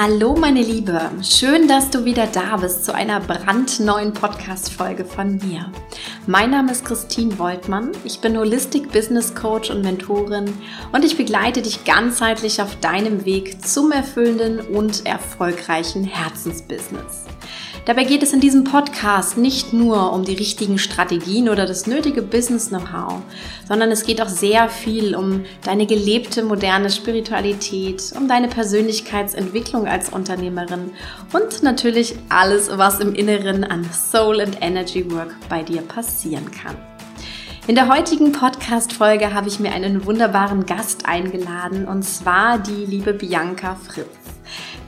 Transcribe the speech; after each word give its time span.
Hallo 0.00 0.36
meine 0.36 0.62
Liebe, 0.62 1.10
schön, 1.24 1.66
dass 1.66 1.90
du 1.90 2.04
wieder 2.04 2.28
da 2.28 2.58
bist 2.58 2.84
zu 2.84 2.94
einer 2.94 3.18
brandneuen 3.18 4.12
Podcast-Folge 4.12 5.04
von 5.04 5.38
mir. 5.38 5.72
Mein 6.28 6.52
Name 6.52 6.70
ist 6.70 6.84
Christine 6.84 7.36
Woltmann, 7.36 7.90
ich 8.04 8.20
bin 8.20 8.38
Holistic 8.38 8.92
Business 8.92 9.34
Coach 9.34 9.70
und 9.70 9.82
Mentorin 9.82 10.54
und 10.92 11.04
ich 11.04 11.16
begleite 11.16 11.62
dich 11.62 11.84
ganzheitlich 11.84 12.62
auf 12.62 12.76
deinem 12.76 13.24
Weg 13.24 13.66
zum 13.66 13.90
erfüllenden 13.90 14.60
und 14.60 15.04
erfolgreichen 15.04 16.04
Herzensbusiness. 16.04 17.26
Dabei 17.88 18.04
geht 18.04 18.22
es 18.22 18.34
in 18.34 18.40
diesem 18.40 18.64
Podcast 18.64 19.38
nicht 19.38 19.72
nur 19.72 20.12
um 20.12 20.22
die 20.22 20.34
richtigen 20.34 20.76
Strategien 20.76 21.48
oder 21.48 21.64
das 21.64 21.86
nötige 21.86 22.20
Business-Know-how, 22.20 23.22
sondern 23.66 23.90
es 23.90 24.04
geht 24.04 24.20
auch 24.20 24.28
sehr 24.28 24.68
viel 24.68 25.16
um 25.16 25.46
deine 25.64 25.86
gelebte 25.86 26.42
moderne 26.42 26.90
Spiritualität, 26.90 28.12
um 28.14 28.28
deine 28.28 28.48
Persönlichkeitsentwicklung 28.48 29.86
als 29.86 30.10
Unternehmerin 30.10 30.90
und 31.32 31.62
natürlich 31.62 32.14
alles, 32.28 32.68
was 32.76 33.00
im 33.00 33.14
Inneren 33.14 33.64
an 33.64 33.88
Soul 33.90 34.42
and 34.42 34.58
Energy 34.60 35.10
Work 35.10 35.34
bei 35.48 35.62
dir 35.62 35.80
passieren 35.80 36.50
kann. 36.50 36.76
In 37.68 37.74
der 37.74 37.88
heutigen 37.88 38.32
Podcast-Folge 38.32 39.32
habe 39.32 39.48
ich 39.48 39.60
mir 39.60 39.72
einen 39.72 40.04
wunderbaren 40.04 40.66
Gast 40.66 41.06
eingeladen 41.06 41.88
und 41.88 42.02
zwar 42.02 42.58
die 42.58 42.84
liebe 42.84 43.14
Bianca 43.14 43.76
Fritz. 43.76 44.37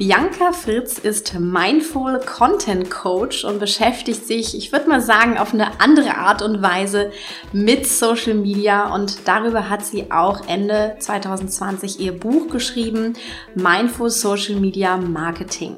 Bianca 0.00 0.52
Fritz 0.52 0.96
ist 0.96 1.38
Mindful 1.38 2.20
Content 2.20 2.90
Coach 2.90 3.44
und 3.44 3.60
beschäftigt 3.60 4.26
sich, 4.26 4.56
ich 4.56 4.72
würde 4.72 4.88
mal 4.88 5.02
sagen, 5.02 5.36
auf 5.36 5.52
eine 5.52 5.78
andere 5.78 6.16
Art 6.16 6.40
und 6.40 6.62
Weise 6.62 7.12
mit 7.52 7.86
Social 7.86 8.32
Media 8.32 8.94
und 8.94 9.28
darüber 9.28 9.68
hat 9.68 9.84
sie 9.84 10.10
auch 10.10 10.48
Ende 10.48 10.96
2020 11.00 12.00
ihr 12.00 12.12
Buch 12.18 12.48
geschrieben, 12.48 13.12
Mindful 13.54 14.08
Social 14.08 14.56
Media 14.56 14.96
Marketing. 14.96 15.76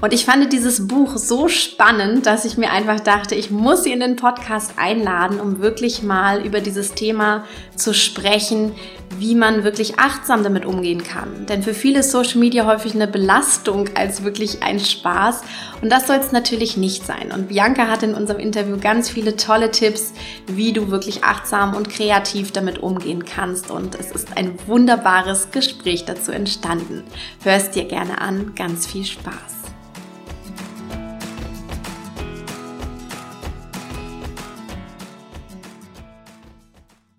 Und 0.00 0.12
ich 0.12 0.24
fand 0.24 0.52
dieses 0.52 0.88
Buch 0.88 1.16
so 1.18 1.48
spannend, 1.48 2.24
dass 2.24 2.46
ich 2.46 2.56
mir 2.56 2.70
einfach 2.70 3.00
dachte, 3.00 3.34
ich 3.34 3.50
muss 3.50 3.84
sie 3.84 3.92
in 3.92 4.00
den 4.00 4.16
Podcast 4.16 4.72
einladen, 4.76 5.38
um 5.38 5.60
wirklich 5.60 6.02
mal 6.02 6.44
über 6.44 6.60
dieses 6.60 6.94
Thema 6.94 7.44
zu 7.76 7.92
sprechen, 7.92 8.74
wie 9.18 9.34
man 9.34 9.64
wirklich 9.64 9.98
achtsam 9.98 10.42
damit 10.42 10.64
umgehen 10.64 11.02
kann. 11.02 11.46
Denn 11.46 11.62
für 11.62 11.74
viele 11.74 12.00
ist 12.00 12.10
Social 12.10 12.38
Media 12.38 12.66
häufig 12.66 12.94
eine 12.94 13.06
Belastung 13.06 13.88
als 13.94 14.24
wirklich 14.24 14.62
ein 14.62 14.80
Spaß. 14.80 15.42
Und 15.80 15.90
das 15.90 16.06
soll 16.06 16.16
es 16.16 16.32
natürlich 16.32 16.76
nicht 16.76 17.06
sein. 17.06 17.32
Und 17.32 17.48
Bianca 17.48 17.88
hat 17.88 18.02
in 18.02 18.14
unserem 18.14 18.40
Interview 18.40 18.76
ganz 18.78 19.10
viele 19.10 19.36
tolle 19.36 19.70
Tipps, 19.70 20.12
wie 20.46 20.72
du 20.72 20.90
wirklich 20.90 21.24
achtsam 21.24 21.74
und 21.74 21.88
kreativ 21.88 22.52
damit 22.52 22.78
umgehen 22.78 23.24
kannst. 23.24 23.70
Und 23.70 23.94
es 23.94 24.10
ist 24.10 24.36
ein 24.36 24.58
wunderbares 24.66 25.50
Gespräch 25.50 26.04
dazu 26.04 26.32
entstanden. 26.32 27.02
Hör 27.42 27.54
es 27.54 27.70
dir 27.70 27.84
gerne 27.84 28.20
an. 28.20 28.54
Ganz 28.54 28.86
viel 28.86 29.04
Spaß. 29.04 29.61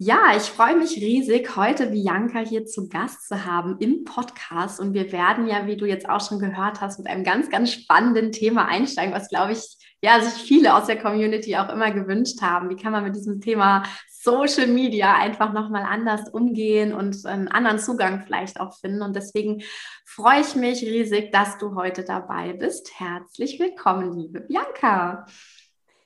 Ja, 0.06 0.36
ich 0.36 0.44
freue 0.44 0.76
mich 0.76 0.98
riesig, 0.98 1.56
heute 1.56 1.88
Bianca 1.88 2.40
hier 2.40 2.66
zu 2.66 2.90
Gast 2.90 3.26
zu 3.26 3.46
haben 3.46 3.78
im 3.80 4.04
Podcast. 4.04 4.82
Und 4.82 4.94
wir 4.94 5.14
werden 5.14 5.48
ja, 5.48 5.66
wie 5.66 5.78
du 5.78 5.86
jetzt 5.86 6.10
auch 6.10 6.20
schon 6.20 6.40
gehört 6.40 6.82
hast, 6.82 7.00
mit 7.00 7.08
einem 7.08 7.24
ganz, 7.24 7.50
ganz 7.50 7.72
spannenden 7.72 8.34
Thema 8.34 8.66
einsteigen, 8.66 9.14
was, 9.14 9.30
glaube 9.30 9.54
ich, 9.54 9.78
ja, 10.02 10.20
sich 10.20 10.44
viele 10.44 10.76
aus 10.76 10.88
der 10.88 11.02
Community 11.02 11.56
auch 11.56 11.70
immer 11.70 11.92
gewünscht 11.92 12.42
haben. 12.42 12.70
Wie 12.70 12.76
kann 12.76 12.92
man 12.92 13.06
mit 13.06 13.16
diesem 13.16 13.40
Thema 13.40 13.84
Social 14.12 14.68
Media 14.68 15.16
einfach 15.16 15.54
nochmal 15.54 15.84
anders 15.84 16.30
umgehen 16.34 16.94
und 16.94 17.26
einen 17.26 17.48
anderen 17.48 17.80
Zugang 17.80 18.24
vielleicht 18.26 18.60
auch 18.60 18.78
finden? 18.78 19.04
Und 19.04 19.16
deswegen 19.16 19.64
freue 20.04 20.42
ich 20.42 20.54
mich 20.56 20.82
riesig, 20.82 21.32
dass 21.32 21.58
du 21.60 21.76
heute 21.76 22.04
dabei 22.04 22.52
bist. 22.52 23.00
Herzlich 23.00 23.58
willkommen, 23.58 24.20
liebe 24.20 24.42
Bianca. 24.42 25.26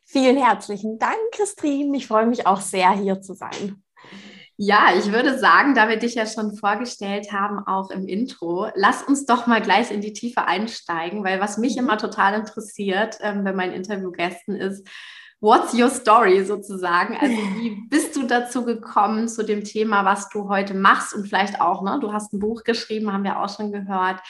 Vielen 0.06 0.38
herzlichen 0.38 1.00
Dank, 1.00 1.18
Christine. 1.32 1.98
Ich 1.98 2.06
freue 2.06 2.28
mich 2.28 2.46
auch 2.46 2.62
sehr, 2.62 2.92
hier 2.92 3.22
zu 3.22 3.34
sein. 3.34 3.82
Ja, 4.60 4.90
ich 4.98 5.12
würde 5.12 5.38
sagen, 5.38 5.76
da 5.76 5.88
wir 5.88 5.98
dich 5.98 6.16
ja 6.16 6.26
schon 6.26 6.56
vorgestellt 6.56 7.32
haben, 7.32 7.60
auch 7.60 7.92
im 7.92 8.08
Intro, 8.08 8.68
lass 8.74 9.04
uns 9.04 9.28
doch 9.28 9.46
mal 9.46 9.62
gleich 9.62 9.92
in 9.92 10.02
die 10.02 10.14
Tiefe 10.14 10.46
einsteigen, 10.46 11.24
weil 11.24 11.40
was 11.40 11.60
mich 11.60 11.76
mhm. 11.76 11.84
immer 11.84 11.98
total 12.00 12.34
interessiert 12.34 13.20
ähm, 13.22 13.44
bei 13.44 13.54
meinen 13.54 13.74
Interviewgästen 13.74 14.56
ist, 14.56 14.88
what's 15.42 15.76
your 15.76 15.90
story 15.90 16.44
sozusagen? 16.44 17.16
Also 17.18 17.36
wie 17.60 17.88
bist 17.88 18.16
du 18.16 18.24
dazu 18.24 18.66
gekommen 18.66 19.28
zu 19.28 19.44
dem 19.44 19.64
Thema, 19.64 20.06
was 20.06 20.30
du 20.30 20.50
heute 20.50 20.74
machst 20.74 21.14
und 21.14 21.28
vielleicht 21.28 21.62
auch, 21.62 21.84
ne, 21.84 22.00
du 22.02 22.12
hast 22.12 22.34
ein 22.34 22.40
Buch 22.40 22.64
geschrieben, 22.64 23.14
haben 23.14 23.24
wir 23.24 23.40
auch 23.40 23.56
schon 23.56 23.72
gehört. 23.72 24.22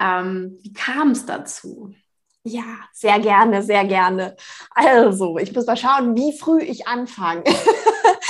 Ähm, 0.00 0.58
wie 0.62 0.72
kam 0.72 1.12
es 1.12 1.26
dazu? 1.26 1.94
Ja, 2.42 2.64
sehr 2.92 3.18
gerne, 3.20 3.62
sehr 3.62 3.84
gerne. 3.84 4.36
Also, 4.70 5.38
ich 5.38 5.52
muss 5.52 5.66
mal 5.66 5.76
schauen, 5.76 6.16
wie 6.16 6.36
früh 6.36 6.60
ich 6.60 6.86
anfange. 6.86 7.42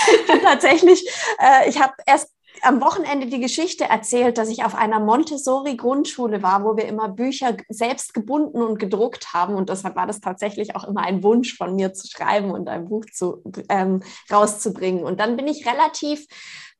Tatsächlich, 0.43 1.09
äh, 1.39 1.69
ich 1.69 1.81
habe 1.81 1.95
erst 2.07 2.31
am 2.63 2.81
Wochenende 2.81 3.27
die 3.27 3.41
Geschichte 3.41 3.85
erzählt, 3.85 4.39
dass 4.39 4.49
ich 4.49 4.65
auf 4.65 4.75
einer 4.75 5.01
Montessori-Grundschule 5.01 6.43
war, 6.43 6.65
wo 6.65 6.77
wir 6.77 6.87
immer 6.87 7.09
Bücher 7.09 7.57
selbst 7.69 8.15
gebunden 8.15 8.63
und 8.63 8.79
gedruckt 8.79 9.35
haben. 9.35 9.55
Und 9.55 9.69
deshalb 9.69 9.97
war 9.97 10.07
das 10.07 10.21
tatsächlich 10.21 10.75
auch 10.75 10.85
immer 10.85 11.03
ein 11.03 11.23
Wunsch 11.23 11.57
von 11.57 11.75
mir 11.77 11.93
zu 11.93 12.09
schreiben 12.09 12.51
und 12.51 12.69
ein 12.69 12.89
Buch 12.89 13.05
zu, 13.13 13.43
ähm, 13.69 14.03
rauszubringen. 14.33 15.05
Und 15.05 15.21
dann 15.21 15.37
bin 15.37 15.47
ich 15.47 15.67
relativ 15.67 16.27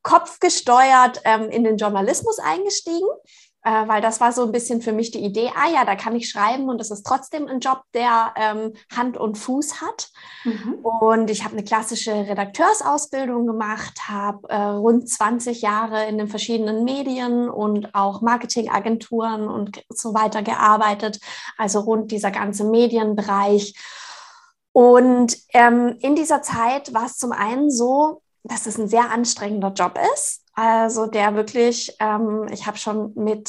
kopfgesteuert 0.03 1.21
ähm, 1.25 1.49
in 1.49 1.63
den 1.63 1.77
Journalismus 1.77 2.39
eingestiegen 2.39 3.07
äh, 3.67 3.85
weil 3.85 4.01
das 4.01 4.21
war 4.21 4.31
so 4.31 4.43
ein 4.43 4.53
bisschen 4.53 4.81
für 4.81 4.93
mich 4.93 5.11
die 5.11 5.19
Idee, 5.19 5.51
ah 5.53 5.69
ja, 5.69 5.83
da 5.83 5.97
kann 5.97 6.15
ich 6.15 6.29
schreiben 6.29 6.69
und 6.69 6.79
es 6.79 6.89
ist 6.89 7.05
trotzdem 7.05 7.47
ein 7.47 7.59
Job, 7.59 7.81
der 7.93 8.33
ähm, 8.37 8.73
Hand 8.95 9.17
und 9.17 9.37
Fuß 9.37 9.81
hat. 9.81 10.09
Mhm. 10.45 10.75
Und 11.01 11.29
ich 11.29 11.43
habe 11.43 11.51
eine 11.53 11.65
klassische 11.65 12.13
Redakteursausbildung 12.13 13.45
gemacht, 13.45 14.07
habe 14.07 14.47
äh, 14.47 14.55
rund 14.55 15.09
20 15.09 15.61
Jahre 15.61 16.05
in 16.05 16.17
den 16.17 16.29
verschiedenen 16.29 16.85
Medien 16.85 17.49
und 17.49 17.93
auch 17.93 18.21
Marketingagenturen 18.21 19.49
und 19.49 19.83
so 19.89 20.13
weiter 20.13 20.43
gearbeitet, 20.43 21.19
also 21.57 21.81
rund 21.81 22.11
dieser 22.11 22.31
ganze 22.31 22.63
Medienbereich. 22.63 23.75
Und 24.71 25.35
ähm, 25.53 25.97
in 25.99 26.15
dieser 26.15 26.41
Zeit 26.41 26.93
war 26.93 27.07
es 27.07 27.17
zum 27.17 27.33
einen 27.33 27.69
so, 27.69 28.21
dass 28.43 28.65
es 28.65 28.77
ein 28.77 28.87
sehr 28.87 29.11
anstrengender 29.11 29.73
Job 29.73 29.99
ist. 30.13 30.46
Also 30.57 31.05
der 31.05 31.35
wirklich, 31.35 31.95
ähm, 31.99 32.47
ich 32.51 32.65
habe 32.65 32.77
schon 32.79 33.13
mit 33.13 33.47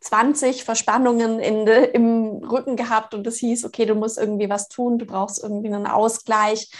20 0.00 0.62
Verspannungen 0.62 1.40
in 1.40 1.66
im 1.66 2.44
Rücken 2.48 2.76
gehabt 2.76 3.12
und 3.12 3.26
es 3.26 3.38
hieß, 3.38 3.64
okay, 3.64 3.86
du 3.86 3.96
musst 3.96 4.16
irgendwie 4.16 4.48
was 4.48 4.68
tun, 4.68 4.98
du 4.98 5.04
brauchst 5.04 5.42
irgendwie 5.42 5.66
einen 5.66 5.88
Ausgleich. 5.88 6.70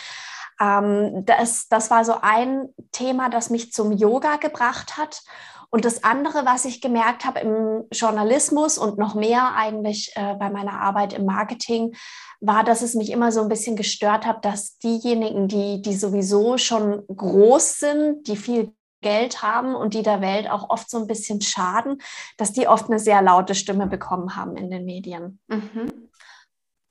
Ähm, 0.60 1.24
das, 1.26 1.66
das 1.66 1.90
war 1.90 2.04
so 2.04 2.14
ein 2.22 2.68
Thema, 2.92 3.28
das 3.28 3.50
mich 3.50 3.72
zum 3.72 3.90
Yoga 3.90 4.36
gebracht 4.36 4.96
hat. 4.96 5.22
Und 5.70 5.84
das 5.84 6.04
andere, 6.04 6.46
was 6.46 6.64
ich 6.64 6.80
gemerkt 6.80 7.24
habe 7.24 7.40
im 7.40 7.84
Journalismus 7.90 8.78
und 8.78 8.96
noch 8.96 9.16
mehr 9.16 9.56
eigentlich 9.56 10.12
äh, 10.14 10.36
bei 10.36 10.50
meiner 10.50 10.80
Arbeit 10.80 11.14
im 11.14 11.24
Marketing, 11.24 11.96
war, 12.40 12.62
dass 12.62 12.80
es 12.80 12.94
mich 12.94 13.10
immer 13.10 13.32
so 13.32 13.42
ein 13.42 13.48
bisschen 13.48 13.74
gestört 13.74 14.24
hat, 14.24 14.44
dass 14.44 14.78
diejenigen, 14.78 15.48
die, 15.48 15.82
die 15.82 15.96
sowieso 15.96 16.58
schon 16.58 17.02
groß 17.08 17.78
sind, 17.78 18.28
die 18.28 18.36
viel 18.36 18.72
Geld 19.02 19.42
haben 19.42 19.74
und 19.74 19.94
die 19.94 20.02
der 20.02 20.20
Welt 20.20 20.50
auch 20.50 20.70
oft 20.70 20.90
so 20.90 20.98
ein 20.98 21.06
bisschen 21.06 21.40
schaden, 21.40 22.00
dass 22.36 22.52
die 22.52 22.68
oft 22.68 22.88
eine 22.88 22.98
sehr 22.98 23.22
laute 23.22 23.54
Stimme 23.54 23.86
bekommen 23.86 24.36
haben 24.36 24.56
in 24.56 24.70
den 24.70 24.84
Medien. 24.84 25.38
Mhm. 25.48 26.06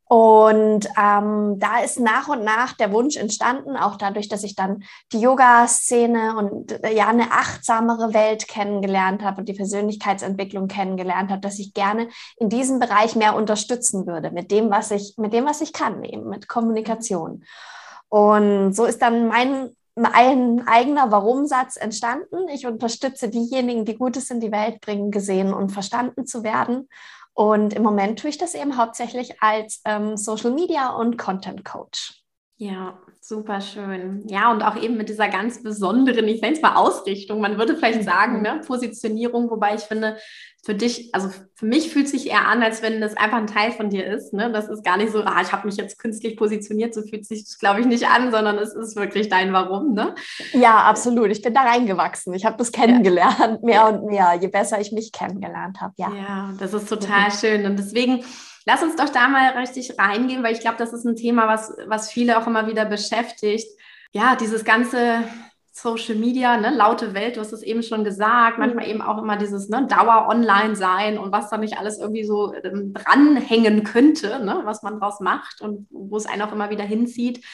Und 0.08 0.88
ähm, 1.02 1.58
da 1.58 1.80
ist 1.84 2.00
nach 2.00 2.28
und 2.28 2.44
nach 2.44 2.74
der 2.74 2.92
Wunsch 2.92 3.18
entstanden, 3.18 3.76
auch 3.76 3.96
dadurch, 3.96 4.30
dass 4.30 4.44
ich 4.44 4.56
dann 4.56 4.84
die 5.12 5.20
Yoga-Szene 5.20 6.38
und 6.38 6.84
äh, 6.84 6.96
ja 6.96 7.08
eine 7.08 7.32
achtsamere 7.32 8.14
Welt 8.14 8.48
kennengelernt 8.48 9.24
habe 9.24 9.40
und 9.40 9.50
die 9.50 9.54
Persönlichkeitsentwicklung 9.54 10.68
kennengelernt 10.68 11.32
habe, 11.32 11.42
dass 11.42 11.58
ich 11.58 11.74
gerne 11.74 12.08
in 12.38 12.50
diesem 12.50 12.78
Bereich 12.78 13.16
mehr 13.16 13.36
unterstützen 13.36 14.06
würde 14.06 14.30
mit 14.30 14.52
dem, 14.52 14.70
was 14.70 14.92
ich 14.92 15.16
mit 15.18 15.34
dem, 15.34 15.46
was 15.46 15.62
ich 15.62 15.74
kann, 15.74 16.04
eben 16.04 16.30
mit 16.30 16.48
Kommunikation. 16.48 17.44
Und 18.08 18.74
so 18.76 18.86
ist 18.86 19.02
dann 19.02 19.28
mein 19.28 19.76
ein 19.96 20.68
eigener 20.68 21.12
Warum-Satz 21.12 21.78
entstanden. 21.78 22.50
Ich 22.50 22.68
unterstütze 22.68 23.30
diejenigen, 23.30 23.86
die 23.86 23.96
Gutes 23.96 24.30
in 24.30 24.42
die 24.42 24.52
Welt 24.52 24.82
bringen, 24.82 25.12
gesehen 25.12 25.54
und 25.54 25.70
verstanden 25.70 26.26
zu 26.26 26.44
werden. 26.44 26.90
Und 27.34 27.74
im 27.74 27.84
Moment 27.84 28.20
tue 28.20 28.30
ich 28.30 28.38
das 28.38 28.56
eben 28.56 28.78
hauptsächlich 28.78 29.42
als 29.42 29.82
ähm, 29.86 30.18
Social 30.18 30.52
Media 30.52 30.90
und 30.90 31.18
Content 31.18 31.64
Coach. 31.64 32.25
Ja, 32.58 32.98
super 33.20 33.60
schön. 33.60 34.24
Ja, 34.28 34.50
und 34.50 34.64
auch 34.64 34.82
eben 34.82 34.96
mit 34.96 35.10
dieser 35.10 35.28
ganz 35.28 35.62
besonderen, 35.62 36.26
ich 36.28 36.42
nenne 36.42 36.56
es 36.56 36.62
mal 36.62 36.76
Ausrichtung. 36.76 37.42
Man 37.42 37.58
würde 37.58 37.76
vielleicht 37.76 38.00
mhm. 38.00 38.06
sagen, 38.06 38.42
ne, 38.42 38.62
Positionierung, 38.66 39.50
wobei 39.50 39.76
ich 39.76 39.82
finde, 39.82 40.18
für 40.64 40.74
dich, 40.74 41.14
also 41.14 41.30
für 41.54 41.66
mich 41.66 41.92
fühlt 41.92 42.08
sich 42.08 42.30
eher 42.30 42.48
an, 42.48 42.64
als 42.64 42.82
wenn 42.82 43.02
das 43.02 43.18
einfach 43.18 43.38
ein 43.38 43.48
Teil 43.48 43.72
von 43.72 43.90
dir 43.90 44.06
ist. 44.08 44.34
Ne? 44.34 44.52
Das 44.52 44.70
ist 44.70 44.86
gar 44.86 44.96
nicht 44.96 45.12
so, 45.12 45.22
ah, 45.24 45.42
ich 45.42 45.52
habe 45.52 45.68
mich 45.68 45.76
jetzt 45.76 46.00
künstlich 46.00 46.38
positioniert, 46.38 46.94
so 46.94 47.02
fühlt 47.02 47.26
sich 47.26 47.44
das, 47.44 47.60
glaube 47.60 47.82
ich, 47.82 47.86
nicht 47.86 48.08
an, 48.08 48.32
sondern 48.32 48.58
es 48.58 48.74
ist 48.74 48.96
wirklich 48.96 49.28
dein 49.28 49.52
Warum. 49.52 49.94
Ne? 49.94 50.16
Ja, 50.54 50.78
absolut. 50.86 51.30
Ich 51.32 51.42
bin 51.42 51.54
da 51.54 51.62
reingewachsen. 51.62 52.34
Ich 52.34 52.46
habe 52.46 52.58
das 52.58 52.72
kennengelernt, 52.72 53.38
ja. 53.40 53.58
mehr 53.62 53.88
und 53.88 54.06
mehr, 54.06 54.34
je 54.42 54.48
besser 54.48 54.80
ich 54.80 54.94
mich 54.94 55.12
kennengelernt 55.12 55.82
habe. 55.82 55.94
Ja. 55.98 56.12
ja, 56.16 56.54
das 56.58 56.74
ist 56.74 56.88
total 56.88 57.32
schön. 57.32 57.66
Und 57.66 57.78
deswegen 57.78 58.24
Lass 58.66 58.84
uns 58.84 58.96
doch 58.96 59.10
da 59.10 59.28
mal 59.28 59.52
richtig 59.58 59.98
reingehen, 60.00 60.44
weil 60.44 60.54
ich 60.54 60.60
glaube, 60.60 60.78
das 60.78 60.92
ist 60.92 61.06
ein 61.06 61.16
Thema, 61.16 61.48
was, 61.48 61.76
was 61.86 62.12
viele 62.12 62.38
auch 62.40 62.48
immer 62.48 62.68
wieder 62.68 62.86
beschäftigt. 62.86 63.68
Ja, 64.12 64.36
dieses 64.36 64.66
ganze 64.66 65.24
Social 65.72 66.16
Media, 66.16 66.58
ne, 66.58 66.74
laute 66.74 67.14
Welt, 67.14 67.36
du 67.36 67.42
hast 67.42 67.52
es 67.52 67.62
eben 67.62 67.84
schon 67.84 68.04
gesagt, 68.04 68.58
manchmal 68.58 68.88
eben 68.88 69.02
auch 69.02 69.22
immer 69.22 69.38
dieses 69.38 69.70
ne, 69.70 69.86
Dauer-Online-Sein 69.88 71.18
und 71.20 71.32
was 71.32 71.50
da 71.50 71.58
nicht 71.58 71.78
alles 71.78 72.00
irgendwie 72.00 72.24
so 72.24 72.54
ähm, 72.54 72.94
dranhängen 72.94 73.84
könnte, 73.84 74.44
ne, 74.44 74.62
was 74.64 74.84
man 74.84 75.00
draus 75.00 75.20
macht 75.20 75.62
und 75.62 75.88
wo 75.92 76.16
es 76.16 76.26
einen 76.26 76.42
auch 76.42 76.54
immer 76.54 76.70
wieder 76.70 76.86
hinzieht 76.86 77.46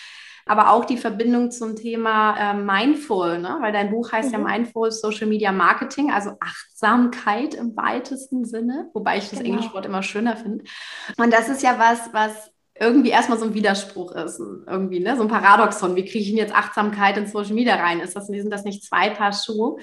aber 0.46 0.72
auch 0.72 0.86
die 0.86 0.98
Verbindung 0.98 1.52
zum 1.52 1.76
Thema 1.76 2.52
äh, 2.52 2.54
Mindful, 2.54 3.40
ne? 3.40 3.58
weil 3.62 3.72
dein 3.72 3.92
Buch 3.92 4.12
heißt 4.12 4.30
mhm. 4.30 4.34
ja 4.34 4.40
Mindful 4.40 4.92
Social 4.92 5.28
Media 5.28 5.52
Marketing, 5.52 6.12
also 6.12 6.32
Achtsamkeit 6.40 7.54
im 7.54 7.76
weitesten 7.76 8.46
Sinne, 8.46 8.90
wobei 8.94 9.18
ich 9.18 9.30
das 9.30 9.40
genau. 9.40 9.54
englische 9.54 9.74
Wort 9.74 9.86
immer 9.86 10.04
schöner 10.04 10.36
finde. 10.36 10.64
Und 11.18 11.32
das 11.34 11.50
ist 11.50 11.64
ja 11.64 11.78
was, 11.78 12.14
was 12.14 12.52
irgendwie 12.80 13.10
erstmal 13.10 13.38
so 13.38 13.46
ein 13.46 13.54
Widerspruch 13.54 14.12
ist, 14.14 14.40
irgendwie, 14.40 15.00
ne? 15.00 15.16
so 15.16 15.22
ein 15.22 15.28
Paradoxon. 15.28 15.96
Wie 15.96 16.04
kriege 16.06 16.20
ich 16.20 16.30
denn 16.30 16.38
jetzt 16.38 16.56
Achtsamkeit 16.56 17.16
in 17.16 17.28
Social 17.28 17.54
Media 17.54 17.76
rein? 17.76 18.00
Ist 18.00 18.16
das, 18.16 18.28
sind 18.28 18.50
das 18.50 18.64
nicht 18.64 18.84
zwei 18.84 19.12
Paar 19.12 19.34
Schuhe? 19.34 19.78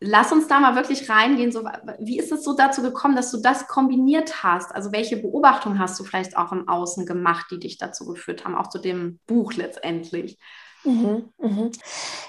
Lass 0.00 0.30
uns 0.30 0.46
da 0.46 0.60
mal 0.60 0.76
wirklich 0.76 1.10
reingehen. 1.10 1.50
So, 1.50 1.64
wie 1.98 2.18
ist 2.18 2.30
es 2.30 2.44
so 2.44 2.54
dazu 2.54 2.82
gekommen, 2.82 3.16
dass 3.16 3.32
du 3.32 3.38
das 3.38 3.66
kombiniert 3.66 4.44
hast? 4.44 4.72
Also 4.72 4.92
welche 4.92 5.16
Beobachtungen 5.16 5.80
hast 5.80 5.98
du 5.98 6.04
vielleicht 6.04 6.36
auch 6.36 6.52
im 6.52 6.68
Außen 6.68 7.04
gemacht, 7.04 7.46
die 7.50 7.58
dich 7.58 7.78
dazu 7.78 8.06
geführt 8.06 8.44
haben, 8.44 8.54
auch 8.54 8.68
zu 8.68 8.78
dem 8.78 9.18
Buch 9.26 9.54
letztendlich? 9.54 10.38
Mhm, 10.88 11.28
mhm. 11.38 11.70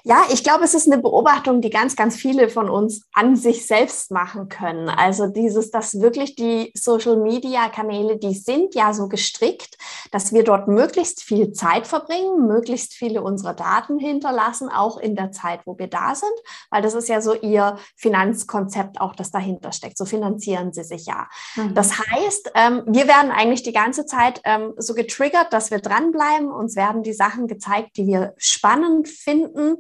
Ja, 0.03 0.23
ich 0.31 0.43
glaube, 0.43 0.65
es 0.65 0.73
ist 0.73 0.91
eine 0.91 1.01
Beobachtung, 1.01 1.61
die 1.61 1.69
ganz, 1.69 1.95
ganz 1.95 2.15
viele 2.15 2.49
von 2.49 2.69
uns 2.69 3.07
an 3.13 3.35
sich 3.35 3.65
selbst 3.65 4.11
machen 4.11 4.49
können. 4.49 4.89
Also 4.89 5.27
dieses, 5.27 5.71
dass 5.71 6.01
wirklich 6.01 6.35
die 6.35 6.71
Social-Media-Kanäle, 6.75 8.17
die 8.17 8.33
sind 8.33 8.75
ja 8.75 8.93
so 8.93 9.07
gestrickt, 9.07 9.77
dass 10.11 10.33
wir 10.33 10.43
dort 10.43 10.67
möglichst 10.67 11.23
viel 11.23 11.53
Zeit 11.53 11.87
verbringen, 11.87 12.47
möglichst 12.47 12.93
viele 12.93 13.21
unserer 13.21 13.53
Daten 13.53 13.97
hinterlassen, 13.97 14.69
auch 14.69 14.97
in 14.97 15.15
der 15.15 15.31
Zeit, 15.31 15.61
wo 15.65 15.77
wir 15.77 15.87
da 15.87 16.15
sind, 16.15 16.33
weil 16.69 16.81
das 16.81 16.93
ist 16.93 17.07
ja 17.07 17.21
so 17.21 17.33
ihr 17.33 17.77
Finanzkonzept 17.95 18.99
auch, 18.99 19.15
das 19.15 19.31
dahinter 19.31 19.71
steckt. 19.71 19.97
So 19.97 20.05
finanzieren 20.05 20.73
sie 20.73 20.83
sich 20.83 21.05
ja. 21.05 21.27
Mhm. 21.55 21.75
Das 21.75 21.97
heißt, 21.97 22.51
ähm, 22.55 22.83
wir 22.87 23.07
werden 23.07 23.31
eigentlich 23.31 23.63
die 23.63 23.73
ganze 23.73 24.05
Zeit 24.05 24.41
ähm, 24.43 24.73
so 24.77 24.93
getriggert, 24.93 25.53
dass 25.53 25.71
wir 25.71 25.79
dranbleiben. 25.79 26.51
Uns 26.51 26.75
werden 26.75 27.03
die 27.03 27.13
Sachen 27.13 27.47
gezeigt, 27.47 27.97
die 27.97 28.07
wir 28.07 28.33
spannend 28.49 29.07
finden. 29.07 29.77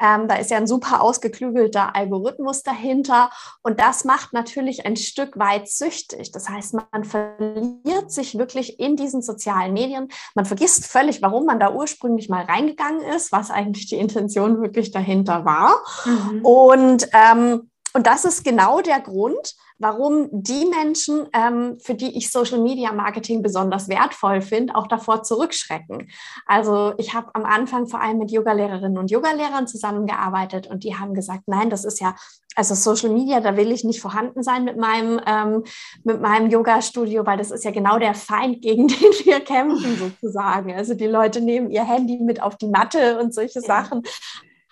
Ähm, 0.00 0.28
da 0.28 0.36
ist 0.36 0.50
ja 0.50 0.56
ein 0.56 0.66
super 0.66 1.02
ausgeklügelter 1.02 1.94
Algorithmus 1.96 2.62
dahinter 2.62 3.30
und 3.62 3.80
das 3.80 4.04
macht 4.04 4.32
natürlich 4.32 4.86
ein 4.86 4.96
Stück 4.96 5.38
weit 5.38 5.68
süchtig. 5.68 6.32
Das 6.32 6.48
heißt, 6.48 6.74
man 6.74 7.04
verliert 7.04 8.10
sich 8.10 8.38
wirklich 8.38 8.78
in 8.78 8.96
diesen 8.96 9.22
sozialen 9.22 9.72
Medien. 9.72 10.08
Man 10.34 10.44
vergisst 10.44 10.86
völlig, 10.86 11.22
warum 11.22 11.46
man 11.46 11.60
da 11.60 11.72
ursprünglich 11.72 12.28
mal 12.28 12.44
reingegangen 12.44 13.02
ist, 13.02 13.32
was 13.32 13.50
eigentlich 13.50 13.86
die 13.86 13.96
Intention 13.96 14.62
wirklich 14.62 14.90
dahinter 14.90 15.44
war. 15.44 15.82
Mhm. 16.04 16.44
Und 16.44 17.08
ähm, 17.12 17.70
und 17.94 18.06
das 18.06 18.24
ist 18.24 18.44
genau 18.44 18.80
der 18.80 19.00
Grund, 19.00 19.54
warum 19.78 20.28
die 20.30 20.64
Menschen, 20.66 21.28
ähm, 21.34 21.76
für 21.80 21.94
die 21.94 22.16
ich 22.16 22.30
Social 22.30 22.60
Media 22.60 22.92
Marketing 22.92 23.42
besonders 23.42 23.88
wertvoll 23.88 24.40
finde, 24.40 24.76
auch 24.76 24.86
davor 24.86 25.24
zurückschrecken. 25.24 26.08
Also 26.46 26.94
ich 26.98 27.14
habe 27.14 27.34
am 27.34 27.44
Anfang 27.44 27.88
vor 27.88 28.00
allem 28.00 28.18
mit 28.18 28.30
Yogalehrerinnen 28.30 28.96
und 28.96 29.10
Yogalehrern 29.10 29.66
zusammengearbeitet 29.66 30.68
und 30.68 30.84
die 30.84 30.96
haben 30.96 31.14
gesagt, 31.14 31.42
nein, 31.46 31.68
das 31.68 31.84
ist 31.84 32.00
ja, 32.00 32.14
also 32.54 32.74
Social 32.74 33.10
Media, 33.10 33.40
da 33.40 33.56
will 33.56 33.72
ich 33.72 33.82
nicht 33.82 34.00
vorhanden 34.00 34.42
sein 34.42 34.64
mit 34.64 34.76
meinem, 34.76 35.20
ähm, 35.26 35.64
mit 36.04 36.20
meinem 36.20 36.48
Yoga-Studio, 36.48 37.26
weil 37.26 37.38
das 37.38 37.50
ist 37.50 37.64
ja 37.64 37.72
genau 37.72 37.98
der 37.98 38.14
Feind, 38.14 38.62
gegen 38.62 38.88
den 38.88 39.12
wir 39.24 39.40
kämpfen 39.40 39.96
sozusagen. 39.96 40.72
Also 40.72 40.94
die 40.94 41.06
Leute 41.06 41.40
nehmen 41.40 41.70
ihr 41.70 41.84
Handy 41.84 42.18
mit 42.20 42.40
auf 42.40 42.56
die 42.56 42.68
Matte 42.68 43.18
und 43.18 43.34
solche 43.34 43.60
ja. 43.60 43.66
Sachen. 43.66 44.02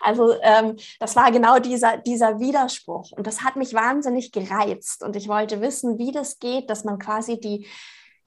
Also 0.01 0.35
ähm, 0.43 0.77
das 0.99 1.17
war 1.17 1.31
genau 1.31 1.59
dieser, 1.59 1.99
dieser 1.99 2.41
Widerspruch. 2.41 3.13
Und 3.13 3.27
das 3.27 3.43
hat 3.43 3.57
mich 3.57 3.75
wahnsinnig 3.75 4.33
gereizt. 4.33 5.03
Und 5.03 5.17
ich 5.17 5.29
wollte 5.29 5.61
wissen, 5.61 5.99
wie 5.99 6.13
das 6.13 6.39
geht, 6.39 6.71
dass 6.71 6.85
man 6.85 6.99
quasi 6.99 7.39
die, 7.39 7.67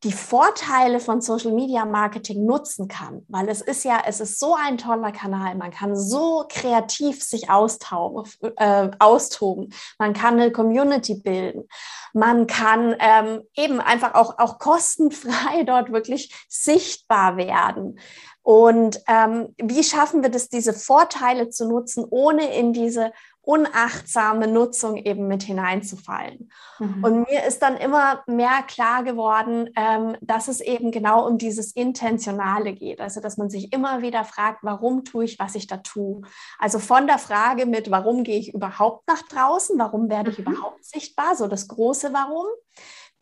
die 0.04 0.12
Vorteile 0.12 1.00
von 1.00 1.22
Social 1.22 1.54
Media 1.54 1.86
Marketing 1.86 2.46
nutzen 2.46 2.90
kann, 2.90 3.26
weil 3.30 3.48
es 3.48 3.62
ist 3.62 3.86
ja, 3.86 4.02
es 4.06 4.20
ist 4.20 4.38
so 4.38 4.54
ein 4.54 4.78
toller 4.78 5.14
Kanal. 5.14 5.56
Man 5.56 5.72
kann 5.72 5.96
so 5.96 6.46
kreativ 6.50 7.24
sich 7.24 7.50
austoben, 7.50 8.30
äh, 8.58 8.92
austoben. 9.00 9.74
Man 9.98 10.14
kann 10.14 10.40
eine 10.40 10.52
Community 10.52 11.16
bilden. 11.16 11.70
Man 12.14 12.48
kann 12.48 12.96
ähm, 13.00 13.42
eben 13.56 13.80
einfach 13.80 14.14
auch, 14.14 14.38
auch 14.40 14.60
kostenfrei 14.60 15.64
dort 15.66 15.92
wirklich 15.92 16.36
sichtbar 16.50 17.38
werden. 17.38 17.98
Und 18.44 19.02
ähm, 19.08 19.56
wie 19.58 19.84
schaffen 19.84 20.22
wir 20.22 20.30
das, 20.30 20.50
diese 20.50 20.74
Vorteile 20.74 21.50
zu 21.50 21.68
nutzen, 21.68 22.06
ohne 22.10 22.54
in 22.56 22.74
diese 22.74 23.12
unachtsame 23.46 24.48
Nutzung 24.48 24.96
eben 24.96 25.28
mit 25.28 25.44
hineinzufallen. 25.44 26.50
Mhm. 26.80 27.04
Und 27.04 27.30
mir 27.30 27.44
ist 27.46 27.62
dann 27.62 27.76
immer 27.76 28.24
mehr 28.26 28.64
klar 28.66 29.04
geworden, 29.04 29.70
ähm, 29.76 30.16
dass 30.22 30.48
es 30.48 30.62
eben 30.62 30.92
genau 30.92 31.28
um 31.28 31.38
dieses 31.38 31.74
Intentionale 31.74 32.74
geht. 32.74 33.02
Also, 33.02 33.20
dass 33.20 33.38
man 33.38 33.50
sich 33.50 33.74
immer 33.74 34.02
wieder 34.02 34.24
fragt, 34.24 34.60
warum 34.64 35.04
tue 35.04 35.26
ich, 35.26 35.40
was 35.40 35.56
ich 35.56 35.68
da 35.68 35.78
tue? 35.78 36.22
Also 36.58 36.80
von 36.80 37.06
der 37.06 37.18
Frage 37.18 37.66
mit, 37.66 37.92
warum 37.92 38.24
gehe 38.24 38.40
ich 38.40 38.54
überhaupt 38.54 39.08
nach 39.10 39.24
draußen? 39.24 39.78
Warum 39.78 40.10
werde 40.10 40.32
ich 40.32 40.40
mhm. 40.40 40.46
überhaupt 40.54 40.86
sichtbar? 40.86 41.36
So 41.36 41.48
das 41.48 41.68
große 41.68 42.14
Warum 42.14 42.46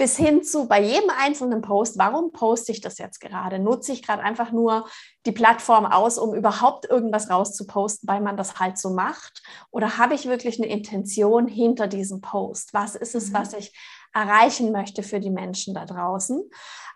bis 0.01 0.17
hin 0.17 0.41
zu 0.41 0.67
bei 0.67 0.81
jedem 0.81 1.11
einzelnen 1.11 1.61
Post, 1.61 1.99
warum 1.99 2.31
poste 2.31 2.71
ich 2.71 2.81
das 2.81 2.97
jetzt 2.97 3.21
gerade? 3.21 3.59
Nutze 3.59 3.91
ich 3.91 4.01
gerade 4.01 4.23
einfach 4.23 4.51
nur 4.51 4.87
die 5.27 5.31
Plattform 5.31 5.85
aus, 5.85 6.17
um 6.17 6.33
überhaupt 6.33 6.89
irgendwas 6.89 7.29
rauszuposten, 7.29 8.09
weil 8.09 8.19
man 8.19 8.35
das 8.35 8.59
halt 8.59 8.79
so 8.79 8.89
macht? 8.89 9.43
Oder 9.69 9.99
habe 9.99 10.15
ich 10.15 10.25
wirklich 10.25 10.59
eine 10.59 10.71
Intention 10.71 11.47
hinter 11.47 11.85
diesem 11.85 12.19
Post? 12.19 12.73
Was 12.73 12.95
ist 12.95 13.13
es, 13.13 13.29
mhm. 13.29 13.33
was 13.35 13.53
ich 13.53 13.77
erreichen 14.11 14.71
möchte 14.71 15.03
für 15.03 15.19
die 15.19 15.29
Menschen 15.29 15.75
da 15.75 15.85
draußen? 15.85 16.49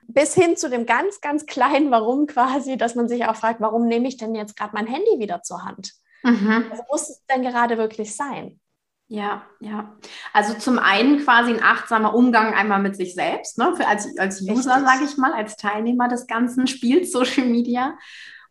Bis 0.07 0.33
hin 0.33 0.57
zu 0.57 0.67
dem 0.67 0.87
ganz, 0.87 1.21
ganz 1.21 1.45
kleinen 1.45 1.91
Warum 1.91 2.25
quasi, 2.25 2.75
dass 2.75 2.95
man 2.95 3.07
sich 3.07 3.25
auch 3.25 3.35
fragt, 3.35 3.61
warum 3.61 3.85
nehme 3.85 4.07
ich 4.07 4.17
denn 4.17 4.33
jetzt 4.33 4.57
gerade 4.57 4.73
mein 4.73 4.87
Handy 4.87 5.19
wieder 5.19 5.43
zur 5.43 5.63
Hand? 5.63 5.93
Mhm. 6.23 6.65
Also 6.71 6.81
muss 6.89 7.09
es 7.11 7.23
denn 7.27 7.43
gerade 7.43 7.77
wirklich 7.77 8.15
sein? 8.15 8.59
Ja, 9.07 9.43
ja. 9.59 9.95
Also 10.33 10.55
zum 10.55 10.79
einen 10.79 11.23
quasi 11.23 11.51
ein 11.53 11.61
achtsamer 11.63 12.15
Umgang 12.15 12.53
einmal 12.55 12.81
mit 12.81 12.95
sich 12.95 13.13
selbst, 13.13 13.57
ne? 13.59 13.73
Für 13.75 13.87
als, 13.87 14.17
als 14.17 14.41
User, 14.41 14.81
sage 14.81 15.05
ich 15.05 15.17
mal, 15.17 15.31
als 15.33 15.57
Teilnehmer 15.57 16.07
des 16.07 16.25
ganzen 16.25 16.67
Spiels 16.67 17.11
Social 17.11 17.45
Media. 17.45 17.97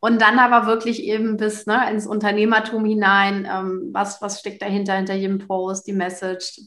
Und 0.01 0.21
dann 0.21 0.39
aber 0.39 0.67
wirklich 0.67 1.03
eben 1.03 1.39
bis 1.39 1.67
ne, 1.67 1.91
ins 1.91 2.07
Unternehmertum 2.07 2.85
hinein, 2.85 3.49
ähm, 3.51 3.89
was, 3.93 4.21
was 4.21 4.39
steckt 4.39 4.61
dahinter, 4.61 4.95
hinter 4.95 5.15
jedem 5.15 5.39
Post, 5.39 5.87
die 5.87 5.95
Message, 5.95 6.61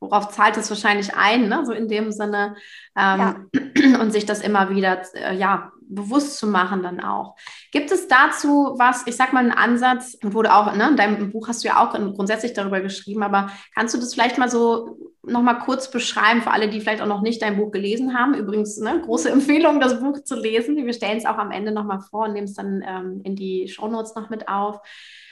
worauf 0.00 0.30
zahlt 0.30 0.56
es 0.56 0.70
wahrscheinlich 0.70 1.14
ein, 1.14 1.48
ne? 1.48 1.66
so 1.66 1.72
in 1.72 1.86
dem 1.86 2.10
Sinne, 2.12 2.56
ähm, 2.96 3.50
ja. 3.54 4.00
und 4.00 4.10
sich 4.12 4.24
das 4.24 4.40
immer 4.40 4.70
wieder 4.70 5.02
äh, 5.14 5.36
ja, 5.36 5.70
bewusst 5.88 6.38
zu 6.38 6.46
machen 6.46 6.82
dann 6.82 7.00
auch. 7.00 7.36
Gibt 7.72 7.90
es 7.90 8.08
dazu 8.08 8.74
was, 8.78 9.06
ich 9.06 9.16
sag 9.16 9.32
mal 9.32 9.40
einen 9.40 9.52
Ansatz, 9.52 10.18
wurde 10.22 10.54
auch, 10.54 10.74
ne, 10.74 10.88
in 10.88 10.96
deinem 10.96 11.30
Buch 11.30 11.48
hast 11.48 11.64
du 11.64 11.68
ja 11.68 11.82
auch 11.82 11.92
grundsätzlich 11.92 12.52
darüber 12.52 12.80
geschrieben, 12.80 13.22
aber 13.22 13.50
kannst 13.74 13.94
du 13.94 13.98
das 13.98 14.14
vielleicht 14.14 14.38
mal 14.38 14.50
so 14.50 14.98
nochmal 15.22 15.58
kurz 15.58 15.90
beschreiben 15.90 16.42
für 16.42 16.50
alle, 16.50 16.68
die 16.68 16.80
vielleicht 16.80 17.02
auch 17.02 17.06
noch 17.06 17.22
nicht 17.22 17.42
dein 17.42 17.56
Buch 17.56 17.70
gelesen 17.70 18.16
haben? 18.16 18.34
Übrigens, 18.34 18.78
ne, 18.78 19.00
große 19.04 19.30
Empfehlung, 19.32 19.80
das 19.80 20.00
Buch 20.00 20.22
zu 20.22 20.36
lesen. 20.36 20.76
Wir 20.76 20.92
stellen 20.92 21.18
es 21.18 21.26
auch 21.26 21.38
am 21.38 21.50
Ende 21.50 21.72
nochmal 21.72 22.00
vor 22.00 22.26
und 22.26 22.32
nehmen 22.32 22.46
es 22.46 22.54
dann 22.54 22.82
ähm, 22.86 23.20
in 23.24 23.36
die 23.36 23.68
Shownotes 23.68 24.14
noch 24.14 24.30
mit 24.30 24.48
auf. 24.48 24.80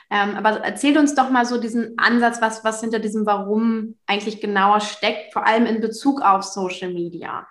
Ähm, 0.09 0.37
aber 0.37 0.61
erzähl 0.61 0.97
uns 0.99 1.15
doch 1.15 1.31
mal 1.31 1.45
so 1.45 1.61
diesen 1.61 1.99
Ansatz, 1.99 2.41
was, 2.41 2.63
was 2.63 2.81
hinter 2.81 3.01
diesem 3.01 3.27
Warum 3.27 3.97
eigentlich 4.07 4.41
genauer 4.41 4.81
steckt, 4.81 5.33
vor 5.33 5.47
allem 5.47 5.67
in 5.67 5.81
Bezug 5.81 6.23
auf 6.23 6.45
Social 6.45 6.93
Media. 6.93 7.47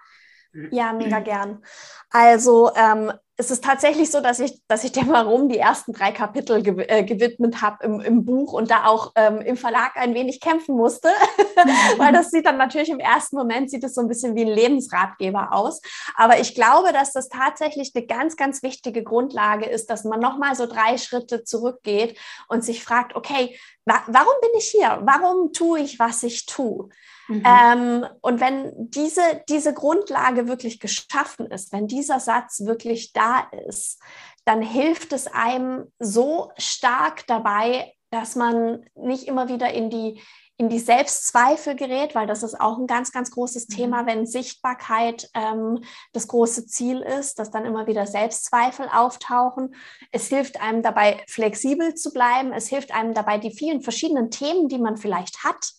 Ja, 0.71 0.93
mega 0.93 1.19
gern. 1.19 1.63
Also 2.11 2.71
ähm, 2.75 3.11
es 3.37 3.51
ist 3.51 3.63
tatsächlich 3.63 4.09
so, 4.09 4.21
dass 4.21 4.39
ich, 4.39 4.61
dass 4.67 4.85
ich 4.85 4.93
dem 4.93 5.09
Warum 5.09 5.49
die 5.49 5.57
ersten 5.57 5.91
drei 5.91 6.13
Kapitel 6.13 6.63
gew 6.63 6.79
äh, 6.79 7.03
gewidmet 7.03 7.61
habe 7.61 7.83
im, 7.83 7.99
im 7.99 8.23
Buch 8.23 8.53
und 8.53 8.71
da 8.71 8.85
auch 8.85 9.11
ähm, 9.15 9.41
im 9.41 9.57
Verlag 9.57 9.97
ein 9.97 10.13
wenig 10.13 10.39
kämpfen 10.39 10.77
musste, 10.77 11.09
weil 11.97 12.13
das 12.13 12.31
sieht 12.31 12.45
dann 12.45 12.57
natürlich 12.57 12.89
im 12.89 12.99
ersten 12.99 13.35
Moment 13.35 13.69
sieht 13.69 13.83
es 13.83 13.95
so 13.95 14.01
ein 14.01 14.07
bisschen 14.07 14.35
wie 14.35 14.45
ein 14.45 14.47
Lebensratgeber 14.47 15.51
aus. 15.51 15.81
Aber 16.15 16.39
ich 16.39 16.55
glaube, 16.55 16.93
dass 16.93 17.11
das 17.11 17.27
tatsächlich 17.27 17.91
eine 17.93 18.05
ganz, 18.05 18.37
ganz 18.37 18.63
wichtige 18.63 19.03
Grundlage 19.03 19.65
ist, 19.65 19.89
dass 19.89 20.05
man 20.05 20.21
nochmal 20.21 20.55
so 20.55 20.65
drei 20.65 20.97
Schritte 20.97 21.43
zurückgeht 21.43 22.17
und 22.47 22.63
sich 22.63 22.81
fragt, 22.81 23.17
okay, 23.17 23.59
wa 23.83 24.01
warum 24.07 24.33
bin 24.41 24.51
ich 24.57 24.67
hier? 24.67 25.01
Warum 25.01 25.51
tue 25.51 25.79
ich, 25.79 25.99
was 25.99 26.23
ich 26.23 26.45
tue? 26.45 26.89
Mhm. 27.27 27.43
Ähm, 27.45 28.05
und 28.21 28.39
wenn 28.39 28.71
diese, 28.91 29.21
diese 29.49 29.73
Grundlage 29.73 30.47
wirklich 30.47 30.79
geschaffen 30.79 31.47
ist, 31.47 31.71
wenn 31.71 31.87
dieser 31.87 32.19
Satz 32.19 32.65
wirklich 32.65 33.13
da 33.13 33.47
ist, 33.67 33.99
dann 34.45 34.61
hilft 34.61 35.11
es 35.13 35.27
einem 35.27 35.91
so 35.99 36.51
stark 36.57 37.25
dabei, 37.27 37.93
dass 38.11 38.35
man 38.35 38.85
nicht 38.95 39.27
immer 39.27 39.49
wieder 39.49 39.73
in 39.73 39.89
die, 39.89 40.21
in 40.57 40.69
die 40.69 40.79
Selbstzweifel 40.79 41.75
gerät, 41.75 42.15
weil 42.15 42.27
das 42.27 42.43
ist 42.43 42.61
auch 42.61 42.77
ein 42.77 42.87
ganz, 42.87 43.11
ganz 43.11 43.31
großes 43.31 43.67
mhm. 43.67 43.73
Thema, 43.73 44.05
wenn 44.05 44.25
Sichtbarkeit 44.25 45.29
ähm, 45.33 45.83
das 46.13 46.27
große 46.27 46.65
Ziel 46.65 47.01
ist, 47.01 47.39
dass 47.39 47.51
dann 47.51 47.65
immer 47.65 47.87
wieder 47.87 48.07
Selbstzweifel 48.07 48.87
auftauchen. 48.93 49.75
Es 50.11 50.27
hilft 50.27 50.61
einem 50.61 50.81
dabei, 50.81 51.23
flexibel 51.27 51.95
zu 51.95 52.13
bleiben. 52.13 52.53
Es 52.53 52.67
hilft 52.67 52.93
einem 52.93 53.13
dabei, 53.13 53.37
die 53.37 53.51
vielen 53.51 53.81
verschiedenen 53.81 54.31
Themen, 54.31 54.69
die 54.69 54.79
man 54.79 54.95
vielleicht 54.95 55.43
hat, 55.43 55.73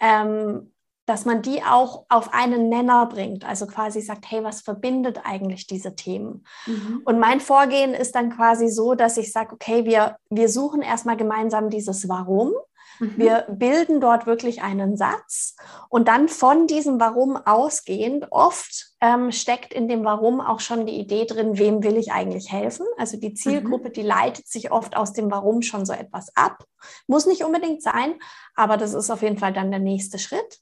ähm, 0.00 0.72
dass 1.10 1.24
man 1.24 1.42
die 1.42 1.64
auch 1.64 2.04
auf 2.08 2.32
einen 2.32 2.68
Nenner 2.68 3.04
bringt. 3.06 3.44
Also 3.44 3.66
quasi 3.66 4.00
sagt, 4.00 4.30
hey, 4.30 4.44
was 4.44 4.60
verbindet 4.60 5.18
eigentlich 5.24 5.66
diese 5.66 5.96
Themen? 5.96 6.44
Mhm. 6.66 7.02
Und 7.04 7.18
mein 7.18 7.40
Vorgehen 7.40 7.94
ist 7.94 8.14
dann 8.14 8.30
quasi 8.30 8.68
so, 8.68 8.94
dass 8.94 9.16
ich 9.16 9.32
sage, 9.32 9.52
okay, 9.54 9.84
wir, 9.84 10.18
wir 10.30 10.48
suchen 10.48 10.82
erstmal 10.82 11.16
gemeinsam 11.16 11.68
dieses 11.68 12.08
Warum. 12.08 12.52
Mhm. 13.00 13.14
Wir 13.16 13.46
bilden 13.48 14.00
dort 14.00 14.26
wirklich 14.26 14.62
einen 14.62 14.96
Satz 14.96 15.56
und 15.88 16.06
dann 16.06 16.28
von 16.28 16.66
diesem 16.66 17.00
Warum 17.00 17.36
ausgehend, 17.36 18.26
oft 18.30 18.92
ähm, 19.00 19.32
steckt 19.32 19.72
in 19.72 19.88
dem 19.88 20.04
Warum 20.04 20.40
auch 20.40 20.60
schon 20.60 20.86
die 20.86 20.98
Idee 20.98 21.24
drin, 21.24 21.58
wem 21.58 21.82
will 21.82 21.96
ich 21.96 22.12
eigentlich 22.12 22.52
helfen. 22.52 22.86
Also 22.98 23.16
die 23.16 23.34
Zielgruppe, 23.34 23.88
mhm. 23.88 23.92
die 23.94 24.02
leitet 24.02 24.46
sich 24.46 24.70
oft 24.70 24.96
aus 24.96 25.12
dem 25.12 25.30
Warum 25.30 25.62
schon 25.62 25.86
so 25.86 25.92
etwas 25.92 26.36
ab. 26.36 26.64
Muss 27.06 27.26
nicht 27.26 27.42
unbedingt 27.42 27.82
sein, 27.82 28.14
aber 28.54 28.76
das 28.76 28.94
ist 28.94 29.10
auf 29.10 29.22
jeden 29.22 29.38
Fall 29.38 29.52
dann 29.52 29.70
der 29.70 29.80
nächste 29.80 30.18
Schritt. 30.18 30.60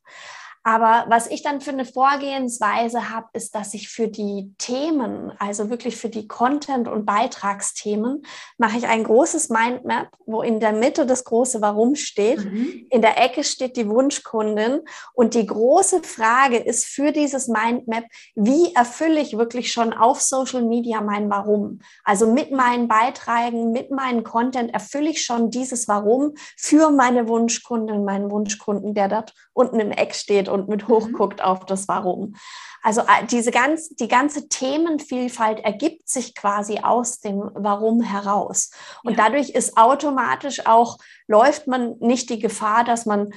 Aber 0.68 1.06
was 1.08 1.28
ich 1.28 1.40
dann 1.40 1.62
für 1.62 1.70
eine 1.70 1.86
Vorgehensweise 1.86 3.08
habe, 3.08 3.28
ist, 3.32 3.54
dass 3.54 3.72
ich 3.72 3.88
für 3.88 4.06
die 4.06 4.52
Themen, 4.58 5.32
also 5.38 5.70
wirklich 5.70 5.96
für 5.96 6.10
die 6.10 6.28
Content- 6.28 6.88
und 6.88 7.06
Beitragsthemen, 7.06 8.22
mache 8.58 8.76
ich 8.76 8.86
ein 8.86 9.02
großes 9.02 9.48
Mindmap, 9.48 10.08
wo 10.26 10.42
in 10.42 10.60
der 10.60 10.74
Mitte 10.74 11.06
das 11.06 11.24
große 11.24 11.62
Warum 11.62 11.94
steht. 11.94 12.44
Mhm. 12.44 12.86
In 12.90 13.00
der 13.00 13.16
Ecke 13.16 13.44
steht 13.44 13.78
die 13.78 13.88
Wunschkundin. 13.88 14.80
Und 15.14 15.32
die 15.32 15.46
große 15.46 16.02
Frage 16.02 16.58
ist 16.58 16.84
für 16.84 17.12
dieses 17.12 17.48
Mindmap, 17.48 18.04
wie 18.34 18.74
erfülle 18.74 19.20
ich 19.20 19.38
wirklich 19.38 19.72
schon 19.72 19.94
auf 19.94 20.20
Social 20.20 20.62
Media 20.62 21.00
mein 21.00 21.30
Warum? 21.30 21.80
Also 22.04 22.30
mit 22.30 22.50
meinen 22.50 22.88
Beiträgen, 22.88 23.72
mit 23.72 23.90
meinem 23.90 24.22
Content 24.22 24.74
erfülle 24.74 25.08
ich 25.08 25.24
schon 25.24 25.50
dieses 25.50 25.88
Warum 25.88 26.34
für 26.58 26.90
meine 26.90 27.26
Wunschkundin, 27.26 28.04
meinen 28.04 28.30
Wunschkunden, 28.30 28.92
der 28.92 29.08
dort 29.08 29.32
unten 29.54 29.80
im 29.80 29.92
Eck 29.92 30.14
steht 30.14 30.50
und 30.60 30.68
mit 30.68 30.88
mhm. 30.88 30.92
hochguckt 30.92 31.42
auf 31.42 31.64
das 31.66 31.88
Warum. 31.88 32.34
Also 32.82 33.02
äh, 33.02 33.26
diese 33.30 33.50
ganz, 33.50 33.90
die 33.90 34.08
ganze 34.08 34.48
Themenvielfalt 34.48 35.60
ergibt 35.60 36.08
sich 36.08 36.34
quasi 36.34 36.78
aus 36.78 37.20
dem 37.20 37.50
Warum 37.54 38.00
heraus. 38.00 38.70
Und 39.02 39.16
ja. 39.16 39.24
dadurch 39.24 39.50
ist 39.50 39.76
automatisch 39.76 40.66
auch, 40.66 40.98
läuft 41.26 41.66
man 41.66 41.96
nicht 41.98 42.30
die 42.30 42.38
Gefahr, 42.38 42.84
dass 42.84 43.06
man 43.06 43.30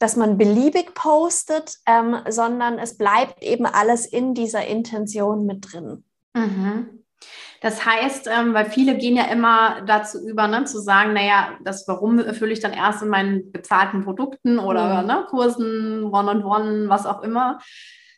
dass 0.00 0.16
man 0.16 0.36
beliebig 0.36 0.94
postet, 0.94 1.78
ähm, 1.86 2.18
sondern 2.28 2.78
es 2.78 2.98
bleibt 2.98 3.42
eben 3.42 3.64
alles 3.64 4.04
in 4.04 4.34
dieser 4.34 4.66
Intention 4.66 5.46
mit 5.46 5.72
drin. 5.72 6.04
Mhm. 6.34 7.04
Das 7.64 7.86
heißt, 7.86 8.28
ähm, 8.30 8.52
weil 8.52 8.66
viele 8.66 8.94
gehen 8.98 9.16
ja 9.16 9.24
immer 9.24 9.80
dazu 9.86 10.18
über, 10.28 10.48
ne, 10.48 10.64
zu 10.64 10.80
sagen, 10.80 11.14
naja, 11.14 11.56
das 11.64 11.88
Warum 11.88 12.18
erfülle 12.18 12.52
ich 12.52 12.60
dann 12.60 12.74
erst 12.74 13.02
in 13.02 13.08
meinen 13.08 13.52
bezahlten 13.52 14.04
Produkten 14.04 14.58
oder 14.58 15.00
mhm. 15.00 15.06
ne, 15.06 15.26
Kursen, 15.30 16.04
One-on-One, 16.04 16.42
-on 16.42 16.44
-one, 16.44 16.88
was 16.90 17.06
auch 17.06 17.22
immer. 17.22 17.58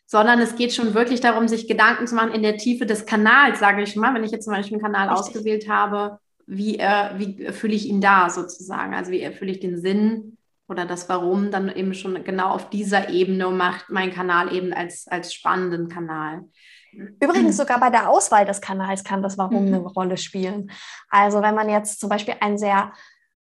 Sondern 0.05 0.41
es 0.41 0.57
geht 0.57 0.75
schon 0.75 0.95
wirklich 0.95 1.21
darum, 1.21 1.47
sich 1.47 1.69
Gedanken 1.69 2.09
zu 2.09 2.17
machen 2.17 2.33
in 2.33 2.43
der 2.43 2.57
Tiefe 2.57 2.87
des 2.87 3.07
Kanals, 3.07 3.61
sage 3.61 3.85
ich 3.85 3.95
mal. 3.95 4.13
Wenn 4.15 4.25
ich 4.25 4.33
jetzt 4.33 4.47
zum 4.47 4.53
Beispiel 4.53 4.79
einen 4.79 4.85
Kanal 4.85 5.11
Richtig. 5.11 5.37
ausgewählt 5.37 5.69
habe, 5.69 6.19
wie, 6.49 6.81
äh, 6.81 7.11
wie 7.17 7.45
erfülle 7.45 7.75
ich 7.75 7.89
ihn 7.89 8.01
da 8.01 8.29
sozusagen? 8.29 8.95
Also 8.95 9.13
wie 9.13 9.21
erfülle 9.21 9.53
ich 9.53 9.61
den 9.61 9.79
Sinn 9.79 10.39
oder 10.67 10.87
das 10.87 11.09
Warum 11.09 11.53
dann 11.53 11.69
eben 11.69 11.95
schon 11.95 12.25
genau 12.25 12.49
auf 12.49 12.69
dieser 12.69 13.11
Ebene 13.11 13.47
und 13.47 13.59
macht 13.59 13.91
meinen 13.91 14.13
Kanal 14.13 14.53
eben 14.53 14.73
als, 14.73 15.07
als 15.07 15.33
spannenden 15.33 15.89
Kanal. 15.89 16.47
Übrigens 17.21 17.57
sogar 17.57 17.81
bei 17.81 17.91
der 17.91 18.09
Auswahl 18.09 18.45
des 18.45 18.61
Kanals 18.61 19.05
kann 19.05 19.23
das 19.23 19.39
Warum 19.39 19.67
mhm. 19.67 19.75
eine 19.75 19.87
Rolle 19.87 20.17
spielen. 20.17 20.71
Also 21.11 21.43
wenn 21.43 21.55
man 21.55 21.69
jetzt 21.69 22.01
zum 22.01 22.09
Beispiel 22.09 22.35
ein 22.41 22.59
sehr 22.59 22.93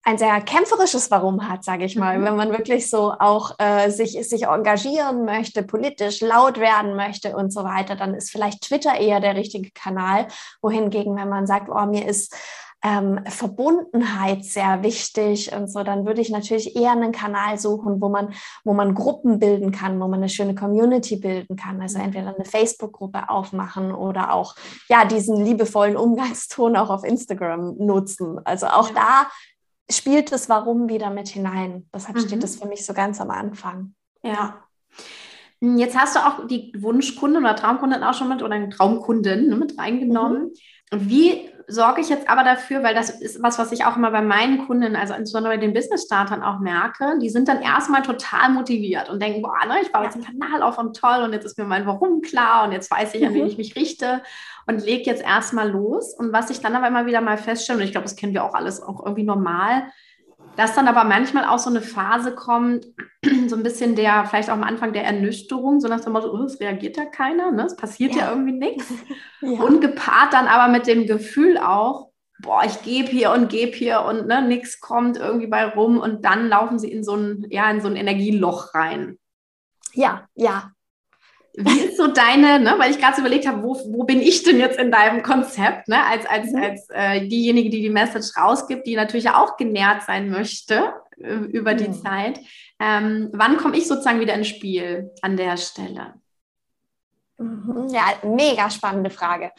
ein 0.03 0.17
sehr 0.17 0.41
kämpferisches 0.41 1.11
Warum 1.11 1.47
hat, 1.47 1.63
sage 1.63 1.85
ich 1.85 1.95
mal, 1.95 2.17
mhm. 2.17 2.25
wenn 2.25 2.35
man 2.35 2.51
wirklich 2.51 2.89
so 2.89 3.13
auch 3.19 3.53
äh, 3.59 3.91
sich, 3.91 4.13
sich 4.27 4.47
engagieren 4.47 5.25
möchte, 5.25 5.61
politisch 5.63 6.21
laut 6.21 6.59
werden 6.59 6.95
möchte 6.95 7.35
und 7.35 7.53
so 7.53 7.63
weiter, 7.63 7.95
dann 7.95 8.15
ist 8.15 8.31
vielleicht 8.31 8.63
Twitter 8.63 8.99
eher 8.99 9.19
der 9.19 9.35
richtige 9.35 9.69
Kanal. 9.71 10.27
Wohingegen, 10.61 11.15
wenn 11.15 11.29
man 11.29 11.45
sagt, 11.45 11.69
oh, 11.69 11.85
mir 11.85 12.07
ist 12.07 12.35
ähm, 12.83 13.19
Verbundenheit 13.27 14.43
sehr 14.43 14.81
wichtig 14.83 15.53
und 15.55 15.71
so, 15.71 15.83
dann 15.83 16.05
würde 16.05 16.21
ich 16.21 16.29
natürlich 16.29 16.75
eher 16.75 16.91
einen 16.91 17.11
Kanal 17.11 17.59
suchen, 17.59 18.01
wo 18.01 18.09
man, 18.09 18.33
wo 18.63 18.73
man 18.73 18.95
Gruppen 18.95 19.39
bilden 19.39 19.71
kann, 19.71 19.99
wo 19.99 20.07
man 20.07 20.15
eine 20.15 20.29
schöne 20.29 20.55
Community 20.55 21.17
bilden 21.17 21.55
kann. 21.55 21.79
Also 21.81 21.99
mhm. 21.99 22.05
entweder 22.05 22.35
eine 22.35 22.45
Facebook-Gruppe 22.45 23.29
aufmachen 23.29 23.91
oder 23.91 24.33
auch 24.33 24.55
ja 24.89 25.05
diesen 25.05 25.43
liebevollen 25.43 25.95
Umgangston 25.95 26.75
auch 26.75 26.89
auf 26.89 27.03
Instagram 27.03 27.77
nutzen. 27.77 28.39
Also 28.45 28.67
auch 28.67 28.89
ja. 28.89 28.95
da 28.95 29.93
spielt 29.93 30.31
das 30.31 30.49
Warum 30.49 30.89
wieder 30.89 31.11
mit 31.11 31.27
hinein. 31.27 31.87
Deshalb 31.93 32.17
mhm. 32.17 32.21
steht 32.21 32.43
das 32.43 32.55
für 32.55 32.67
mich 32.67 32.85
so 32.85 32.93
ganz 32.93 33.21
am 33.21 33.29
Anfang. 33.29 33.93
Ja. 34.23 34.63
Jetzt 35.59 35.95
hast 35.95 36.15
du 36.15 36.19
auch 36.19 36.47
die 36.47 36.73
Wunschkunden 36.79 37.43
oder 37.43 37.55
Traumkunden 37.55 38.03
auch 38.03 38.15
schon 38.15 38.29
mit 38.29 38.41
oder 38.41 38.67
Traumkunden 38.71 39.49
ne, 39.49 39.55
mit 39.55 39.77
reingenommen. 39.77 40.45
Mhm. 40.45 40.51
Und 40.91 41.09
wie 41.09 41.49
sorge 41.71 42.01
ich 42.01 42.09
jetzt 42.09 42.29
aber 42.29 42.43
dafür, 42.43 42.83
weil 42.83 42.93
das 42.93 43.09
ist 43.09 43.41
was, 43.41 43.57
was 43.57 43.71
ich 43.71 43.85
auch 43.85 43.95
immer 43.95 44.11
bei 44.11 44.21
meinen 44.21 44.67
Kunden, 44.67 44.95
also 44.95 45.13
insbesondere 45.13 45.53
bei 45.53 45.59
den 45.59 45.73
Business-Startern 45.73 46.43
auch 46.43 46.59
merke, 46.59 47.17
die 47.21 47.29
sind 47.29 47.47
dann 47.47 47.61
erstmal 47.61 48.01
total 48.01 48.49
motiviert 48.51 49.09
und 49.09 49.21
denken, 49.21 49.41
boah, 49.41 49.65
ne, 49.67 49.75
ich 49.81 49.91
baue 49.91 50.03
jetzt 50.03 50.15
einen 50.15 50.25
Kanal 50.25 50.61
auf 50.61 50.77
und 50.77 50.95
toll 50.95 51.23
und 51.23 51.33
jetzt 51.33 51.45
ist 51.45 51.57
mir 51.57 51.65
mein 51.65 51.85
Warum 51.85 52.21
klar 52.21 52.65
und 52.65 52.71
jetzt 52.71 52.91
weiß 52.91 53.13
ich, 53.15 53.25
an 53.25 53.33
wen 53.33 53.43
mhm. 53.43 53.47
ich 53.47 53.57
mich 53.57 53.75
richte 53.75 54.21
und 54.67 54.83
lege 54.83 55.03
jetzt 55.03 55.23
erstmal 55.23 55.69
los. 55.69 56.13
Und 56.13 56.33
was 56.33 56.49
ich 56.49 56.59
dann 56.59 56.75
aber 56.75 56.87
immer 56.87 57.05
wieder 57.05 57.21
mal 57.21 57.37
feststelle, 57.37 57.79
und 57.79 57.85
ich 57.85 57.91
glaube, 57.91 58.05
das 58.05 58.15
kennen 58.15 58.33
wir 58.33 58.43
auch 58.43 58.53
alles 58.53 58.81
auch 58.81 59.03
irgendwie 59.03 59.23
normal, 59.23 59.87
dass 60.55 60.75
dann 60.75 60.87
aber 60.87 61.03
manchmal 61.03 61.45
auch 61.45 61.59
so 61.59 61.69
eine 61.69 61.81
Phase 61.81 62.33
kommt, 62.33 62.85
so 63.47 63.55
ein 63.55 63.63
bisschen 63.63 63.95
der, 63.95 64.25
vielleicht 64.25 64.49
auch 64.49 64.55
am 64.55 64.63
Anfang 64.63 64.93
der 64.93 65.03
Ernüchterung, 65.03 65.79
so 65.79 65.87
nach 65.87 66.01
dem 66.01 66.13
Motto, 66.13 66.31
oh, 66.31 66.43
es 66.43 66.59
reagiert 66.59 66.97
ja 66.97 67.05
keiner, 67.05 67.51
ne? 67.51 67.65
es 67.65 67.75
passiert 67.75 68.13
ja, 68.13 68.25
ja 68.25 68.29
irgendwie 68.31 68.53
nichts. 68.53 68.87
Ja. 69.43 69.59
Und 69.59 69.81
gepaart 69.81 70.33
dann 70.33 70.45
aber 70.45 70.71
mit 70.71 70.85
dem 70.85 71.07
Gefühl 71.07 71.57
auch, 71.57 72.11
boah, 72.43 72.61
ich 72.63 72.83
gebe 72.83 73.07
hier 73.07 73.31
und 73.31 73.49
gebe 73.49 73.71
hier 73.71 74.01
und 74.01 74.27
ne, 74.27 74.43
nichts 74.43 74.79
kommt 74.79 75.17
irgendwie 75.17 75.47
bei 75.47 75.65
rum 75.65 75.97
und 75.97 76.23
dann 76.25 76.47
laufen 76.47 76.77
sie 76.77 76.91
in 76.91 77.03
so 77.03 77.15
ein, 77.15 77.47
ja, 77.49 77.67
in 77.71 77.81
so 77.81 77.87
ein 77.87 77.95
Energieloch 77.95 78.75
rein. 78.75 79.17
Ja, 79.93 80.27
ja, 80.35 80.71
wie 81.55 81.79
ist 81.81 81.97
so 81.97 82.07
deine, 82.07 82.59
ne, 82.59 82.75
weil 82.77 82.91
ich 82.91 82.99
gerade 82.99 83.15
so 83.15 83.21
überlegt 83.21 83.47
habe, 83.47 83.63
wo, 83.63 83.75
wo 83.87 84.03
bin 84.03 84.21
ich 84.21 84.43
denn 84.43 84.59
jetzt 84.59 84.79
in 84.79 84.91
deinem 84.91 85.21
Konzept, 85.21 85.87
ne, 85.87 86.03
als, 86.05 86.25
als, 86.25 86.51
mhm. 86.51 86.63
als 86.63 86.89
äh, 86.89 87.27
diejenige, 87.27 87.69
die 87.69 87.81
die 87.81 87.89
Message 87.89 88.37
rausgibt, 88.37 88.87
die 88.87 88.95
natürlich 88.95 89.29
auch 89.29 89.57
genährt 89.57 90.03
sein 90.03 90.29
möchte 90.29 90.93
äh, 91.17 91.33
über 91.33 91.73
die 91.73 91.89
mhm. 91.89 91.93
Zeit. 91.93 92.39
Ähm, 92.79 93.29
wann 93.33 93.57
komme 93.57 93.77
ich 93.77 93.87
sozusagen 93.87 94.19
wieder 94.19 94.33
ins 94.33 94.47
Spiel 94.47 95.11
an 95.21 95.35
der 95.35 95.57
Stelle? 95.57 96.15
Mhm. 97.41 97.89
Ja, 97.89 98.03
mega 98.23 98.69
spannende 98.69 99.09
Frage. 99.09 99.51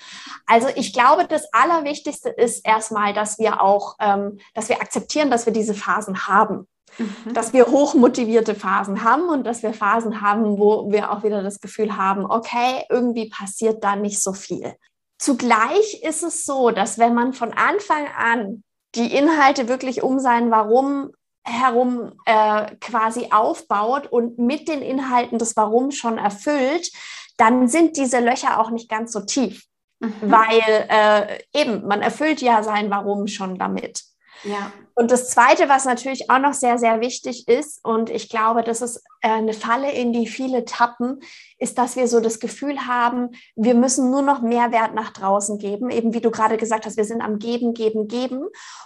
Also 0.46 0.68
ich 0.74 0.92
glaube, 0.92 1.26
das 1.28 1.52
Allerwichtigste 1.52 2.30
ist 2.30 2.66
erstmal, 2.66 3.12
dass 3.12 3.38
wir 3.38 3.60
auch, 3.60 3.96
ähm, 4.00 4.38
dass 4.54 4.68
wir 4.68 4.80
akzeptieren, 4.80 5.30
dass 5.30 5.46
wir 5.46 5.52
diese 5.52 5.74
Phasen 5.74 6.26
haben. 6.26 6.68
Mhm. 6.98 7.34
Dass 7.34 7.52
wir 7.52 7.66
hochmotivierte 7.66 8.54
Phasen 8.54 9.04
haben 9.04 9.28
und 9.28 9.44
dass 9.44 9.62
wir 9.62 9.72
Phasen 9.72 10.20
haben, 10.20 10.58
wo 10.58 10.90
wir 10.90 11.10
auch 11.10 11.22
wieder 11.22 11.42
das 11.42 11.60
Gefühl 11.60 11.96
haben, 11.96 12.24
okay, 12.26 12.84
irgendwie 12.90 13.28
passiert 13.28 13.82
da 13.82 13.96
nicht 13.96 14.22
so 14.22 14.32
viel. 14.32 14.74
Zugleich 15.18 16.02
ist 16.02 16.22
es 16.22 16.44
so, 16.44 16.70
dass 16.70 16.98
wenn 16.98 17.14
man 17.14 17.32
von 17.32 17.52
Anfang 17.52 18.06
an 18.16 18.62
die 18.94 19.14
Inhalte 19.14 19.68
wirklich 19.68 20.02
um 20.02 20.18
sein 20.18 20.50
Warum 20.50 21.12
herum 21.44 22.12
äh, 22.24 22.74
quasi 22.80 23.28
aufbaut 23.30 24.06
und 24.06 24.38
mit 24.38 24.68
den 24.68 24.82
Inhalten 24.82 25.38
das 25.38 25.56
Warum 25.56 25.90
schon 25.90 26.18
erfüllt, 26.18 26.90
dann 27.36 27.68
sind 27.68 27.96
diese 27.96 28.20
Löcher 28.20 28.60
auch 28.60 28.70
nicht 28.70 28.88
ganz 28.88 29.12
so 29.12 29.20
tief. 29.20 29.64
Mhm. 30.00 30.12
Weil 30.22 30.86
äh, 30.88 31.38
eben, 31.54 31.86
man 31.86 32.02
erfüllt 32.02 32.40
ja 32.42 32.62
sein 32.62 32.90
Warum 32.90 33.26
schon 33.26 33.58
damit. 33.58 34.02
Ja. 34.44 34.72
Und 35.02 35.10
das 35.10 35.30
Zweite, 35.30 35.68
was 35.68 35.84
natürlich 35.84 36.30
auch 36.30 36.38
noch 36.38 36.52
sehr, 36.52 36.78
sehr 36.78 37.00
wichtig 37.00 37.48
ist, 37.48 37.84
und 37.84 38.08
ich 38.08 38.28
glaube, 38.28 38.62
das 38.62 38.82
ist 38.82 38.98
äh, 39.20 39.30
eine 39.30 39.52
Falle, 39.52 39.90
in 39.90 40.12
die 40.12 40.28
viele 40.28 40.64
tappen, 40.64 41.18
ist, 41.58 41.76
dass 41.76 41.96
wir 41.96 42.06
so 42.06 42.20
das 42.20 42.38
Gefühl 42.38 42.86
haben, 42.86 43.30
wir 43.56 43.74
müssen 43.74 44.12
nur 44.12 44.22
noch 44.22 44.42
Mehrwert 44.42 44.94
nach 44.94 45.12
draußen 45.12 45.58
geben. 45.58 45.90
Eben 45.90 46.14
wie 46.14 46.20
du 46.20 46.30
gerade 46.30 46.56
gesagt 46.56 46.86
hast, 46.86 46.96
wir 46.96 47.04
sind 47.04 47.20
am 47.20 47.40
Geben, 47.40 47.74
Geben, 47.74 48.06
Geben. 48.06 48.44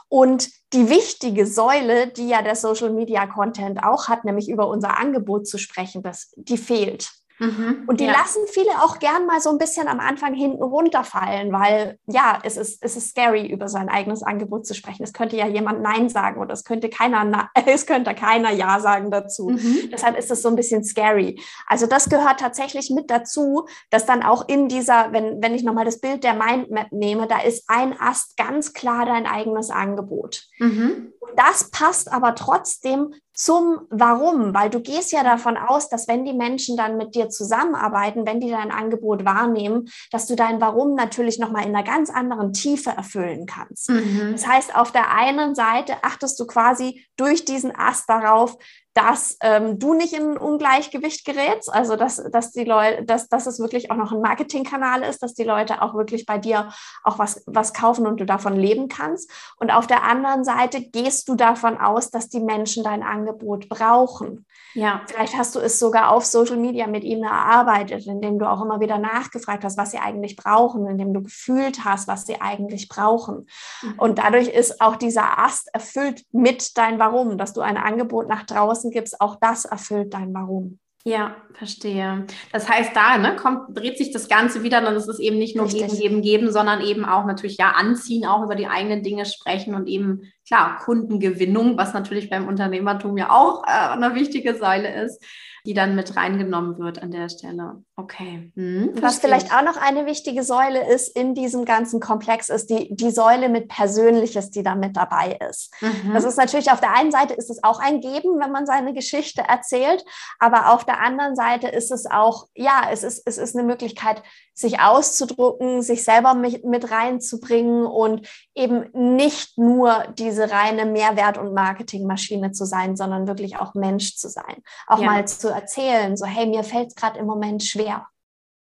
Und 0.08 0.48
die 0.72 0.88
wichtige 0.88 1.44
Säule, 1.44 2.06
die 2.06 2.28
ja 2.28 2.40
der 2.40 2.56
Social 2.56 2.94
Media 2.94 3.26
Content 3.26 3.84
auch 3.84 4.08
hat, 4.08 4.24
nämlich 4.24 4.48
über 4.48 4.68
unser 4.68 4.98
Angebot 4.98 5.46
zu 5.46 5.58
sprechen, 5.58 6.02
das, 6.02 6.32
die 6.36 6.56
fehlt. 6.56 7.10
Mhm, 7.38 7.84
und 7.86 8.00
die 8.00 8.06
ja. 8.06 8.12
lassen 8.12 8.42
viele 8.48 8.82
auch 8.82 8.98
gern 8.98 9.26
mal 9.26 9.40
so 9.40 9.50
ein 9.50 9.58
bisschen 9.58 9.88
am 9.88 10.00
Anfang 10.00 10.34
hinten 10.34 10.62
runterfallen, 10.62 11.52
weil 11.52 11.98
ja, 12.06 12.38
es 12.42 12.56
ist, 12.56 12.82
es 12.82 12.96
ist 12.96 13.10
scary, 13.10 13.46
über 13.46 13.68
sein 13.68 13.88
eigenes 13.88 14.22
Angebot 14.22 14.66
zu 14.66 14.74
sprechen. 14.74 15.02
Es 15.02 15.12
könnte 15.12 15.36
ja 15.36 15.46
jemand 15.46 15.82
Nein 15.82 16.08
sagen 16.08 16.40
oder 16.40 16.54
es 16.54 16.64
könnte 16.64 16.88
keiner, 16.88 17.50
es 17.66 17.86
könnte 17.86 18.14
keiner 18.14 18.50
Ja 18.50 18.80
sagen 18.80 19.10
dazu. 19.10 19.50
Mhm. 19.50 19.90
Deshalb 19.92 20.16
ist 20.16 20.30
es 20.30 20.42
so 20.42 20.48
ein 20.48 20.56
bisschen 20.56 20.82
scary. 20.82 21.40
Also 21.66 21.86
das 21.86 22.08
gehört 22.08 22.40
tatsächlich 22.40 22.90
mit 22.90 23.10
dazu, 23.10 23.66
dass 23.90 24.06
dann 24.06 24.22
auch 24.22 24.48
in 24.48 24.68
dieser, 24.68 25.12
wenn, 25.12 25.42
wenn 25.42 25.54
ich 25.54 25.62
nochmal 25.62 25.84
das 25.84 26.00
Bild 26.00 26.24
der 26.24 26.34
Mindmap 26.34 26.90
nehme, 26.92 27.26
da 27.26 27.40
ist 27.40 27.64
ein 27.68 27.98
Ast 28.00 28.36
ganz 28.36 28.72
klar 28.72 29.04
dein 29.04 29.26
eigenes 29.26 29.70
Angebot. 29.70 30.44
Mhm. 30.58 31.12
Das 31.36 31.70
passt 31.70 32.10
aber 32.10 32.34
trotzdem 32.34 33.12
zum 33.36 33.82
Warum, 33.90 34.54
weil 34.54 34.70
du 34.70 34.80
gehst 34.80 35.12
ja 35.12 35.22
davon 35.22 35.58
aus, 35.58 35.90
dass 35.90 36.08
wenn 36.08 36.24
die 36.24 36.32
Menschen 36.32 36.76
dann 36.76 36.96
mit 36.96 37.14
dir 37.14 37.28
zusammenarbeiten, 37.28 38.26
wenn 38.26 38.40
die 38.40 38.50
dein 38.50 38.70
Angebot 38.70 39.26
wahrnehmen, 39.26 39.90
dass 40.10 40.26
du 40.26 40.36
dein 40.36 40.58
Warum 40.60 40.94
natürlich 40.94 41.38
noch 41.38 41.52
mal 41.52 41.60
in 41.60 41.76
einer 41.76 41.84
ganz 41.84 42.08
anderen 42.08 42.54
Tiefe 42.54 42.90
erfüllen 42.90 43.44
kannst. 43.44 43.90
Mhm. 43.90 44.32
Das 44.32 44.46
heißt, 44.46 44.74
auf 44.74 44.90
der 44.90 45.14
einen 45.14 45.54
Seite 45.54 45.96
achtest 46.02 46.40
du 46.40 46.46
quasi 46.46 47.04
durch 47.16 47.44
diesen 47.44 47.76
Ast 47.76 48.08
darauf, 48.08 48.56
dass 48.96 49.36
ähm, 49.42 49.78
du 49.78 49.92
nicht 49.92 50.14
in 50.14 50.30
ein 50.30 50.38
Ungleichgewicht 50.38 51.26
gerätst, 51.26 51.70
also 51.70 51.96
dass, 51.96 52.16
dass 52.32 52.52
die 52.52 52.64
Leute, 52.64 53.04
dass, 53.04 53.28
dass 53.28 53.46
es 53.46 53.60
wirklich 53.60 53.90
auch 53.90 53.96
noch 53.96 54.10
ein 54.10 54.22
Marketingkanal 54.22 55.02
ist, 55.02 55.22
dass 55.22 55.34
die 55.34 55.44
Leute 55.44 55.82
auch 55.82 55.92
wirklich 55.92 56.24
bei 56.24 56.38
dir 56.38 56.70
auch 57.04 57.18
was, 57.18 57.42
was 57.46 57.74
kaufen 57.74 58.06
und 58.06 58.18
du 58.20 58.24
davon 58.24 58.56
leben 58.56 58.88
kannst. 58.88 59.30
Und 59.56 59.70
auf 59.70 59.86
der 59.86 60.04
anderen 60.04 60.44
Seite 60.44 60.80
gehst 60.80 61.28
du 61.28 61.34
davon 61.34 61.76
aus, 61.76 62.10
dass 62.10 62.30
die 62.30 62.40
Menschen 62.40 62.84
dein 62.84 63.02
Angebot 63.02 63.68
brauchen. 63.68 64.46
Ja. 64.72 65.02
Vielleicht 65.06 65.36
hast 65.36 65.54
du 65.54 65.58
es 65.58 65.78
sogar 65.78 66.10
auf 66.10 66.24
Social 66.24 66.56
Media 66.56 66.86
mit 66.86 67.04
ihnen 67.04 67.24
erarbeitet, 67.24 68.06
indem 68.06 68.38
du 68.38 68.48
auch 68.48 68.62
immer 68.62 68.80
wieder 68.80 68.98
nachgefragt 68.98 69.64
hast, 69.64 69.76
was 69.76 69.90
sie 69.90 69.98
eigentlich 69.98 70.36
brauchen, 70.36 70.86
indem 70.86 71.12
du 71.12 71.22
gefühlt 71.22 71.84
hast, 71.84 72.08
was 72.08 72.26
sie 72.26 72.40
eigentlich 72.40 72.88
brauchen. 72.88 73.46
Mhm. 73.82 73.94
Und 73.98 74.18
dadurch 74.18 74.48
ist 74.48 74.80
auch 74.80 74.96
dieser 74.96 75.38
Ast 75.38 75.68
erfüllt 75.74 76.24
mit 76.32 76.76
dein 76.78 76.98
Warum, 76.98 77.36
dass 77.38 77.52
du 77.52 77.60
ein 77.60 77.76
Angebot 77.76 78.28
nach 78.28 78.44
draußen 78.44 78.85
Außen 78.86 78.90
gibst, 78.90 79.20
auch 79.20 79.36
das 79.40 79.64
erfüllt 79.64 80.14
dein 80.14 80.32
Warum. 80.34 80.78
Ja, 81.04 81.36
verstehe. 81.54 82.26
Das 82.52 82.68
heißt, 82.68 82.90
da 82.94 83.16
ne, 83.16 83.36
kommt, 83.36 83.78
dreht 83.78 83.96
sich 83.96 84.10
das 84.10 84.28
Ganze 84.28 84.64
wieder, 84.64 84.80
dann 84.80 84.96
ist 84.96 85.06
es 85.08 85.20
eben 85.20 85.38
nicht 85.38 85.54
nur 85.54 85.66
Richtig. 85.66 85.86
geben, 85.86 86.00
geben, 86.00 86.22
geben, 86.22 86.52
sondern 86.52 86.80
eben 86.80 87.04
auch 87.04 87.26
natürlich 87.26 87.58
ja 87.58 87.72
anziehen, 87.72 88.26
auch 88.26 88.42
über 88.42 88.56
die 88.56 88.66
eigenen 88.66 89.04
Dinge 89.04 89.24
sprechen 89.24 89.76
und 89.76 89.86
eben, 89.86 90.32
klar, 90.46 90.78
Kundengewinnung, 90.84 91.76
was 91.76 91.92
natürlich 91.92 92.30
beim 92.30 92.46
Unternehmertum 92.48 93.16
ja 93.16 93.30
auch 93.30 93.64
äh, 93.64 93.70
eine 93.70 94.14
wichtige 94.14 94.54
Säule 94.56 95.04
ist 95.04 95.22
die 95.66 95.74
dann 95.74 95.96
mit 95.96 96.16
reingenommen 96.16 96.78
wird 96.78 97.02
an 97.02 97.10
der 97.10 97.28
Stelle. 97.28 97.82
Okay. 97.96 98.52
Hm, 98.54 98.92
Was 99.00 99.18
vielleicht 99.18 99.52
auch 99.52 99.62
noch 99.62 99.76
eine 99.76 100.06
wichtige 100.06 100.44
Säule 100.44 100.88
ist 100.92 101.14
in 101.16 101.34
diesem 101.34 101.64
ganzen 101.64 101.98
Komplex, 101.98 102.48
ist 102.48 102.70
die, 102.70 102.94
die 102.94 103.10
Säule 103.10 103.48
mit 103.48 103.68
Persönliches, 103.68 104.50
die 104.50 104.62
da 104.62 104.76
mit 104.76 104.96
dabei 104.96 105.36
ist. 105.50 105.74
Mhm. 105.80 106.14
Das 106.14 106.24
ist 106.24 106.38
natürlich 106.38 106.70
auf 106.70 106.80
der 106.80 106.94
einen 106.94 107.10
Seite 107.10 107.34
ist 107.34 107.50
es 107.50 107.64
auch 107.64 107.80
ein 107.80 108.00
Geben, 108.00 108.38
wenn 108.40 108.52
man 108.52 108.64
seine 108.64 108.94
Geschichte 108.94 109.42
erzählt, 109.42 110.04
aber 110.38 110.72
auf 110.72 110.84
der 110.84 111.02
anderen 111.02 111.34
Seite 111.34 111.66
ist 111.66 111.90
es 111.90 112.06
auch, 112.06 112.46
ja, 112.54 112.88
es 112.92 113.02
ist, 113.02 113.26
es 113.26 113.36
ist 113.36 113.56
eine 113.56 113.66
Möglichkeit, 113.66 114.22
sich 114.56 114.80
auszudrucken, 114.80 115.82
sich 115.82 116.02
selber 116.02 116.34
mit, 116.34 116.64
mit 116.64 116.90
reinzubringen 116.90 117.84
und 117.84 118.26
eben 118.54 118.86
nicht 119.14 119.58
nur 119.58 120.04
diese 120.18 120.50
reine 120.50 120.86
Mehrwert- 120.86 121.36
und 121.36 121.52
Marketingmaschine 121.52 122.52
zu 122.52 122.64
sein, 122.64 122.96
sondern 122.96 123.28
wirklich 123.28 123.58
auch 123.58 123.74
Mensch 123.74 124.16
zu 124.16 124.30
sein. 124.30 124.62
Auch 124.86 124.98
ja. 124.98 125.10
mal 125.10 125.28
zu 125.28 125.50
erzählen, 125.50 126.16
so 126.16 126.24
hey, 126.24 126.46
mir 126.46 126.64
fällt 126.64 126.88
es 126.88 126.94
gerade 126.94 127.18
im 127.18 127.26
Moment 127.26 127.64
schwer. 127.64 128.06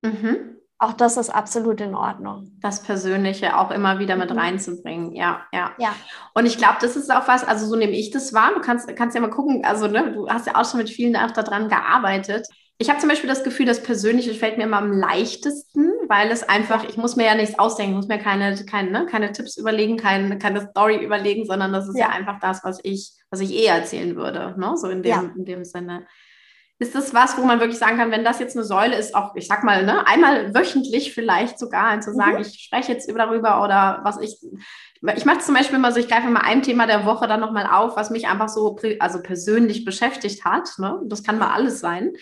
Mhm. 0.01 0.58
Auch 0.77 0.94
das 0.94 1.15
ist 1.15 1.29
absolut 1.29 1.79
in 1.79 1.96
Ordnung. 1.96 2.51
Das 2.60 2.84
Persönliche 2.84 3.58
auch 3.58 3.72
immer 3.72 3.98
wieder 3.98 4.17
mit 4.17 4.29
mhm. 4.29 4.39
reinzubringen, 4.39 5.13
ja, 5.13 5.41
ja. 5.53 5.72
ja. 5.79 5.96
Und 6.34 6.46
ich 6.46 6.58
glaube, 6.58 6.77
das 6.82 6.98
ist 6.98 7.10
auch 7.12 7.29
was, 7.29 7.46
also 7.46 7.65
so 7.65 7.77
nehme 7.77 7.94
ich 7.94 8.12
das 8.12 8.34
wahr. 8.34 8.51
Du 8.53 8.60
kannst, 8.60 8.94
kannst 8.98 9.15
ja 9.15 9.22
mal 9.22 9.29
gucken, 9.29 9.63
also 9.63 9.88
ne, 9.88 10.12
du 10.12 10.27
hast 10.27 10.48
ja 10.48 10.56
auch 10.56 10.70
schon 10.70 10.79
mit 10.79 10.89
vielen 10.89 11.15
auch 11.15 11.32
daran 11.32 11.70
gearbeitet. 11.70 12.46
Ich 12.79 12.89
habe 12.89 13.00
zum 13.00 13.10
Beispiel 13.10 13.29
das 13.29 13.43
Gefühl, 13.43 13.65
das 13.65 13.81
Persönliche 13.81 14.34
fällt 14.36 14.57
mir 14.57 14.65
immer 14.65 14.78
am 14.78 14.91
leichtesten, 14.91 15.91
weil 16.08 16.30
es 16.30 16.43
einfach, 16.43 16.88
ich 16.88 16.95
muss 16.95 17.15
mir 17.15 17.25
ja 17.25 17.34
nichts 17.34 17.58
ausdenken, 17.58 17.93
ich 17.93 17.97
muss 17.97 18.08
mir 18.08 18.19
keine, 18.19 18.56
keine, 18.65 18.91
ne, 18.91 19.08
keine 19.10 19.32
Tipps 19.32 19.58
überlegen, 19.58 19.97
keine, 19.97 20.38
keine 20.38 20.62
Story 20.62 21.04
überlegen, 21.04 21.45
sondern 21.45 21.73
das 21.73 21.88
ist 21.88 21.97
ja. 21.97 22.08
ja 22.08 22.13
einfach 22.13 22.39
das, 22.39 22.63
was 22.63 22.80
ich, 22.84 23.13
was 23.32 23.39
ich 23.39 23.51
eh 23.51 23.65
erzählen 23.65 24.15
würde, 24.15 24.54
ne? 24.60 24.78
so 24.78 24.89
in 24.89 25.01
dem, 25.01 25.10
ja. 25.10 25.32
in 25.36 25.45
dem 25.45 25.65
Sinne. 25.65 26.06
Ist 26.79 26.93
das 26.93 27.11
was, 27.11 27.37
wo 27.37 27.43
man 27.43 27.59
wirklich 27.59 27.79
sagen 27.79 27.97
kann, 27.97 28.11
wenn 28.11 28.23
das 28.23 28.39
jetzt 28.39 28.55
eine 28.55 28.63
Säule 28.63 28.95
ist, 28.95 29.15
auch, 29.15 29.35
ich 29.35 29.47
sag 29.47 29.63
mal, 29.63 29.83
ne, 29.83 30.05
einmal 30.05 30.53
wöchentlich 30.53 31.11
vielleicht 31.11 31.57
sogar, 31.57 31.99
zu 32.01 32.13
sagen, 32.13 32.35
mhm. 32.35 32.41
ich 32.41 32.59
spreche 32.59 32.91
jetzt 32.91 33.09
darüber 33.09 33.63
oder 33.63 34.01
was 34.03 34.21
ich, 34.21 34.37
ich 35.15 35.25
mache 35.25 35.39
zum 35.39 35.55
Beispiel 35.55 35.79
mal 35.79 35.91
so, 35.91 35.99
ich 35.99 36.07
greife 36.07 36.29
mal 36.29 36.41
ein 36.41 36.61
Thema 36.61 36.85
der 36.85 37.03
Woche 37.05 37.27
dann 37.27 37.39
nochmal 37.39 37.65
auf, 37.65 37.97
was 37.97 38.11
mich 38.11 38.27
einfach 38.27 38.47
so 38.47 38.77
also 38.99 39.23
persönlich 39.23 39.85
beschäftigt 39.85 40.45
hat. 40.45 40.69
Ne? 40.77 41.01
Das 41.05 41.23
kann 41.23 41.39
mal 41.39 41.51
alles 41.51 41.79
sein. 41.79 42.13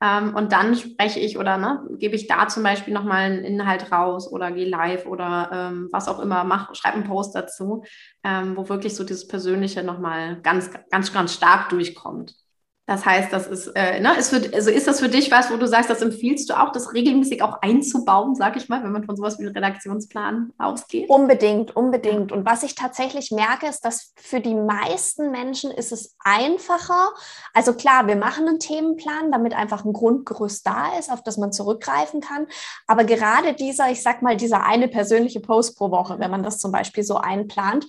Ähm, 0.00 0.36
und 0.36 0.52
dann 0.52 0.76
spreche 0.76 1.18
ich 1.18 1.36
oder 1.36 1.56
ne, 1.56 1.84
gebe 1.98 2.14
ich 2.14 2.28
da 2.28 2.46
zum 2.46 2.62
Beispiel 2.62 2.94
nochmal 2.94 3.22
einen 3.22 3.44
Inhalt 3.44 3.90
raus 3.90 4.30
oder 4.30 4.52
gehe 4.52 4.68
live 4.68 5.06
oder 5.06 5.50
ähm, 5.52 5.88
was 5.90 6.06
auch 6.06 6.20
immer, 6.20 6.44
mach, 6.44 6.72
schreibe 6.76 6.98
einen 6.98 7.08
Post 7.08 7.34
dazu, 7.34 7.82
ähm, 8.22 8.56
wo 8.56 8.68
wirklich 8.68 8.94
so 8.94 9.02
dieses 9.02 9.26
Persönliche 9.26 9.82
nochmal 9.82 10.40
ganz, 10.42 10.70
ganz, 10.90 11.12
ganz 11.12 11.34
stark 11.34 11.68
durchkommt. 11.70 12.43
Das 12.86 13.06
heißt, 13.06 13.32
das 13.32 13.46
ist, 13.46 13.68
äh, 13.68 13.98
ne, 14.00 14.14
ist, 14.18 14.28
für, 14.28 14.42
also 14.54 14.70
ist 14.70 14.86
das 14.86 15.00
für 15.00 15.08
dich 15.08 15.30
was, 15.30 15.50
wo 15.50 15.56
du 15.56 15.66
sagst, 15.66 15.88
das 15.88 16.02
empfiehlst 16.02 16.50
du 16.50 16.60
auch, 16.60 16.70
das 16.70 16.92
regelmäßig 16.92 17.42
auch 17.42 17.62
einzubauen, 17.62 18.34
sag 18.34 18.56
ich 18.56 18.68
mal, 18.68 18.84
wenn 18.84 18.92
man 18.92 19.04
von 19.04 19.16
sowas 19.16 19.38
wie 19.38 19.44
einem 19.44 19.54
Redaktionsplan 19.54 20.52
ausgeht? 20.58 21.08
Unbedingt, 21.08 21.74
unbedingt. 21.74 22.30
Und 22.30 22.44
was 22.44 22.62
ich 22.62 22.74
tatsächlich 22.74 23.30
merke, 23.30 23.66
ist, 23.66 23.86
dass 23.86 24.12
für 24.16 24.40
die 24.40 24.54
meisten 24.54 25.30
Menschen 25.30 25.70
ist 25.70 25.92
es 25.92 26.14
einfacher. 26.18 27.08
Also 27.54 27.72
klar, 27.72 28.06
wir 28.06 28.16
machen 28.16 28.46
einen 28.46 28.60
Themenplan, 28.60 29.32
damit 29.32 29.54
einfach 29.54 29.86
ein 29.86 29.94
Grundgerüst 29.94 30.66
da 30.66 30.98
ist, 30.98 31.10
auf 31.10 31.22
das 31.22 31.38
man 31.38 31.52
zurückgreifen 31.52 32.20
kann. 32.20 32.46
Aber 32.86 33.04
gerade 33.04 33.54
dieser, 33.54 33.90
ich 33.90 34.02
sag 34.02 34.20
mal, 34.20 34.36
dieser 34.36 34.62
eine 34.62 34.88
persönliche 34.88 35.40
Post 35.40 35.78
pro 35.78 35.90
Woche, 35.90 36.18
wenn 36.18 36.30
man 36.30 36.42
das 36.42 36.58
zum 36.58 36.70
Beispiel 36.70 37.02
so 37.02 37.16
einplant, 37.16 37.86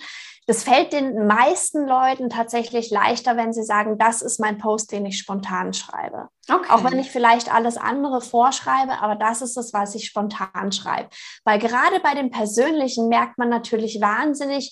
das 0.47 0.63
fällt 0.63 0.93
den 0.93 1.25
meisten 1.25 1.88
Leuten 1.88 2.29
tatsächlich 2.29 2.91
leichter, 2.91 3.36
wenn 3.36 3.51
sie 3.51 3.63
sagen, 3.63 3.97
das 3.97 4.21
ist 4.21 4.39
mein 4.39 4.60
Post, 4.60 4.91
den 4.91 5.05
ich 5.05 5.17
spontan 5.17 5.73
schreibe. 5.73 6.29
Okay. 6.47 6.69
Auch 6.69 6.84
wenn 6.84 6.99
ich 6.99 7.10
vielleicht 7.10 7.53
alles 7.53 7.77
andere 7.77 8.21
vorschreibe, 8.21 9.01
aber 9.01 9.15
das 9.15 9.41
ist 9.41 9.58
es, 9.58 9.73
was 9.73 9.95
ich 9.95 10.05
spontan 10.05 10.71
schreibe. 10.71 11.10
Weil 11.43 11.58
gerade 11.58 11.99
bei 12.01 12.13
dem 12.13 12.29
Persönlichen 12.29 13.10
merkt 13.10 13.39
man 13.39 13.49
natürlich 13.49 13.99
wahnsinnig, 14.01 14.71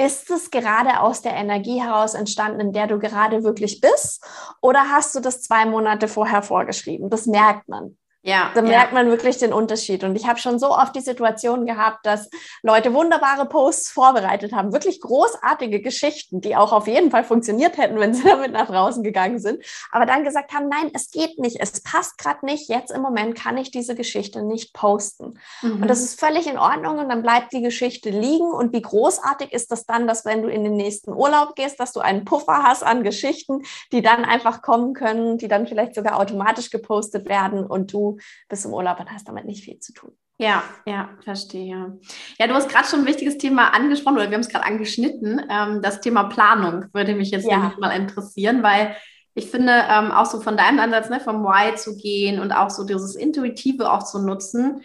ist 0.00 0.30
es 0.30 0.52
gerade 0.52 1.00
aus 1.00 1.22
der 1.22 1.34
Energie 1.34 1.82
heraus 1.82 2.14
entstanden, 2.14 2.60
in 2.60 2.72
der 2.72 2.86
du 2.86 3.00
gerade 3.00 3.42
wirklich 3.42 3.80
bist? 3.80 4.24
Oder 4.62 4.90
hast 4.90 5.16
du 5.16 5.20
das 5.20 5.42
zwei 5.42 5.66
Monate 5.66 6.06
vorher 6.06 6.42
vorgeschrieben? 6.42 7.10
Das 7.10 7.26
merkt 7.26 7.68
man. 7.68 7.98
Ja, 8.22 8.50
da 8.52 8.62
merkt 8.62 8.92
man 8.92 9.08
wirklich 9.10 9.38
den 9.38 9.52
Unterschied. 9.52 10.02
Und 10.02 10.16
ich 10.16 10.26
habe 10.26 10.40
schon 10.40 10.58
so 10.58 10.70
oft 10.70 10.94
die 10.96 11.00
Situation 11.00 11.66
gehabt, 11.66 12.04
dass 12.04 12.28
Leute 12.62 12.92
wunderbare 12.92 13.46
Posts 13.46 13.92
vorbereitet 13.92 14.52
haben, 14.52 14.72
wirklich 14.72 15.00
großartige 15.00 15.80
Geschichten, 15.80 16.40
die 16.40 16.56
auch 16.56 16.72
auf 16.72 16.88
jeden 16.88 17.12
Fall 17.12 17.22
funktioniert 17.22 17.78
hätten, 17.78 18.00
wenn 18.00 18.14
sie 18.14 18.24
damit 18.28 18.52
nach 18.52 18.66
draußen 18.66 19.04
gegangen 19.04 19.38
sind, 19.38 19.64
aber 19.92 20.04
dann 20.04 20.24
gesagt 20.24 20.52
haben, 20.52 20.68
nein, 20.68 20.90
es 20.94 21.12
geht 21.12 21.38
nicht, 21.38 21.58
es 21.60 21.80
passt 21.80 22.18
gerade 22.18 22.44
nicht, 22.44 22.68
jetzt 22.68 22.90
im 22.90 23.02
Moment 23.02 23.36
kann 23.36 23.56
ich 23.56 23.70
diese 23.70 23.94
Geschichte 23.94 24.42
nicht 24.42 24.74
posten. 24.74 25.38
Mhm. 25.62 25.82
Und 25.82 25.88
das 25.88 26.00
ist 26.00 26.18
völlig 26.18 26.48
in 26.48 26.58
Ordnung 26.58 26.98
und 26.98 27.08
dann 27.08 27.22
bleibt 27.22 27.52
die 27.52 27.62
Geschichte 27.62 28.10
liegen. 28.10 28.50
Und 28.50 28.72
wie 28.72 28.82
großartig 28.82 29.52
ist 29.52 29.70
das 29.70 29.86
dann, 29.86 30.08
dass 30.08 30.24
wenn 30.24 30.42
du 30.42 30.48
in 30.48 30.64
den 30.64 30.74
nächsten 30.74 31.12
Urlaub 31.12 31.54
gehst, 31.54 31.78
dass 31.78 31.92
du 31.92 32.00
einen 32.00 32.24
Puffer 32.24 32.64
hast 32.64 32.82
an 32.82 33.04
Geschichten, 33.04 33.62
die 33.92 34.02
dann 34.02 34.24
einfach 34.24 34.60
kommen 34.60 34.92
können, 34.92 35.38
die 35.38 35.46
dann 35.46 35.68
vielleicht 35.68 35.94
sogar 35.94 36.18
automatisch 36.18 36.70
gepostet 36.70 37.28
werden 37.28 37.64
und 37.64 37.92
du 37.92 38.07
bist 38.48 38.64
im 38.64 38.72
Urlaub 38.72 39.00
und 39.00 39.10
hast 39.10 39.28
damit 39.28 39.44
nicht 39.44 39.64
viel 39.64 39.78
zu 39.78 39.92
tun. 39.92 40.12
Ja, 40.40 40.62
ja, 40.86 41.10
verstehe. 41.24 41.98
Ja, 42.38 42.46
du 42.46 42.54
hast 42.54 42.68
gerade 42.68 42.86
schon 42.86 43.00
ein 43.00 43.06
wichtiges 43.06 43.38
Thema 43.38 43.74
angesprochen 43.74 44.18
oder 44.18 44.30
wir 44.30 44.34
haben 44.34 44.42
es 44.42 44.48
gerade 44.48 44.66
angeschnitten. 44.66 45.44
Ähm, 45.50 45.82
das 45.82 46.00
Thema 46.00 46.24
Planung 46.24 46.86
würde 46.92 47.16
mich 47.16 47.32
jetzt 47.32 47.48
ja. 47.50 47.74
mal 47.80 47.90
interessieren, 47.90 48.62
weil 48.62 48.96
ich 49.34 49.50
finde, 49.50 49.72
ähm, 49.88 50.12
auch 50.12 50.26
so 50.26 50.40
von 50.40 50.56
deinem 50.56 50.78
Ansatz, 50.78 51.10
ne, 51.10 51.20
vom 51.20 51.44
Why 51.44 51.74
zu 51.74 51.96
gehen 51.96 52.40
und 52.40 52.52
auch 52.52 52.70
so 52.70 52.84
dieses 52.84 53.16
Intuitive 53.16 53.90
auch 53.90 54.02
zu 54.04 54.20
nutzen, 54.20 54.82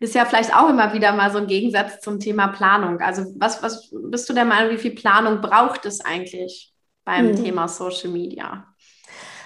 Ist 0.00 0.14
ja 0.14 0.24
vielleicht 0.24 0.54
auch 0.54 0.68
immer 0.70 0.92
wieder 0.94 1.12
mal 1.12 1.32
so 1.32 1.38
ein 1.38 1.48
Gegensatz 1.48 2.00
zum 2.00 2.20
Thema 2.20 2.48
Planung. 2.48 3.00
Also 3.00 3.24
was, 3.36 3.62
was 3.62 3.90
bist 3.90 4.28
du 4.28 4.32
der 4.32 4.44
Meinung, 4.44 4.70
wie 4.70 4.78
viel 4.78 4.94
Planung 4.94 5.40
braucht 5.40 5.86
es 5.86 6.00
eigentlich 6.00 6.72
beim 7.04 7.30
hm. 7.30 7.44
Thema 7.44 7.66
Social 7.66 8.10
Media? 8.10 8.67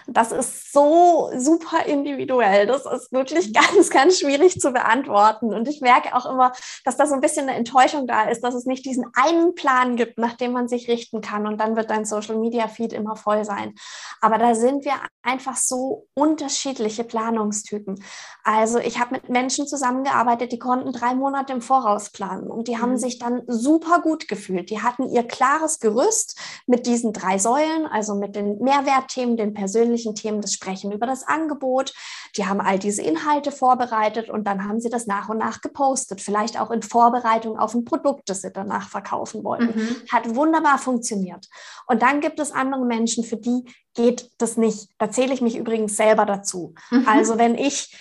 Das 0.07 0.33
ist 0.33 0.73
so 0.73 1.31
super 1.37 1.85
individuell. 1.87 2.67
Das 2.67 2.85
ist 2.87 3.13
wirklich 3.13 3.49
mhm. 3.49 3.53
ganz, 3.53 3.91
ganz 3.91 4.19
schwierig 4.19 4.61
zu 4.61 4.73
beantworten. 4.73 5.55
Und 5.55 5.69
ich 5.69 5.81
merke 5.81 6.15
auch 6.15 6.27
immer, 6.27 6.53
dass 6.85 6.97
da 6.97 7.07
so 7.07 7.15
ein 7.15 7.21
bisschen 7.21 7.49
eine 7.49 7.57
Enttäuschung 7.57 8.07
da 8.07 8.25
ist, 8.25 8.43
dass 8.43 8.55
es 8.55 8.67
nicht 8.67 8.85
diesen 8.85 9.07
einen 9.15 9.55
Plan 9.55 9.97
gibt, 9.97 10.19
nach 10.19 10.35
dem 10.35 10.53
man 10.53 10.69
sich 10.69 10.89
richten 10.89 11.21
kann. 11.21 11.47
Und 11.47 11.59
dann 11.59 11.77
wird 11.77 11.91
dein 11.91 12.05
Social 12.05 12.37
Media 12.37 12.69
Feed 12.69 12.93
immer 12.93 13.17
voll 13.17 13.45
sein. 13.45 13.75
Aber 14.21 14.39
da 14.39 14.55
sind 14.55 14.85
wir 14.85 14.95
einfach 15.23 15.57
so 15.57 16.09
unterschiedliche 16.15 17.05
Planungstypen. 17.05 18.03
Also 18.45 18.79
ich 18.79 18.99
habe 18.99 19.13
mit 19.13 19.29
Menschen 19.29 19.67
zusammengearbeitet, 19.67 20.53
die 20.53 20.59
konnten 20.59 20.93
drei 20.93 21.15
Monate 21.15 21.53
im 21.53 21.63
Voraus 21.63 22.11
planen 22.11 22.49
und 22.49 22.69
die 22.69 22.79
haben 22.79 22.93
mhm. 22.93 22.99
sich 22.99 23.19
dann 23.19 23.43
super 23.47 24.01
gut 24.01 24.29
gefühlt. 24.29 24.71
Die 24.71 24.83
hatten 24.83 25.09
ihr 25.09 25.23
klares 25.23 25.79
Gerüst 25.79 26.39
mit 26.67 26.87
diesen 26.87 27.13
drei 27.13 27.39
Säulen, 27.39 27.87
also 27.87 28.15
mit 28.15 28.35
den 28.35 28.59
Mehrwertthemen, 28.59 29.37
den 29.37 29.55
persönlichen 29.55 29.92
persönlichen 29.93 30.15
Themen, 30.15 30.41
das 30.41 30.53
Sprechen 30.53 30.93
über 30.93 31.07
das 31.07 31.27
Angebot. 31.27 31.93
Die 32.37 32.47
haben 32.47 32.61
all 32.61 32.79
diese 32.79 33.03
Inhalte 33.03 33.53
vorbereitet 33.53 34.31
und 34.31 34.45
dann 34.45 34.67
haben 34.67 34.81
sie 34.81 34.89
das 34.89 35.07
nach 35.07 35.29
und 35.29 35.39
nach 35.39 35.61
gepostet, 35.61 36.21
vielleicht 36.21 36.59
auch 36.59 36.71
in 36.71 36.83
Vorbereitung 36.83 37.59
auf 37.59 37.75
ein 37.75 37.85
Produkt, 37.85 38.29
das 38.29 38.43
sie 38.43 38.53
danach 38.53 38.89
verkaufen 38.89 39.45
wollten. 39.45 39.79
Mhm. 39.79 39.97
Hat 40.11 40.35
wunderbar 40.35 40.79
funktioniert. 40.79 41.49
Und 41.87 42.03
dann 42.03 42.21
gibt 42.21 42.41
es 42.41 42.53
andere 42.53 42.85
Menschen, 42.85 43.25
für 43.25 43.37
die 43.37 43.65
geht 43.95 44.31
das 44.39 44.57
nicht. 44.57 44.89
Da 44.99 45.11
zähle 45.11 45.35
ich 45.35 45.43
mich 45.43 45.57
übrigens 45.57 45.97
selber 45.97 46.25
dazu. 46.25 46.75
Mhm. 46.91 47.07
Also 47.07 47.37
wenn 47.37 47.57
ich 47.57 47.95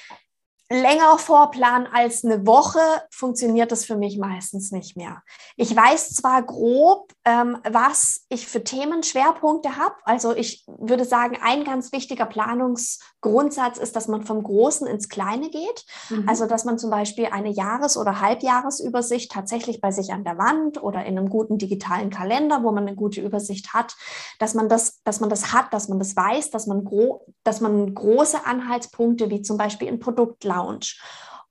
länger 0.72 1.18
vorplanen 1.18 1.86
als 1.92 2.24
eine 2.24 2.48
Woche 2.48 2.80
funktioniert 3.12 3.74
das 3.74 3.84
für 3.84 3.98
mich 3.98 4.18
meistens 4.18 4.72
nicht 4.72 4.96
mehr. 4.96 5.22
Ich 5.58 5.76
weiß 5.76 6.12
zwar 6.14 6.42
grob, 6.44 7.12
ähm, 7.26 7.58
was 7.70 8.26
ich 8.30 8.48
für 8.48 8.64
Themenschwerpunkte 8.64 9.76
habe. 9.76 9.96
Also 10.06 10.34
ich 10.34 10.64
würde 10.68 11.04
sagen, 11.04 11.38
ein 11.44 11.66
ganz 11.66 11.92
wichtiger 11.92 12.26
Planungsgrundsatz 12.26 13.80
ist, 13.80 13.98
dass 13.98 14.08
man 14.08 14.24
vom 14.24 14.44
Großen 14.44 14.88
ins 14.88 15.10
Kleine 15.10 15.50
geht. 15.50 15.86
Mhm. 16.10 16.30
Also 16.30 16.46
dass 16.46 16.64
man 16.64 16.80
zum 16.80 16.90
Beispiel 16.90 17.26
eine 17.26 17.50
Jahres- 17.50 17.98
oder 17.98 18.22
Halbjahresübersicht 18.22 19.30
tatsächlich 19.30 19.82
bei 19.82 19.92
sich 19.92 20.14
an 20.14 20.24
der 20.24 20.38
Wand 20.38 20.82
oder 20.82 21.04
in 21.04 21.18
einem 21.18 21.28
guten 21.28 21.58
digitalen 21.58 22.10
Kalender, 22.10 22.64
wo 22.64 22.72
man 22.72 22.88
eine 22.88 22.96
gute 22.96 23.20
Übersicht 23.20 23.74
hat, 23.74 23.98
dass 24.40 24.54
man 24.54 24.70
das, 24.70 25.02
dass 25.04 25.20
man 25.20 25.30
das 25.30 25.52
hat, 25.52 25.74
dass 25.74 25.90
man 25.90 26.00
das 26.00 26.16
weiß, 26.16 26.50
dass 26.50 26.66
man, 26.66 26.86
gro 26.86 27.26
dass 27.44 27.60
man 27.60 27.94
große 27.94 28.46
Anhaltspunkte 28.46 29.30
wie 29.30 29.42
zum 29.42 29.58
Beispiel 29.58 29.90
ein 29.90 30.00
Produktlauf 30.00 30.61
Lounge 30.62 30.96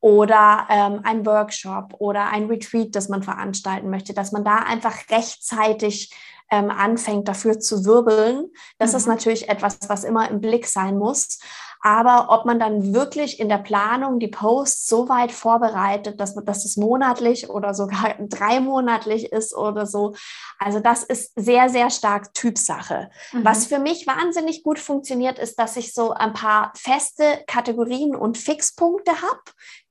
oder 0.01 0.67
ähm, 0.71 1.01
ein 1.05 1.27
Workshop 1.27 1.95
oder 1.99 2.31
ein 2.31 2.47
Retreat, 2.47 2.95
das 2.95 3.09
man 3.09 3.23
veranstalten 3.23 3.91
möchte, 3.91 4.15
dass 4.15 4.33
man 4.33 4.45
da 4.45 4.57
einfach 4.57 4.97
rechtzeitig 5.11 6.13
ähm, 6.51 6.71
anfängt, 6.71 7.29
dafür 7.29 7.61
zu 7.61 7.85
wirbeln. 7.85 8.51
Das 8.79 8.93
mhm. 8.93 8.97
ist 8.97 9.07
natürlich 9.07 9.49
etwas, 9.49 9.79
was 9.89 10.05
immer 10.05 10.29
im 10.31 10.41
Blick 10.41 10.67
sein 10.67 10.97
muss. 10.99 11.39
Aber 11.83 12.27
ob 12.29 12.45
man 12.45 12.59
dann 12.59 12.95
wirklich 12.95 13.41
in 13.41 13.49
der 13.49 13.59
Planung 13.59 14.19
die 14.19 14.29
Posts 14.29 14.87
so 14.87 15.09
weit 15.09 15.33
vorbereitet, 15.33 16.21
dass, 16.21 16.35
dass 16.35 16.65
es 16.65 16.77
monatlich 16.77 17.49
oder 17.49 17.73
sogar 17.73 18.15
dreimonatlich 18.21 19.33
ist 19.33 19.55
oder 19.55 19.87
so, 19.87 20.15
also 20.59 20.81
das 20.81 21.03
ist 21.03 21.33
sehr, 21.37 21.71
sehr 21.71 21.91
stark 21.91 22.35
Typsache. 22.35 23.11
Mhm. 23.33 23.45
Was 23.45 23.67
für 23.67 23.79
mich 23.79 24.07
wahnsinnig 24.07 24.63
gut 24.63 24.79
funktioniert, 24.79 25.39
ist, 25.39 25.59
dass 25.59 25.77
ich 25.77 25.95
so 25.95 26.13
ein 26.13 26.35
paar 26.35 26.73
feste 26.77 27.43
Kategorien 27.47 28.15
und 28.15 28.37
Fixpunkte 28.37 29.13
habe, 29.23 29.41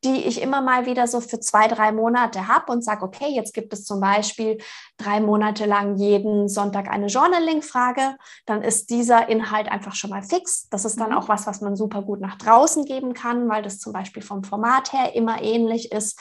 die 0.03 0.25
ich 0.27 0.41
immer 0.41 0.62
mal 0.62 0.85
wieder 0.85 1.07
so 1.07 1.19
für 1.19 1.39
zwei, 1.39 1.67
drei 1.67 1.91
Monate 1.91 2.47
habe 2.47 2.71
und 2.71 2.83
sage, 2.83 3.03
okay, 3.03 3.27
jetzt 3.29 3.53
gibt 3.53 3.73
es 3.73 3.83
zum 3.83 3.99
Beispiel 3.99 4.57
drei 4.97 5.19
Monate 5.19 5.65
lang 5.65 5.97
jeden 5.97 6.47
Sonntag 6.47 6.89
eine 6.89 7.07
Journaling-Frage, 7.07 8.15
dann 8.45 8.62
ist 8.62 8.89
dieser 8.89 9.27
Inhalt 9.27 9.69
einfach 9.69 9.95
schon 9.95 10.09
mal 10.09 10.23
fix. 10.23 10.69
Das 10.69 10.85
ist 10.85 10.99
dann 10.99 11.09
mhm. 11.09 11.17
auch 11.17 11.27
was, 11.27 11.47
was 11.47 11.59
man 11.59 11.75
super 11.75 12.01
gut 12.01 12.21
nach 12.21 12.38
draußen 12.38 12.85
geben 12.85 13.13
kann, 13.13 13.49
weil 13.49 13.62
das 13.62 13.79
zum 13.79 13.91
Beispiel 13.91 14.23
vom 14.23 14.43
Format 14.43 14.93
her 14.93 15.15
immer 15.15 15.41
ähnlich 15.41 15.91
ist. 15.91 16.17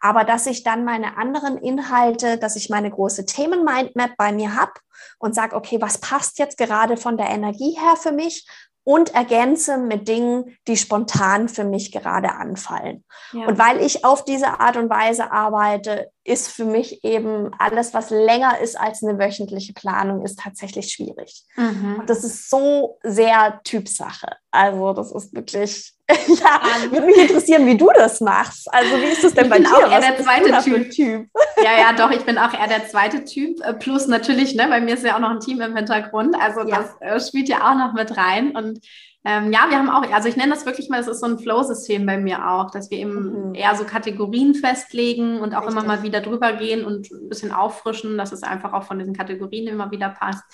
Aber 0.00 0.24
dass 0.24 0.46
ich 0.46 0.62
dann 0.62 0.84
meine 0.84 1.16
anderen 1.16 1.56
Inhalte, 1.56 2.36
dass 2.36 2.56
ich 2.56 2.68
meine 2.68 2.90
große 2.90 3.24
Themen-Mindmap 3.24 4.10
bei 4.18 4.32
mir 4.32 4.56
habe 4.56 4.72
und 5.18 5.34
sage, 5.34 5.56
okay, 5.56 5.80
was 5.80 5.98
passt 5.98 6.38
jetzt 6.38 6.58
gerade 6.58 6.96
von 6.96 7.16
der 7.16 7.30
Energie 7.30 7.78
her 7.80 7.96
für 7.96 8.12
mich? 8.12 8.46
Und 8.84 9.14
ergänze 9.14 9.78
mit 9.78 10.06
Dingen, 10.08 10.56
die 10.68 10.76
spontan 10.76 11.48
für 11.48 11.64
mich 11.64 11.92
gerade 11.92 12.32
anfallen. 12.32 13.04
Ja. 13.32 13.46
Und 13.46 13.58
weil 13.58 13.80
ich 13.80 14.04
auf 14.04 14.24
diese 14.24 14.60
Art 14.60 14.76
und 14.76 14.90
Weise 14.90 15.32
arbeite, 15.32 16.11
ist 16.24 16.48
für 16.48 16.64
mich 16.64 17.02
eben 17.04 17.50
alles, 17.58 17.94
was 17.94 18.10
länger 18.10 18.58
ist 18.60 18.78
als 18.78 19.02
eine 19.02 19.18
wöchentliche 19.18 19.72
Planung, 19.72 20.24
ist 20.24 20.38
tatsächlich 20.38 20.92
schwierig. 20.92 21.44
Mhm. 21.56 21.96
Und 22.00 22.10
das 22.10 22.22
ist 22.22 22.48
so 22.48 22.98
sehr 23.02 23.60
Typsache. 23.64 24.28
Also 24.52 24.92
das 24.92 25.10
ist 25.12 25.34
wirklich, 25.34 25.92
ja, 26.08 26.90
würde 26.90 27.06
mich 27.06 27.16
interessieren, 27.16 27.66
wie 27.66 27.76
du 27.76 27.90
das 27.94 28.20
machst. 28.20 28.72
Also 28.72 28.96
wie 28.98 29.06
ist 29.06 29.24
es 29.24 29.34
denn 29.34 29.46
ich 29.46 29.50
bei 29.50 29.56
bin 29.56 29.64
dir? 29.64 29.76
Auch 29.76 29.90
eher 29.90 29.98
Was 29.98 30.06
der 30.06 30.22
zweite 30.22 30.62
typ. 30.62 30.90
typ. 30.90 31.28
Ja, 31.56 31.78
ja, 31.78 31.92
doch, 31.92 32.10
ich 32.10 32.24
bin 32.24 32.38
auch 32.38 32.52
eher 32.52 32.68
der 32.68 32.86
zweite 32.88 33.24
Typ. 33.24 33.60
Äh, 33.60 33.74
plus 33.74 34.06
natürlich, 34.06 34.54
ne, 34.54 34.68
bei 34.68 34.80
mir 34.80 34.94
ist 34.94 35.04
ja 35.04 35.16
auch 35.16 35.20
noch 35.20 35.30
ein 35.30 35.40
Team 35.40 35.60
im 35.60 35.76
Hintergrund. 35.76 36.36
Also 36.40 36.60
ja. 36.68 36.84
das 37.00 37.24
äh, 37.24 37.26
spielt 37.26 37.48
ja 37.48 37.70
auch 37.70 37.76
noch 37.76 37.94
mit 37.94 38.16
rein. 38.16 38.56
Und 38.56 38.80
ähm, 39.24 39.52
ja, 39.52 39.66
wir 39.70 39.78
haben 39.78 39.88
auch, 39.88 40.10
also 40.12 40.28
ich 40.28 40.36
nenne 40.36 40.50
das 40.50 40.66
wirklich 40.66 40.88
mal, 40.88 40.98
das 40.98 41.06
ist 41.06 41.20
so 41.20 41.26
ein 41.26 41.38
Flow-System 41.38 42.04
bei 42.04 42.18
mir 42.18 42.50
auch, 42.50 42.70
dass 42.70 42.90
wir 42.90 42.98
eben 42.98 43.48
mhm. 43.48 43.54
eher 43.54 43.74
so 43.76 43.84
Kategorien 43.84 44.54
festlegen 44.54 45.40
und 45.40 45.54
auch 45.54 45.66
Richtig. 45.66 45.76
immer 45.76 45.86
mal 45.86 46.02
wieder 46.02 46.20
drüber 46.20 46.54
gehen 46.54 46.84
und 46.84 47.10
ein 47.10 47.28
bisschen 47.28 47.52
auffrischen, 47.52 48.18
dass 48.18 48.32
es 48.32 48.42
einfach 48.42 48.72
auch 48.72 48.82
von 48.82 48.98
diesen 48.98 49.14
Kategorien 49.14 49.68
immer 49.68 49.92
wieder 49.92 50.08
passt. 50.08 50.44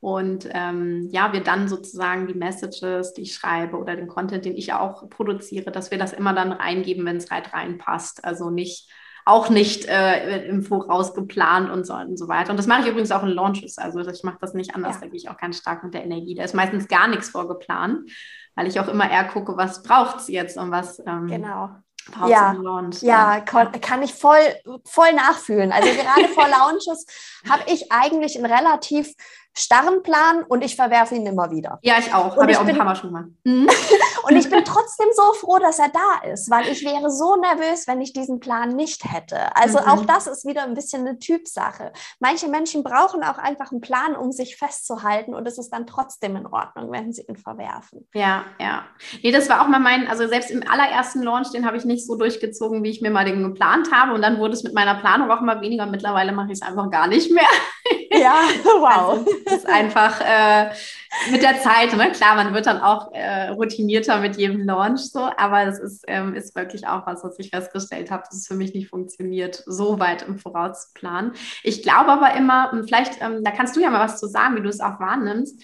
Und 0.00 0.48
ähm, 0.52 1.08
ja, 1.12 1.32
wir 1.32 1.42
dann 1.42 1.68
sozusagen 1.68 2.26
die 2.26 2.34
Messages, 2.34 3.12
die 3.14 3.22
ich 3.22 3.34
schreibe 3.34 3.78
oder 3.78 3.96
den 3.96 4.08
Content, 4.08 4.44
den 4.44 4.56
ich 4.56 4.72
auch 4.72 5.08
produziere, 5.10 5.70
dass 5.70 5.90
wir 5.90 5.98
das 5.98 6.12
immer 6.12 6.32
dann 6.34 6.52
reingeben, 6.52 7.04
wenn 7.04 7.16
es 7.16 7.30
halt 7.30 7.52
reinpasst. 7.52 8.24
Also 8.24 8.50
nicht 8.50 8.90
auch 9.30 9.48
nicht 9.48 9.86
äh, 9.86 10.44
im 10.46 10.62
Voraus 10.62 11.14
geplant 11.14 11.70
und 11.70 11.86
so, 11.86 11.94
und 11.94 12.18
so 12.18 12.28
weiter. 12.28 12.50
Und 12.50 12.56
das 12.56 12.66
mache 12.66 12.82
ich 12.82 12.88
übrigens 12.88 13.12
auch 13.12 13.22
in 13.22 13.28
Launches. 13.28 13.78
Also 13.78 14.00
ich 14.00 14.24
mache 14.24 14.38
das 14.40 14.54
nicht 14.54 14.74
anders, 14.74 14.96
ja. 14.96 15.00
da 15.02 15.06
gehe 15.06 15.16
ich 15.16 15.30
auch 15.30 15.36
ganz 15.36 15.58
stark 15.58 15.84
mit 15.84 15.94
der 15.94 16.04
Energie. 16.04 16.34
Da 16.34 16.44
ist 16.44 16.54
meistens 16.54 16.88
gar 16.88 17.08
nichts 17.08 17.30
vorgeplant, 17.30 18.10
weil 18.56 18.66
ich 18.66 18.80
auch 18.80 18.88
immer 18.88 19.10
eher 19.10 19.24
gucke, 19.24 19.56
was 19.56 19.82
braucht 19.82 20.16
es 20.16 20.28
jetzt 20.28 20.58
und 20.58 20.70
was 20.70 21.00
ähm, 21.06 21.26
genau. 21.28 21.70
Ja, 22.26 22.52
Launch, 22.52 23.02
ja, 23.02 23.36
ja, 23.36 23.40
kann 23.40 24.02
ich 24.02 24.14
voll, 24.14 24.38
voll 24.84 25.12
nachfühlen. 25.12 25.70
Also 25.70 25.90
gerade 25.90 26.28
vor 26.28 26.48
Launches 26.68 27.06
habe 27.48 27.62
ich 27.66 27.92
eigentlich 27.92 28.36
ein 28.36 28.46
relativ 28.46 29.12
starren 29.56 30.02
Plan 30.02 30.42
und 30.48 30.64
ich 30.64 30.76
verwerfe 30.76 31.14
ihn 31.14 31.26
immer 31.26 31.50
wieder. 31.50 31.78
Ja, 31.82 31.98
ich 31.98 32.12
auch. 32.12 32.36
Habe 32.36 32.50
ich 32.50 32.56
auch 32.56 32.64
ein 32.64 32.76
paar 32.76 32.86
Mal 32.86 32.96
schon 32.96 33.12
mal. 33.12 33.26
Mhm. 33.44 33.68
und 34.24 34.36
ich 34.36 34.50
bin 34.50 34.64
trotzdem 34.64 35.08
so 35.14 35.32
froh, 35.34 35.58
dass 35.58 35.78
er 35.78 35.88
da 35.88 36.28
ist, 36.30 36.50
weil 36.50 36.68
ich 36.68 36.84
wäre 36.84 37.10
so 37.10 37.36
nervös, 37.36 37.86
wenn 37.86 38.00
ich 38.00 38.12
diesen 38.12 38.40
Plan 38.40 38.70
nicht 38.70 39.04
hätte. 39.04 39.54
Also 39.56 39.80
mhm. 39.80 39.86
auch 39.86 40.04
das 40.04 40.26
ist 40.26 40.46
wieder 40.46 40.64
ein 40.64 40.74
bisschen 40.74 41.06
eine 41.06 41.18
Typsache. 41.18 41.92
Manche 42.18 42.48
Menschen 42.48 42.82
brauchen 42.82 43.22
auch 43.22 43.38
einfach 43.38 43.72
einen 43.72 43.80
Plan, 43.80 44.16
um 44.16 44.32
sich 44.32 44.56
festzuhalten 44.56 45.34
und 45.34 45.46
es 45.46 45.58
ist 45.58 45.70
dann 45.70 45.86
trotzdem 45.86 46.36
in 46.36 46.46
Ordnung, 46.46 46.90
wenn 46.90 47.12
sie 47.12 47.22
ihn 47.22 47.36
verwerfen. 47.36 48.08
Ja, 48.14 48.44
ja. 48.58 48.84
Nee, 49.22 49.32
das 49.32 49.48
war 49.48 49.62
auch 49.62 49.68
mal 49.68 49.80
mein, 49.80 50.08
also 50.08 50.26
selbst 50.26 50.50
im 50.50 50.62
allerersten 50.68 51.22
Launch, 51.22 51.50
den 51.52 51.66
habe 51.66 51.76
ich 51.76 51.84
nicht 51.84 52.06
so 52.06 52.16
durchgezogen, 52.16 52.82
wie 52.82 52.90
ich 52.90 53.00
mir 53.00 53.10
mal 53.10 53.24
den 53.24 53.42
geplant 53.42 53.92
habe 53.92 54.14
und 54.14 54.22
dann 54.22 54.38
wurde 54.38 54.54
es 54.54 54.62
mit 54.62 54.74
meiner 54.74 54.96
Planung 54.96 55.30
auch 55.30 55.40
immer 55.40 55.60
weniger. 55.60 55.86
Mittlerweile 55.86 56.32
mache 56.32 56.52
ich 56.52 56.60
es 56.60 56.62
einfach 56.62 56.90
gar 56.90 57.06
nicht 57.06 57.30
mehr. 57.30 57.44
Ja, 58.18 58.42
wow. 58.64 59.18
Also, 59.18 59.26
das 59.44 59.54
ist 59.58 59.68
einfach 59.68 60.20
äh, 60.20 60.70
mit 61.30 61.42
der 61.42 61.60
Zeit, 61.60 61.96
ne? 61.96 62.10
klar, 62.10 62.34
man 62.34 62.52
wird 62.52 62.66
dann 62.66 62.80
auch 62.80 63.12
äh, 63.12 63.50
routinierter 63.50 64.18
mit 64.20 64.36
jedem 64.36 64.66
Launch 64.66 65.12
so, 65.12 65.30
aber 65.36 65.64
das 65.64 65.78
ist, 65.78 66.04
ähm, 66.08 66.34
ist 66.34 66.56
wirklich 66.56 66.88
auch 66.88 67.06
was, 67.06 67.22
was 67.22 67.38
ich 67.38 67.50
festgestellt 67.50 68.10
habe, 68.10 68.24
dass 68.28 68.38
es 68.38 68.48
für 68.48 68.56
mich 68.56 68.74
nicht 68.74 68.88
funktioniert, 68.88 69.62
so 69.66 70.00
weit 70.00 70.22
im 70.22 70.38
Voraus 70.38 70.88
zu 70.88 70.94
planen. 70.94 71.34
Ich 71.62 71.84
glaube 71.84 72.10
aber 72.10 72.34
immer, 72.34 72.72
und 72.72 72.84
vielleicht, 72.84 73.22
ähm, 73.22 73.44
da 73.44 73.52
kannst 73.52 73.76
du 73.76 73.80
ja 73.80 73.90
mal 73.90 74.00
was 74.00 74.18
zu 74.18 74.26
sagen, 74.26 74.56
wie 74.56 74.62
du 74.62 74.68
es 74.68 74.80
auch 74.80 74.98
wahrnimmst, 74.98 75.62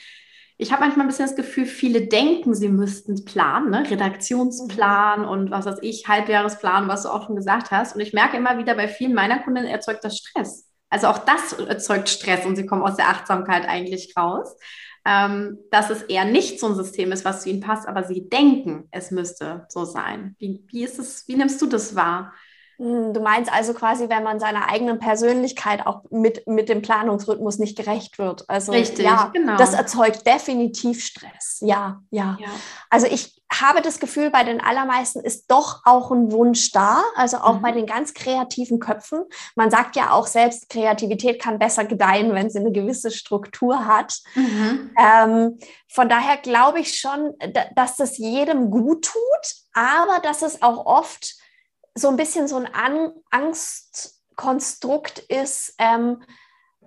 ich 0.58 0.72
habe 0.72 0.82
manchmal 0.82 1.04
ein 1.04 1.08
bisschen 1.08 1.26
das 1.26 1.36
Gefühl, 1.36 1.66
viele 1.66 2.06
denken, 2.06 2.54
sie 2.54 2.68
müssten 2.68 3.26
planen, 3.26 3.70
ne? 3.70 3.90
Redaktionsplan 3.90 5.26
und 5.26 5.50
was 5.50 5.66
weiß 5.66 5.80
ich, 5.82 6.08
Halbjahresplan, 6.08 6.88
was 6.88 7.02
du 7.02 7.10
auch 7.10 7.26
schon 7.26 7.36
gesagt 7.36 7.70
hast. 7.72 7.94
Und 7.94 8.00
ich 8.00 8.14
merke 8.14 8.38
immer 8.38 8.56
wieder, 8.56 8.74
bei 8.74 8.88
vielen 8.88 9.12
meiner 9.12 9.40
Kunden 9.40 9.66
erzeugt 9.66 10.02
das 10.02 10.16
Stress. 10.16 10.66
Also 10.88 11.08
auch 11.08 11.18
das 11.18 11.52
erzeugt 11.54 12.08
Stress 12.08 12.46
und 12.46 12.56
sie 12.56 12.66
kommen 12.66 12.82
aus 12.82 12.96
der 12.96 13.08
Achtsamkeit 13.08 13.68
eigentlich 13.68 14.14
raus. 14.16 14.56
Ähm, 15.08 15.58
dass 15.70 15.88
es 15.90 16.02
eher 16.02 16.24
nicht 16.24 16.58
so 16.58 16.66
ein 16.66 16.74
System 16.74 17.12
ist, 17.12 17.24
was 17.24 17.42
zu 17.42 17.50
ihnen 17.50 17.60
passt, 17.60 17.86
aber 17.86 18.02
sie 18.02 18.28
denken, 18.28 18.88
es 18.90 19.12
müsste 19.12 19.64
so 19.68 19.84
sein. 19.84 20.34
Wie, 20.40 20.64
wie 20.66 20.82
ist 20.82 20.98
es, 20.98 21.28
wie 21.28 21.36
nimmst 21.36 21.62
du 21.62 21.66
das 21.66 21.94
wahr? 21.94 22.32
Hm, 22.78 23.14
du 23.14 23.20
meinst 23.20 23.52
also 23.52 23.72
quasi, 23.72 24.08
wenn 24.08 24.22
man 24.22 24.38
seiner 24.38 24.68
eigenen 24.68 24.98
Persönlichkeit 24.98 25.86
auch 25.86 26.02
mit, 26.10 26.46
mit 26.46 26.68
dem 26.68 26.82
Planungsrhythmus 26.82 27.58
nicht 27.58 27.76
gerecht 27.78 28.18
wird. 28.18 28.44
Also 28.48 28.72
Richtig, 28.72 29.04
ja, 29.04 29.30
genau. 29.32 29.56
das 29.56 29.74
erzeugt 29.74 30.26
definitiv 30.26 31.04
Stress. 31.04 31.58
Ja, 31.60 32.02
ja, 32.10 32.36
ja. 32.40 32.48
Also 32.90 33.06
ich, 33.06 33.35
habe 33.52 33.80
das 33.80 34.00
Gefühl, 34.00 34.30
bei 34.30 34.42
den 34.44 34.60
allermeisten 34.60 35.20
ist 35.20 35.50
doch 35.50 35.82
auch 35.84 36.10
ein 36.10 36.32
Wunsch 36.32 36.72
da, 36.72 37.04
also 37.14 37.38
auch 37.38 37.58
mhm. 37.58 37.62
bei 37.62 37.72
den 37.72 37.86
ganz 37.86 38.12
kreativen 38.12 38.80
Köpfen. 38.80 39.24
Man 39.54 39.70
sagt 39.70 39.94
ja 39.96 40.10
auch 40.10 40.26
selbst, 40.26 40.68
Kreativität 40.68 41.40
kann 41.40 41.58
besser 41.58 41.84
gedeihen, 41.84 42.34
wenn 42.34 42.50
sie 42.50 42.58
eine 42.58 42.72
gewisse 42.72 43.10
Struktur 43.10 43.86
hat. 43.86 44.18
Mhm. 44.34 44.90
Ähm, 44.98 45.58
von 45.88 46.08
daher 46.08 46.38
glaube 46.38 46.80
ich 46.80 46.98
schon, 46.98 47.34
dass 47.74 47.96
das 47.96 48.18
jedem 48.18 48.70
gut 48.70 49.04
tut, 49.04 49.54
aber 49.72 50.20
dass 50.20 50.42
es 50.42 50.62
auch 50.62 50.84
oft 50.84 51.36
so 51.94 52.08
ein 52.08 52.16
bisschen 52.16 52.48
so 52.48 52.56
ein 52.56 52.66
An 52.66 53.12
Angstkonstrukt 53.30 55.20
ist, 55.20 55.74
ähm, 55.78 56.22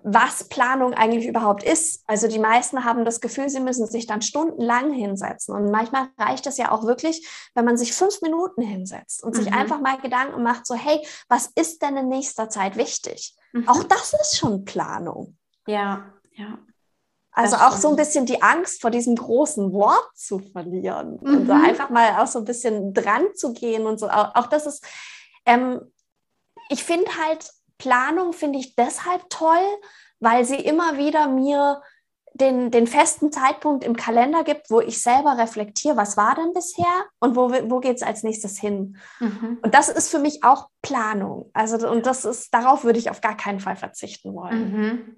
was 0.03 0.47
Planung 0.49 0.93
eigentlich 0.93 1.27
überhaupt 1.27 1.63
ist. 1.63 2.03
Also 2.07 2.27
die 2.27 2.39
meisten 2.39 2.83
haben 2.83 3.05
das 3.05 3.21
Gefühl, 3.21 3.49
sie 3.49 3.59
müssen 3.59 3.85
sich 3.87 4.07
dann 4.07 4.21
stundenlang 4.21 4.91
hinsetzen. 4.91 5.55
Und 5.55 5.71
manchmal 5.71 6.09
reicht 6.17 6.47
es 6.47 6.57
ja 6.57 6.71
auch 6.71 6.83
wirklich, 6.83 7.27
wenn 7.55 7.65
man 7.65 7.77
sich 7.77 7.93
fünf 7.93 8.21
Minuten 8.21 8.61
hinsetzt 8.61 9.23
und 9.23 9.35
mhm. 9.35 9.43
sich 9.43 9.53
einfach 9.53 9.79
mal 9.81 9.99
Gedanken 9.99 10.43
macht, 10.43 10.65
so, 10.65 10.75
hey, 10.75 11.05
was 11.27 11.47
ist 11.55 11.81
denn 11.81 11.97
in 11.97 12.07
nächster 12.07 12.49
Zeit 12.49 12.77
wichtig? 12.77 13.35
Mhm. 13.53 13.67
Auch 13.67 13.83
das 13.83 14.13
ist 14.13 14.37
schon 14.37 14.65
Planung. 14.65 15.37
Ja, 15.67 16.13
ja. 16.33 16.59
Also 17.31 17.57
auch 17.57 17.77
so 17.77 17.89
ein 17.89 17.95
bisschen 17.95 18.25
die 18.25 18.41
Angst 18.41 18.81
vor 18.81 18.91
diesem 18.91 19.15
großen 19.15 19.71
Wort 19.71 20.09
zu 20.15 20.39
verlieren 20.39 21.19
mhm. 21.21 21.37
und 21.37 21.47
so 21.47 21.53
einfach 21.53 21.89
mal 21.89 22.21
auch 22.21 22.27
so 22.27 22.39
ein 22.39 22.45
bisschen 22.45 22.93
dran 22.93 23.23
zu 23.35 23.53
gehen 23.53 23.85
und 23.85 23.99
so. 23.99 24.09
Auch, 24.09 24.35
auch 24.35 24.47
das 24.47 24.65
ist, 24.65 24.85
ähm, 25.45 25.79
ich 26.69 26.83
finde 26.83 27.09
halt, 27.17 27.49
Planung 27.79 28.33
finde 28.33 28.59
ich 28.59 28.75
deshalb 28.75 29.27
toll, 29.31 29.65
weil 30.19 30.45
sie 30.45 30.57
immer 30.57 30.97
wieder 30.97 31.27
mir 31.27 31.81
den, 32.33 32.71
den 32.71 32.87
festen 32.87 33.31
Zeitpunkt 33.31 33.83
im 33.83 33.95
Kalender 33.95 34.43
gibt, 34.43 34.69
wo 34.69 34.79
ich 34.79 35.01
selber 35.01 35.37
reflektiere, 35.37 35.97
was 35.97 36.15
war 36.15 36.35
denn 36.35 36.53
bisher 36.53 36.85
und 37.19 37.35
wo, 37.35 37.51
wo 37.69 37.79
geht 37.79 37.97
es 37.97 38.03
als 38.03 38.23
nächstes 38.23 38.59
hin. 38.59 38.97
Mhm. 39.19 39.57
Und 39.61 39.73
das 39.73 39.89
ist 39.89 40.09
für 40.09 40.19
mich 40.19 40.43
auch 40.43 40.69
Planung. 40.81 41.49
Also, 41.53 41.89
und 41.89 42.05
das 42.05 42.25
ist, 42.25 42.53
darauf 42.53 42.83
würde 42.83 42.99
ich 42.99 43.09
auf 43.09 43.21
gar 43.21 43.35
keinen 43.35 43.59
Fall 43.59 43.75
verzichten 43.75 44.33
wollen. 44.33 44.71
Mhm. 44.71 45.15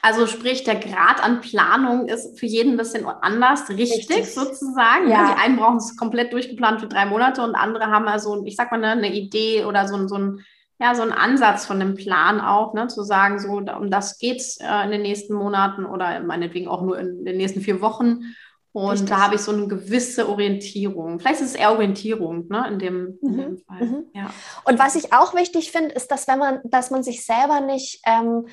Also 0.00 0.26
sprich, 0.26 0.64
der 0.64 0.76
Grad 0.76 1.22
an 1.22 1.40
Planung 1.40 2.08
ist 2.08 2.38
für 2.38 2.46
jeden 2.46 2.74
ein 2.74 2.78
bisschen 2.78 3.06
anders, 3.06 3.68
richtig, 3.68 4.08
richtig. 4.08 4.32
sozusagen. 4.32 5.10
Ja. 5.10 5.34
Die 5.34 5.40
einen 5.40 5.56
brauchen 5.56 5.76
es 5.76 5.96
komplett 5.96 6.32
durchgeplant 6.32 6.80
für 6.80 6.88
drei 6.88 7.06
Monate 7.06 7.42
und 7.42 7.54
andere 7.54 7.86
haben 7.86 8.08
also, 8.08 8.44
ich 8.46 8.56
sag 8.56 8.70
mal, 8.70 8.82
eine, 8.82 8.92
eine 8.92 9.14
Idee 9.14 9.64
oder 9.64 9.86
so, 9.86 10.08
so 10.08 10.16
ein 10.16 10.44
ja, 10.82 10.96
so 10.96 11.02
ein 11.02 11.12
Ansatz 11.12 11.64
von 11.64 11.78
dem 11.78 11.94
Plan 11.94 12.40
auch, 12.40 12.74
ne, 12.74 12.88
zu 12.88 13.04
sagen, 13.04 13.38
so 13.38 13.58
um 13.58 13.88
das 13.88 14.18
geht 14.18 14.40
es 14.40 14.58
äh, 14.60 14.84
in 14.84 14.90
den 14.90 15.02
nächsten 15.02 15.32
Monaten 15.32 15.86
oder 15.86 16.18
meinetwegen 16.18 16.66
auch 16.66 16.82
nur 16.82 16.98
in 16.98 17.24
den 17.24 17.36
nächsten 17.36 17.60
vier 17.60 17.80
Wochen. 17.80 18.34
Und 18.72 18.90
Richtig. 18.90 19.10
da 19.10 19.20
habe 19.20 19.36
ich 19.36 19.42
so 19.42 19.52
eine 19.52 19.68
gewisse 19.68 20.28
Orientierung. 20.28 21.20
Vielleicht 21.20 21.40
ist 21.40 21.50
es 21.50 21.54
eher 21.54 21.70
Orientierung, 21.70 22.48
ne, 22.48 22.66
in 22.68 22.78
dem, 22.80 23.18
in 23.22 23.36
dem 23.36 23.50
mhm. 23.50 23.58
Fall. 23.58 23.86
Mhm. 23.86 24.04
Ja. 24.12 24.30
Und 24.64 24.80
was 24.80 24.96
ich 24.96 25.12
auch 25.12 25.34
wichtig 25.34 25.70
finde, 25.70 25.94
ist, 25.94 26.10
dass 26.10 26.26
wenn 26.26 26.40
man, 26.40 26.58
dass 26.64 26.90
man 26.90 27.04
sich 27.04 27.24
selber 27.24 27.60
nicht 27.60 28.00
ähm, 28.04 28.48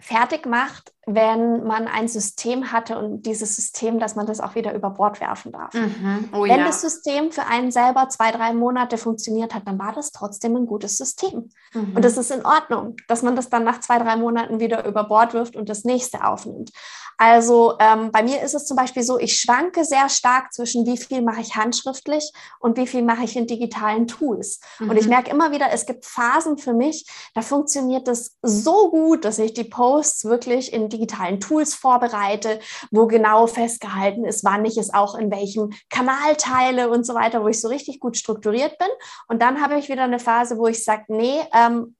fertig 0.00 0.46
macht, 0.46 0.92
wenn 1.06 1.64
man 1.64 1.88
ein 1.88 2.06
System 2.06 2.70
hatte 2.70 2.98
und 2.98 3.22
dieses 3.26 3.56
System, 3.56 3.98
dass 3.98 4.14
man 4.14 4.26
das 4.26 4.40
auch 4.40 4.54
wieder 4.54 4.72
über 4.74 4.90
Bord 4.90 5.20
werfen 5.20 5.50
darf. 5.50 5.74
Mhm. 5.74 6.28
Oh, 6.32 6.44
wenn 6.44 6.60
ja. 6.60 6.66
das 6.66 6.82
System 6.82 7.32
für 7.32 7.46
einen 7.46 7.72
selber 7.72 8.08
zwei, 8.08 8.30
drei 8.30 8.52
Monate 8.52 8.96
funktioniert 8.96 9.54
hat, 9.54 9.66
dann 9.66 9.78
war 9.78 9.92
das 9.92 10.12
trotzdem 10.12 10.54
ein 10.54 10.66
gutes 10.66 10.98
System. 10.98 11.50
Mhm. 11.74 11.96
Und 11.96 12.04
es 12.04 12.16
ist 12.16 12.30
in 12.30 12.44
Ordnung, 12.44 12.96
dass 13.08 13.22
man 13.22 13.34
das 13.34 13.48
dann 13.48 13.64
nach 13.64 13.80
zwei, 13.80 13.98
drei 13.98 14.16
Monaten 14.16 14.60
wieder 14.60 14.86
über 14.86 15.04
Bord 15.04 15.34
wirft 15.34 15.56
und 15.56 15.68
das 15.68 15.84
nächste 15.84 16.24
aufnimmt. 16.24 16.70
Also 17.18 17.74
ähm, 17.80 18.12
bei 18.12 18.22
mir 18.22 18.40
ist 18.42 18.54
es 18.54 18.64
zum 18.64 18.76
Beispiel 18.76 19.02
so, 19.02 19.18
ich 19.18 19.40
schwanke 19.40 19.84
sehr 19.84 20.08
stark 20.08 20.52
zwischen 20.52 20.86
wie 20.86 20.96
viel 20.96 21.20
mache 21.20 21.40
ich 21.40 21.56
handschriftlich 21.56 22.32
und 22.60 22.78
wie 22.78 22.86
viel 22.86 23.02
mache 23.02 23.24
ich 23.24 23.36
in 23.36 23.48
digitalen 23.48 24.06
Tools. 24.06 24.60
Mhm. 24.78 24.90
Und 24.90 24.96
ich 24.96 25.04
mhm. 25.04 25.10
merke 25.10 25.30
immer 25.30 25.50
wieder, 25.50 25.66
es 25.72 25.84
gibt 25.84 26.06
Phasen 26.06 26.58
für 26.58 26.72
mich, 26.72 27.06
da 27.34 27.42
funktioniert 27.42 28.06
es 28.06 28.36
so 28.42 28.90
gut, 28.90 29.24
dass 29.24 29.40
ich 29.40 29.52
die 29.52 29.64
Posts 29.64 30.26
wirklich 30.26 30.72
in 30.72 30.88
digitalen 30.88 31.40
Tools 31.40 31.74
vorbereite, 31.74 32.60
wo 32.92 33.08
genau 33.08 33.48
festgehalten 33.48 34.24
ist, 34.24 34.44
wann 34.44 34.64
ich 34.64 34.78
es 34.78 34.94
auch 34.94 35.16
in 35.16 35.32
welchem 35.32 35.72
Kanal 35.90 36.36
teile 36.36 36.88
und 36.88 37.04
so 37.04 37.14
weiter, 37.14 37.42
wo 37.42 37.48
ich 37.48 37.60
so 37.60 37.66
richtig 37.66 37.98
gut 37.98 38.16
strukturiert 38.16 38.78
bin. 38.78 38.88
Und 39.26 39.42
dann 39.42 39.60
habe 39.60 39.76
ich 39.76 39.88
wieder 39.88 40.04
eine 40.04 40.20
Phase, 40.20 40.56
wo 40.56 40.68
ich 40.68 40.84
sage, 40.84 41.04
nee, 41.08 41.40
ähm, 41.52 41.96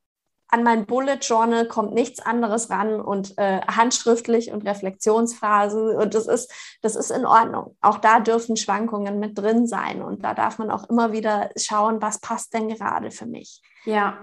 an 0.50 0.62
mein 0.62 0.86
Bullet 0.86 1.18
Journal 1.20 1.66
kommt 1.68 1.92
nichts 1.92 2.20
anderes 2.20 2.70
ran 2.70 3.00
und 3.00 3.36
äh, 3.36 3.60
handschriftlich 3.66 4.50
und 4.50 4.66
Reflexionsphasen 4.66 5.96
und 5.96 6.14
das 6.14 6.26
ist, 6.26 6.52
das 6.82 6.96
ist 6.96 7.10
in 7.10 7.26
Ordnung. 7.26 7.76
Auch 7.80 7.98
da 7.98 8.20
dürfen 8.20 8.56
Schwankungen 8.56 9.18
mit 9.18 9.38
drin 9.38 9.66
sein 9.66 10.02
und 10.02 10.24
da 10.24 10.34
darf 10.34 10.58
man 10.58 10.70
auch 10.70 10.88
immer 10.88 11.12
wieder 11.12 11.50
schauen, 11.56 12.00
was 12.00 12.20
passt 12.20 12.54
denn 12.54 12.68
gerade 12.68 13.10
für 13.10 13.26
mich. 13.26 13.62
Ja, 13.84 14.18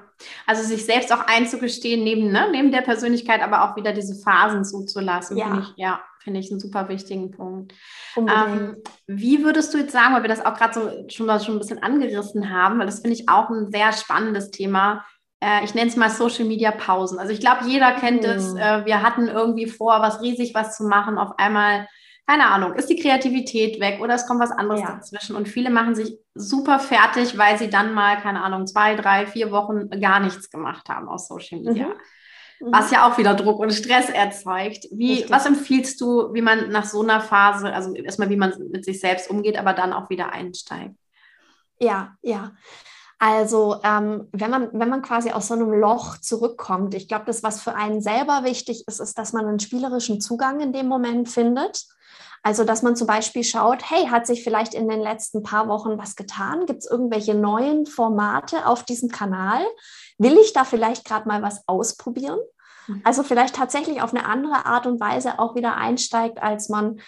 also 0.45 0.63
sich 0.63 0.85
selbst 0.85 1.13
auch 1.13 1.25
einzugestehen, 1.27 2.03
neben, 2.03 2.31
ne, 2.31 2.49
neben 2.51 2.71
der 2.71 2.81
Persönlichkeit, 2.81 3.41
aber 3.41 3.63
auch 3.63 3.75
wieder 3.75 3.93
diese 3.93 4.15
Phasen 4.15 4.65
zuzulassen, 4.65 5.37
ja. 5.37 5.45
finde 5.45 5.61
ich, 5.61 5.73
ja, 5.77 6.01
finde 6.23 6.39
ich 6.39 6.51
einen 6.51 6.59
super 6.59 6.89
wichtigen 6.89 7.31
Punkt. 7.31 7.73
Ähm, 8.17 8.77
wie 9.07 9.43
würdest 9.43 9.73
du 9.73 9.77
jetzt 9.77 9.91
sagen, 9.91 10.13
weil 10.13 10.23
wir 10.23 10.29
das 10.29 10.45
auch 10.45 10.55
gerade 10.55 10.73
so 10.73 11.09
schon 11.09 11.25
mal 11.25 11.39
schon 11.39 11.55
ein 11.55 11.59
bisschen 11.59 11.83
angerissen 11.83 12.49
haben, 12.49 12.79
weil 12.79 12.85
das 12.85 12.99
finde 12.99 13.15
ich 13.15 13.29
auch 13.29 13.49
ein 13.49 13.71
sehr 13.71 13.93
spannendes 13.93 14.51
Thema, 14.51 15.05
ich 15.63 15.73
nenne 15.75 15.89
es 15.89 15.95
mal 15.95 16.09
Social 16.09 16.45
Media 16.45 16.71
Pausen. 16.71 17.19
Also 17.19 17.31
ich 17.31 17.39
glaube, 17.39 17.65
jeder 17.65 17.91
kennt 17.93 18.23
mhm. 18.23 18.29
es. 18.29 18.53
Äh, 18.55 18.85
wir 18.85 19.01
hatten 19.01 19.27
irgendwie 19.27 19.67
vor, 19.67 20.01
was 20.01 20.21
riesig 20.21 20.53
was 20.53 20.77
zu 20.77 20.83
machen. 20.83 21.17
Auf 21.17 21.37
einmal, 21.37 21.87
keine 22.25 22.47
Ahnung, 22.47 22.73
ist 22.73 22.89
die 22.89 22.95
Kreativität 22.95 23.79
weg 23.79 23.99
oder 24.01 24.15
es 24.15 24.27
kommt 24.27 24.39
was 24.39 24.51
anderes 24.51 24.81
ja. 24.81 24.95
dazwischen. 24.95 25.35
Und 25.35 25.47
viele 25.47 25.69
machen 25.69 25.95
sich 25.95 26.17
super 26.33 26.79
fertig, 26.79 27.37
weil 27.37 27.57
sie 27.57 27.69
dann 27.69 27.93
mal, 27.93 28.17
keine 28.17 28.43
Ahnung, 28.43 28.65
zwei, 28.65 28.95
drei, 28.95 29.27
vier 29.27 29.51
Wochen 29.51 29.89
gar 30.01 30.19
nichts 30.19 30.49
gemacht 30.49 30.89
haben 30.89 31.07
aus 31.07 31.27
Social 31.27 31.59
Media. 31.59 31.87
Mhm. 31.87 32.71
Was 32.71 32.89
ja 32.91 33.07
auch 33.07 33.17
wieder 33.17 33.33
Druck 33.33 33.59
und 33.59 33.73
Stress 33.73 34.09
erzeugt. 34.09 34.87
Wie, 34.91 35.25
was 35.29 35.45
empfiehlst 35.45 35.99
du, 35.99 36.33
wie 36.33 36.41
man 36.41 36.69
nach 36.69 36.85
so 36.85 37.01
einer 37.01 37.19
Phase, 37.19 37.73
also 37.73 37.93
erstmal, 37.93 38.29
wie 38.29 38.37
man 38.37 38.53
mit 38.71 38.85
sich 38.85 38.99
selbst 38.99 39.29
umgeht, 39.29 39.57
aber 39.57 39.73
dann 39.73 39.91
auch 39.91 40.09
wieder 40.09 40.31
einsteigt? 40.31 40.95
Ja, 41.79 42.15
ja. 42.21 42.53
Also 43.17 43.79
ähm, 43.83 44.27
wenn, 44.31 44.51
man, 44.51 44.69
wenn 44.73 44.89
man 44.89 45.01
quasi 45.01 45.31
aus 45.31 45.47
so 45.47 45.53
einem 45.53 45.71
Loch 45.71 46.17
zurückkommt, 46.17 46.93
ich 46.93 47.07
glaube, 47.07 47.25
das, 47.25 47.43
was 47.43 47.61
für 47.61 47.73
einen 47.73 48.01
selber 48.01 48.43
wichtig 48.43 48.83
ist, 48.87 48.99
ist, 48.99 49.17
dass 49.17 49.33
man 49.33 49.45
einen 49.45 49.59
spielerischen 49.59 50.19
Zugang 50.19 50.59
in 50.59 50.73
dem 50.73 50.87
Moment 50.87 51.29
findet. 51.29 51.85
Also, 52.43 52.63
dass 52.63 52.83
man 52.83 52.95
zum 52.95 53.07
Beispiel 53.07 53.43
schaut, 53.43 53.89
hey, 53.89 54.05
hat 54.05 54.27
sich 54.27 54.43
vielleicht 54.43 54.75
in 54.75 54.87
den 54.87 55.01
letzten 55.01 55.41
paar 55.41 55.67
Wochen 55.67 55.97
was 55.97 56.15
getan? 56.15 56.67
Gibt 56.67 56.83
es 56.83 56.91
irgendwelche 56.91 57.33
neuen 57.33 57.87
Formate 57.87 58.67
auf 58.67 58.83
diesem 58.83 59.09
Kanal? 59.09 59.65
Will 60.19 60.37
ich 60.37 60.53
da 60.53 60.63
vielleicht 60.63 61.05
gerade 61.05 61.27
mal 61.27 61.41
was 61.41 61.67
ausprobieren? 61.67 62.37
Mhm. 62.87 63.01
Also 63.03 63.23
vielleicht 63.23 63.55
tatsächlich 63.55 64.01
auf 64.01 64.13
eine 64.13 64.25
andere 64.25 64.65
Art 64.67 64.85
und 64.85 64.99
Weise 64.99 65.39
auch 65.39 65.55
wieder 65.55 65.75
einsteigt, 65.75 66.41
als 66.41 66.69
man 66.69 66.99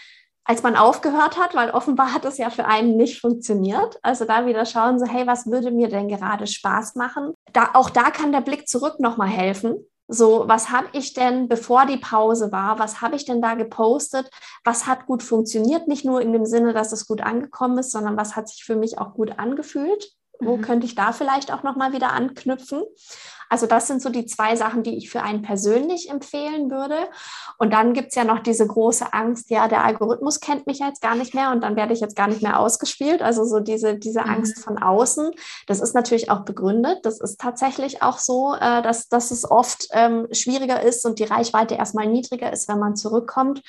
als 0.48 0.64
man 0.64 0.78
aufgehört 0.78 1.38
hat, 1.38 1.56
weil 1.56 1.72
offenbar 1.72 2.14
hat 2.14 2.24
es 2.24 2.38
ja 2.38 2.50
für 2.50 2.66
einen 2.66 2.96
nicht 2.96 3.20
funktioniert. 3.20 4.00
Also 4.02 4.24
da 4.24 4.46
wieder 4.46 4.66
schauen, 4.66 4.98
so 4.98 5.06
hey, 5.06 5.28
was 5.28 5.46
würde 5.46 5.72
mir 5.72 5.90
denn 5.90 6.08
gerade 6.08 6.48
Spaß 6.48 6.96
machen? 6.96 7.34
Da, 7.52 7.72
auch 7.74 7.90
da 7.90 8.12
kann 8.12 8.32
der 8.32 8.42
Blick 8.42 8.68
zurück 8.68 9.00
nochmal 9.00 9.28
helfen. 9.28 9.76
So, 10.08 10.46
was 10.48 10.72
habe 10.72 10.88
ich 10.94 11.14
denn, 11.14 11.50
bevor 11.50 11.86
die 11.86 11.98
Pause 11.98 12.50
war, 12.54 12.80
was 12.80 13.02
habe 13.02 13.18
ich 13.18 13.26
denn 13.26 13.42
da 13.42 13.56
gepostet? 13.56 14.30
Was 14.64 14.88
hat 14.88 15.06
gut 15.06 15.22
funktioniert? 15.22 15.90
Nicht 15.90 16.06
nur 16.06 16.22
in 16.22 16.32
dem 16.32 16.46
Sinne, 16.46 16.74
dass 16.74 16.94
es 16.94 17.08
gut 17.08 17.20
angekommen 17.20 17.78
ist, 17.80 17.92
sondern 17.92 18.16
was 18.16 18.38
hat 18.38 18.48
sich 18.48 18.64
für 18.64 18.78
mich 18.78 19.00
auch 19.00 19.14
gut 19.14 19.38
angefühlt? 19.38 20.17
Wo 20.40 20.58
mhm. 20.58 20.62
könnte 20.62 20.86
ich 20.86 20.96
da 20.96 21.12
vielleicht 21.12 21.52
auch 21.52 21.64
nochmal 21.64 21.94
wieder 21.94 22.12
anknüpfen? 22.12 22.84
Also 23.50 23.66
das 23.66 23.88
sind 23.88 24.02
so 24.02 24.10
die 24.10 24.26
zwei 24.26 24.56
Sachen, 24.56 24.84
die 24.84 24.98
ich 24.98 25.10
für 25.10 25.22
einen 25.22 25.42
persönlich 25.42 26.10
empfehlen 26.10 26.70
würde. 26.70 26.98
Und 27.58 27.74
dann 27.74 27.94
gibt 27.94 28.10
es 28.10 28.16
ja 28.16 28.24
noch 28.24 28.40
diese 28.40 28.68
große 28.68 29.14
Angst, 29.14 29.50
ja, 29.50 29.68
der 29.68 29.86
Algorithmus 29.86 30.40
kennt 30.40 30.68
mich 30.68 30.80
jetzt 30.80 31.02
gar 31.02 31.16
nicht 31.16 31.34
mehr 31.34 31.52
und 31.52 31.62
dann 31.62 31.76
werde 31.76 31.94
ich 31.94 32.02
jetzt 32.02 32.16
gar 32.16 32.28
nicht 32.28 32.42
mehr 32.42 32.60
ausgespielt. 32.60 33.22
Also 33.22 33.46
so 33.46 33.60
diese, 33.60 33.96
diese 33.96 34.22
mhm. 34.22 34.30
Angst 34.30 34.64
von 34.64 34.78
außen. 34.78 35.32
Das 35.66 35.80
ist 35.80 35.96
natürlich 35.96 36.30
auch 36.30 36.42
begründet. 36.42 37.00
Das 37.04 37.22
ist 37.22 37.40
tatsächlich 37.40 38.04
auch 38.04 38.18
so, 38.18 38.54
äh, 38.54 38.82
dass, 38.82 39.08
dass 39.08 39.32
es 39.32 39.50
oft 39.50 39.88
ähm, 39.92 40.28
schwieriger 40.32 40.82
ist 40.82 41.06
und 41.06 41.20
die 41.20 41.26
Reichweite 41.26 41.76
erstmal 41.76 42.08
niedriger 42.08 42.52
ist, 42.52 42.68
wenn 42.68 42.80
man 42.80 42.96
zurückkommt. 42.96 43.62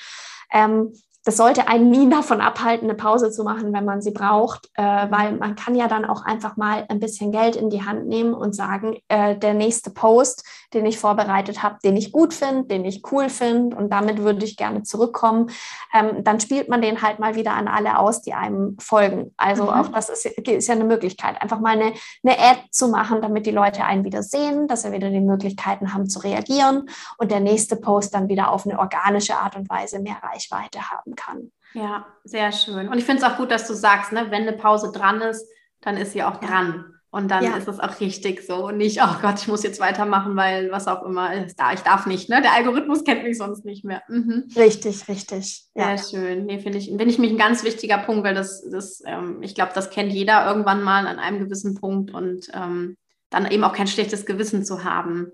Ähm, 0.51 0.93
das 1.25 1.37
sollte 1.37 1.67
einen 1.67 1.89
nie 1.89 2.09
davon 2.09 2.41
abhalten, 2.41 2.89
eine 2.89 2.97
Pause 2.97 3.31
zu 3.31 3.43
machen, 3.43 3.73
wenn 3.73 3.85
man 3.85 4.01
sie 4.01 4.11
braucht, 4.11 4.69
äh, 4.75 4.83
weil 4.83 5.33
man 5.33 5.55
kann 5.55 5.75
ja 5.75 5.87
dann 5.87 6.05
auch 6.05 6.25
einfach 6.25 6.57
mal 6.57 6.85
ein 6.89 6.99
bisschen 6.99 7.31
Geld 7.31 7.55
in 7.55 7.69
die 7.69 7.85
Hand 7.85 8.07
nehmen 8.07 8.33
und 8.33 8.55
sagen, 8.55 8.97
äh, 9.07 9.35
der 9.37 9.53
nächste 9.53 9.91
Post, 9.91 10.45
den 10.73 10.85
ich 10.85 10.97
vorbereitet 10.97 11.63
habe, 11.63 11.77
den 11.83 11.97
ich 11.97 12.11
gut 12.11 12.33
finde, 12.33 12.65
den 12.65 12.85
ich 12.85 13.03
cool 13.11 13.29
finde 13.29 13.75
und 13.75 13.91
damit 13.91 14.19
würde 14.19 14.45
ich 14.45 14.57
gerne 14.57 14.83
zurückkommen, 14.83 15.49
ähm, 15.93 16.23
dann 16.23 16.39
spielt 16.39 16.69
man 16.69 16.81
den 16.81 17.01
halt 17.01 17.19
mal 17.19 17.35
wieder 17.35 17.53
an 17.53 17.67
alle 17.67 17.99
aus, 17.99 18.21
die 18.21 18.33
einem 18.33 18.77
folgen. 18.79 19.33
Also 19.37 19.63
mhm. 19.63 19.69
auch 19.69 19.87
das 19.89 20.09
ist, 20.09 20.25
ist, 20.25 20.67
ja 20.67 20.75
eine 20.75 20.83
Möglichkeit, 20.83 21.41
einfach 21.41 21.59
mal 21.59 21.73
eine, 21.73 21.93
eine 22.23 22.39
Ad 22.39 22.61
zu 22.71 22.87
machen, 22.87 23.21
damit 23.21 23.45
die 23.45 23.51
Leute 23.51 23.83
einen 23.83 24.03
wieder 24.03 24.23
sehen, 24.23 24.67
dass 24.67 24.83
sie 24.83 24.91
wieder 24.91 25.09
die 25.09 25.19
Möglichkeiten 25.19 25.93
haben 25.93 26.09
zu 26.09 26.19
reagieren 26.19 26.89
und 27.17 27.31
der 27.31 27.39
nächste 27.39 27.75
Post 27.75 28.13
dann 28.13 28.29
wieder 28.29 28.51
auf 28.51 28.65
eine 28.65 28.79
organische 28.79 29.37
Art 29.37 29.55
und 29.55 29.69
Weise 29.69 29.99
mehr 29.99 30.17
Reichweite 30.21 30.89
haben 30.89 31.15
kann. 31.19 31.51
Ja, 31.73 32.07
sehr 32.23 32.51
schön. 32.51 32.87
Und 32.87 32.97
ich 32.97 33.05
finde 33.05 33.23
es 33.23 33.29
auch 33.29 33.37
gut, 33.37 33.51
dass 33.51 33.67
du 33.67 33.73
sagst, 33.73 34.11
ne, 34.11 34.27
wenn 34.29 34.47
eine 34.47 34.53
Pause 34.53 34.91
dran 34.91 35.21
ist, 35.21 35.45
dann 35.81 35.97
ist 35.97 36.13
sie 36.13 36.23
auch 36.23 36.37
dran. 36.37 36.85
Und 37.11 37.31
dann 37.31 37.43
ja. 37.43 37.57
ist 37.57 37.67
es 37.67 37.79
auch 37.79 37.99
richtig 38.01 38.45
so 38.45 38.67
und 38.67 38.77
nicht, 38.77 39.01
oh 39.01 39.15
Gott, 39.21 39.39
ich 39.39 39.47
muss 39.47 39.63
jetzt 39.63 39.79
weitermachen, 39.79 40.35
weil 40.35 40.69
was 40.69 40.87
auch 40.87 41.03
immer 41.03 41.33
ist 41.33 41.59
da, 41.59 41.73
ich 41.73 41.79
darf 41.79 42.05
nicht, 42.05 42.29
ne? 42.29 42.39
Der 42.39 42.53
Algorithmus 42.53 43.03
kennt 43.03 43.23
mich 43.23 43.39
sonst 43.39 43.65
nicht 43.65 43.83
mehr. 43.83 44.03
Mhm. 44.09 44.47
Richtig, 44.55 45.07
richtig. 45.07 45.65
Sehr 45.73 45.95
ja. 45.95 45.97
schön. 45.97 46.45
Nee, 46.45 46.59
finde 46.59 46.77
ich, 46.77 46.89
finde 46.89 47.05
ich 47.05 47.17
mich 47.17 47.31
ein 47.31 47.39
ganz 47.39 47.63
wichtiger 47.63 47.97
Punkt, 47.97 48.23
weil 48.23 48.35
das, 48.35 48.63
das 48.69 49.01
ähm, 49.07 49.41
ich 49.41 49.55
glaube, 49.55 49.71
das 49.73 49.89
kennt 49.89 50.13
jeder 50.13 50.45
irgendwann 50.45 50.83
mal 50.83 51.07
an 51.07 51.17
einem 51.17 51.39
gewissen 51.39 51.73
Punkt 51.73 52.13
und 52.13 52.47
ähm, 52.53 52.95
dann 53.31 53.49
eben 53.49 53.63
auch 53.63 53.73
kein 53.73 53.87
schlechtes 53.87 54.27
Gewissen 54.27 54.63
zu 54.63 54.83
haben, 54.83 55.31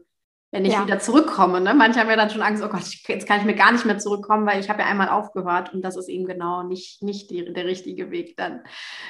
wenn 0.56 0.64
ich 0.64 0.72
ja. 0.72 0.86
wieder 0.86 1.00
zurückkomme. 1.00 1.60
Ne? 1.60 1.74
Manche 1.74 2.00
haben 2.00 2.10
ja 2.10 2.16
dann 2.16 2.30
schon 2.30 2.42
Angst, 2.42 2.64
oh 2.64 2.70
Gott, 2.70 2.84
jetzt 3.10 3.28
kann 3.28 3.40
ich 3.40 3.46
mir 3.46 3.56
gar 3.56 3.74
nicht 3.74 3.84
mehr 3.84 3.98
zurückkommen, 3.98 4.48
weil 4.48 4.62
ich 4.62 4.70
habe 4.70 4.82
ja 4.82 4.88
einmal 4.88 5.10
aufgehört 5.10 5.74
und 5.74 5.82
das 5.82 5.98
ist 5.98 6.08
eben 6.08 6.26
genau 6.26 6.64
nicht, 6.64 7.04
nicht 7.04 7.30
die, 7.30 7.52
der 7.52 7.66
richtige 7.66 8.10
Weg 8.10 8.38
dann. 8.38 8.62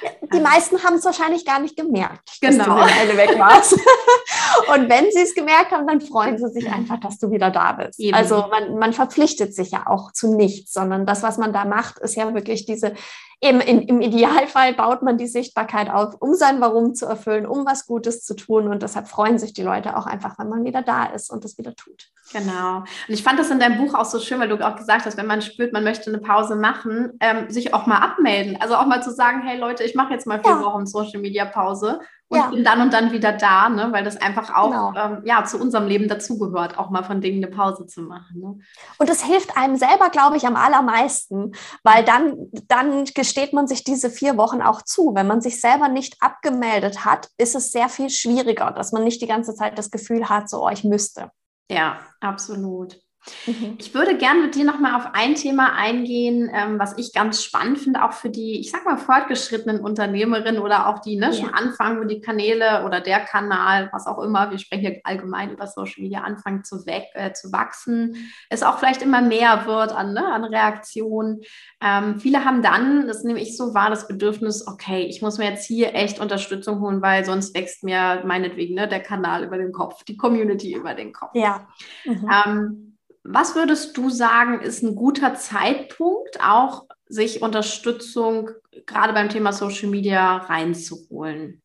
Ja, 0.03 0.09
die 0.23 0.31
also. 0.31 0.43
meisten 0.43 0.83
haben 0.83 0.95
es 0.95 1.05
wahrscheinlich 1.05 1.45
gar 1.45 1.59
nicht 1.59 1.77
gemerkt, 1.77 2.39
genau. 2.41 2.57
dass 2.57 2.65
du 2.65 2.71
eine 2.71 2.91
Weile 2.91 3.17
weg 3.17 3.39
warst. 3.39 3.73
und 3.73 4.89
wenn 4.89 5.11
sie 5.11 5.21
es 5.21 5.35
gemerkt 5.35 5.71
haben, 5.71 5.85
dann 5.85 6.01
freuen 6.01 6.39
sie 6.39 6.49
sich 6.49 6.67
einfach, 6.71 6.99
dass 6.99 7.19
du 7.19 7.29
wieder 7.29 7.51
da 7.51 7.73
bist. 7.73 7.99
Eben. 7.99 8.15
Also 8.15 8.45
man, 8.49 8.79
man 8.79 8.93
verpflichtet 8.93 9.53
sich 9.53 9.69
ja 9.69 9.83
auch 9.85 10.13
zu 10.13 10.35
nichts, 10.35 10.73
sondern 10.73 11.05
das, 11.05 11.21
was 11.21 11.37
man 11.37 11.53
da 11.53 11.65
macht, 11.65 11.99
ist 11.99 12.15
ja 12.15 12.33
wirklich 12.33 12.65
diese 12.65 12.93
Eben 13.41 13.59
in, 13.59 13.81
im 13.81 14.01
Idealfall 14.01 14.73
baut 14.73 15.01
man 15.01 15.17
die 15.17 15.27
Sichtbarkeit 15.27 15.89
auf, 15.89 16.15
um 16.19 16.33
sein 16.35 16.61
Warum 16.61 16.95
zu 16.95 17.05
erfüllen, 17.05 17.45
um 17.45 17.65
was 17.65 17.85
Gutes 17.85 18.23
zu 18.23 18.33
tun. 18.33 18.69
Und 18.69 18.81
deshalb 18.81 19.07
freuen 19.07 19.37
sich 19.37 19.53
die 19.53 19.61
Leute 19.61 19.97
auch 19.97 20.05
einfach, 20.05 20.39
wenn 20.39 20.49
man 20.49 20.63
wieder 20.63 20.81
da 20.81 21.05
ist 21.05 21.29
und 21.35 21.43
das 21.43 21.57
wieder 21.57 21.75
tut. 21.75 22.09
Genau. 22.33 22.77
Und 22.79 23.13
ich 23.13 23.23
fand 23.23 23.37
das 23.37 23.51
in 23.51 23.59
deinem 23.59 23.77
Buch 23.77 23.93
auch 23.93 24.05
so 24.05 24.19
schön, 24.19 24.39
weil 24.39 24.49
du 24.49 24.57
auch 24.65 24.75
gesagt 24.75 25.05
hast, 25.05 25.17
wenn 25.17 25.27
man 25.27 25.41
spürt, 25.41 25.73
man 25.73 25.83
möchte 25.83 26.09
eine 26.09 26.19
Pause 26.19 26.55
machen, 26.55 27.13
ähm, 27.19 27.49
sich 27.49 27.73
auch 27.73 27.85
mal 27.85 27.99
abmelden. 27.99 28.57
Also 28.59 28.75
auch 28.75 28.87
mal 28.87 29.03
zu 29.03 29.11
sagen, 29.11 29.41
hey 29.43 29.59
Leute, 29.59 29.83
ich 29.83 29.95
mache 29.95 30.13
jetzt 30.13 30.25
mal 30.25 30.41
vier 30.41 30.51
ja. 30.51 30.63
Wochen 30.63 30.85
Social 30.87 31.21
Media 31.21 31.45
Pause 31.45 31.99
und 32.27 32.37
ja. 32.39 32.47
bin 32.47 32.63
dann 32.63 32.81
und 32.81 32.93
dann 32.93 33.11
wieder 33.11 33.33
da, 33.33 33.69
ne? 33.69 33.89
weil 33.91 34.03
das 34.03 34.17
einfach 34.17 34.53
auch 34.53 34.71
genau. 34.71 34.93
ähm, 34.95 35.21
ja, 35.25 35.43
zu 35.43 35.59
unserem 35.59 35.87
Leben 35.87 36.07
dazugehört, 36.07 36.77
auch 36.77 36.89
mal 36.89 37.03
von 37.03 37.21
Dingen 37.21 37.43
eine 37.43 37.53
Pause 37.53 37.85
zu 37.85 38.01
machen. 38.01 38.39
Ne? 38.39 38.57
Und 38.97 39.09
das 39.09 39.23
hilft 39.23 39.55
einem 39.55 39.75
selber, 39.75 40.09
glaube 40.09 40.37
ich, 40.37 40.47
am 40.47 40.55
allermeisten, 40.55 41.51
weil 41.83 42.03
dann, 42.03 42.35
dann 42.67 43.05
gesteht 43.05 43.53
man 43.53 43.67
sich 43.67 43.83
diese 43.83 44.09
vier 44.09 44.37
Wochen 44.37 44.61
auch 44.61 44.81
zu. 44.81 45.13
Wenn 45.13 45.27
man 45.27 45.41
sich 45.41 45.61
selber 45.61 45.87
nicht 45.87 46.17
abgemeldet 46.19 47.05
hat, 47.05 47.29
ist 47.37 47.55
es 47.55 47.71
sehr 47.71 47.89
viel 47.89 48.09
schwieriger, 48.09 48.71
dass 48.71 48.91
man 48.91 49.03
nicht 49.03 49.21
die 49.21 49.27
ganze 49.27 49.53
Zeit 49.53 49.77
das 49.77 49.91
Gefühl 49.91 50.27
hat, 50.27 50.49
so, 50.49 50.65
oh, 50.65 50.69
ich 50.69 50.83
müsste. 50.83 51.29
Ja, 51.69 51.99
absolut. 52.21 53.04
Mhm. 53.47 53.75
Ich 53.79 53.93
würde 53.93 54.17
gerne 54.17 54.41
mit 54.41 54.55
dir 54.55 54.65
nochmal 54.65 54.95
auf 54.95 55.09
ein 55.13 55.35
Thema 55.35 55.73
eingehen, 55.73 56.49
ähm, 56.53 56.79
was 56.79 56.97
ich 56.97 57.13
ganz 57.13 57.43
spannend 57.43 57.79
finde, 57.79 58.03
auch 58.03 58.13
für 58.13 58.29
die, 58.29 58.59
ich 58.59 58.71
sag 58.71 58.85
mal, 58.85 58.97
fortgeschrittenen 58.97 59.79
Unternehmerinnen 59.79 60.61
oder 60.61 60.87
auch 60.87 60.99
die 60.99 61.15
ne, 61.15 61.27
ja. 61.27 61.33
schon 61.33 61.53
anfangen, 61.53 61.99
wo 61.99 62.03
die 62.05 62.21
Kanäle 62.21 62.85
oder 62.85 63.01
der 63.01 63.19
Kanal, 63.19 63.89
was 63.91 64.07
auch 64.07 64.19
immer, 64.19 64.51
wir 64.51 64.57
sprechen 64.57 64.81
hier 64.81 65.01
allgemein 65.03 65.51
über 65.51 65.67
Social 65.67 66.03
Media, 66.03 66.21
anfangen 66.21 66.63
zu, 66.63 66.85
weg, 66.85 67.05
äh, 67.13 67.33
zu 67.33 67.51
wachsen, 67.51 68.15
es 68.49 68.63
auch 68.63 68.79
vielleicht 68.79 69.01
immer 69.01 69.21
mehr 69.21 69.65
wird 69.65 69.91
an, 69.91 70.13
ne, 70.13 70.25
an 70.25 70.43
Reaktionen. 70.43 71.41
Ähm, 71.81 72.19
viele 72.19 72.45
haben 72.45 72.61
dann, 72.61 73.07
das 73.07 73.23
nehme 73.23 73.41
ich 73.41 73.57
so 73.57 73.73
wahr, 73.73 73.89
das 73.89 74.07
Bedürfnis, 74.07 74.67
okay, 74.67 75.03
ich 75.03 75.21
muss 75.21 75.37
mir 75.37 75.49
jetzt 75.49 75.65
hier 75.65 75.93
echt 75.93 76.19
Unterstützung 76.19 76.81
holen, 76.81 77.01
weil 77.01 77.25
sonst 77.25 77.55
wächst 77.55 77.83
mir 77.83 78.23
meinetwegen 78.25 78.75
ne, 78.75 78.87
der 78.87 79.01
Kanal 79.01 79.43
über 79.43 79.57
den 79.57 79.71
Kopf, 79.71 80.03
die 80.03 80.17
Community 80.17 80.73
über 80.73 80.93
den 80.93 81.13
Kopf. 81.13 81.31
Ja. 81.33 81.67
Mhm. 82.05 82.31
Ähm, 82.45 82.94
was 83.27 83.55
würdest 83.55 83.97
du 83.97 84.09
sagen, 84.09 84.61
ist 84.61 84.83
ein 84.83 84.95
guter 84.95 85.35
Zeitpunkt, 85.35 86.39
auch 86.41 86.85
sich 87.07 87.41
Unterstützung 87.41 88.51
gerade 88.85 89.13
beim 89.13 89.29
Thema 89.29 89.51
Social 89.51 89.89
Media 89.89 90.37
reinzuholen? 90.37 91.61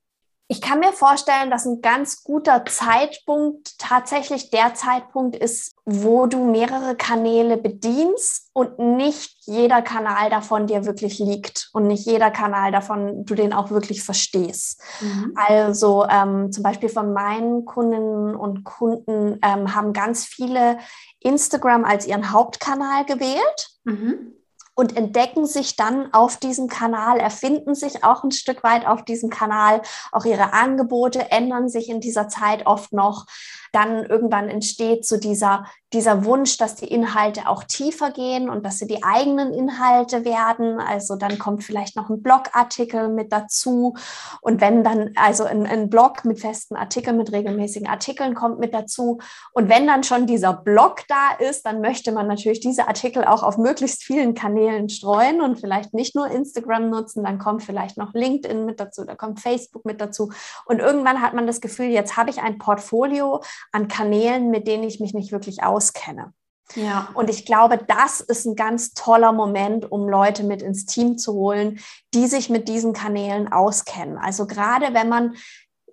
Ich 0.52 0.60
kann 0.60 0.80
mir 0.80 0.92
vorstellen, 0.92 1.48
dass 1.48 1.64
ein 1.64 1.80
ganz 1.80 2.24
guter 2.24 2.64
Zeitpunkt 2.64 3.78
tatsächlich 3.78 4.50
der 4.50 4.74
Zeitpunkt 4.74 5.36
ist, 5.36 5.76
wo 5.84 6.26
du 6.26 6.44
mehrere 6.44 6.96
Kanäle 6.96 7.56
bedienst 7.56 8.50
und 8.52 8.80
nicht 8.80 9.36
jeder 9.42 9.80
Kanal 9.80 10.28
davon 10.28 10.66
dir 10.66 10.86
wirklich 10.86 11.20
liegt 11.20 11.70
und 11.72 11.86
nicht 11.86 12.04
jeder 12.04 12.32
Kanal 12.32 12.72
davon 12.72 13.24
du 13.24 13.36
den 13.36 13.52
auch 13.52 13.70
wirklich 13.70 14.02
verstehst. 14.02 14.82
Mhm. 15.00 15.34
Also 15.36 16.04
ähm, 16.10 16.50
zum 16.50 16.64
Beispiel 16.64 16.88
von 16.88 17.12
meinen 17.12 17.64
Kundinnen 17.64 18.34
und 18.34 18.64
Kunden 18.64 19.38
ähm, 19.42 19.72
haben 19.72 19.92
ganz 19.92 20.24
viele 20.24 20.78
Instagram 21.20 21.84
als 21.84 22.06
ihren 22.06 22.32
Hauptkanal 22.32 23.04
gewählt. 23.04 23.68
Mhm 23.84 24.34
und 24.80 24.96
entdecken 24.96 25.44
sich 25.44 25.76
dann 25.76 26.10
auf 26.14 26.38
diesem 26.38 26.66
Kanal, 26.66 27.18
erfinden 27.18 27.74
sich 27.74 28.02
auch 28.02 28.24
ein 28.24 28.30
Stück 28.30 28.62
weit 28.62 28.86
auf 28.86 29.04
diesem 29.04 29.28
Kanal. 29.28 29.82
Auch 30.10 30.24
ihre 30.24 30.54
Angebote 30.54 31.30
ändern 31.30 31.68
sich 31.68 31.90
in 31.90 32.00
dieser 32.00 32.28
Zeit 32.28 32.64
oft 32.64 32.94
noch 32.94 33.26
dann 33.72 34.04
irgendwann 34.04 34.48
entsteht 34.48 35.06
so 35.06 35.16
dieser, 35.16 35.64
dieser 35.92 36.24
Wunsch, 36.24 36.56
dass 36.56 36.76
die 36.76 36.86
Inhalte 36.86 37.48
auch 37.48 37.64
tiefer 37.64 38.10
gehen 38.10 38.48
und 38.48 38.64
dass 38.64 38.78
sie 38.78 38.86
die 38.86 39.02
eigenen 39.02 39.52
Inhalte 39.52 40.24
werden. 40.24 40.78
Also 40.80 41.16
dann 41.16 41.38
kommt 41.38 41.64
vielleicht 41.64 41.96
noch 41.96 42.10
ein 42.10 42.22
Blogartikel 42.22 43.08
mit 43.08 43.32
dazu. 43.32 43.94
Und 44.40 44.60
wenn 44.60 44.84
dann, 44.84 45.12
also 45.16 45.44
ein, 45.44 45.66
ein 45.66 45.90
Blog 45.90 46.24
mit 46.24 46.40
festen 46.40 46.76
Artikeln, 46.76 47.16
mit 47.16 47.32
regelmäßigen 47.32 47.88
Artikeln 47.88 48.34
kommt 48.34 48.60
mit 48.60 48.72
dazu. 48.72 49.18
Und 49.52 49.68
wenn 49.68 49.86
dann 49.86 50.04
schon 50.04 50.26
dieser 50.26 50.52
Blog 50.52 51.02
da 51.08 51.32
ist, 51.38 51.66
dann 51.66 51.80
möchte 51.80 52.12
man 52.12 52.28
natürlich 52.28 52.60
diese 52.60 52.86
Artikel 52.86 53.24
auch 53.24 53.42
auf 53.42 53.58
möglichst 53.58 54.04
vielen 54.04 54.34
Kanälen 54.34 54.88
streuen 54.88 55.42
und 55.42 55.60
vielleicht 55.60 55.92
nicht 55.92 56.14
nur 56.14 56.28
Instagram 56.28 56.88
nutzen. 56.90 57.24
Dann 57.24 57.38
kommt 57.38 57.62
vielleicht 57.62 57.96
noch 57.96 58.14
LinkedIn 58.14 58.64
mit 58.64 58.78
dazu, 58.80 59.04
da 59.04 59.14
kommt 59.14 59.40
Facebook 59.40 59.84
mit 59.84 60.00
dazu. 60.00 60.30
Und 60.66 60.78
irgendwann 60.78 61.20
hat 61.20 61.34
man 61.34 61.46
das 61.46 61.60
Gefühl, 61.60 61.86
jetzt 61.86 62.16
habe 62.16 62.30
ich 62.30 62.40
ein 62.40 62.58
Portfolio 62.58 63.40
an 63.72 63.88
Kanälen, 63.88 64.50
mit 64.50 64.66
denen 64.66 64.84
ich 64.84 65.00
mich 65.00 65.14
nicht 65.14 65.32
wirklich 65.32 65.62
auskenne. 65.62 66.32
Ja. 66.76 67.08
Und 67.14 67.30
ich 67.30 67.46
glaube, 67.46 67.78
das 67.78 68.20
ist 68.20 68.46
ein 68.46 68.54
ganz 68.54 68.94
toller 68.94 69.32
Moment, 69.32 69.90
um 69.90 70.08
Leute 70.08 70.44
mit 70.44 70.62
ins 70.62 70.86
Team 70.86 71.18
zu 71.18 71.34
holen, 71.34 71.80
die 72.14 72.26
sich 72.26 72.48
mit 72.50 72.68
diesen 72.68 72.92
Kanälen 72.92 73.52
auskennen. 73.52 74.18
Also 74.18 74.46
gerade 74.46 74.94
wenn 74.94 75.08
man 75.08 75.34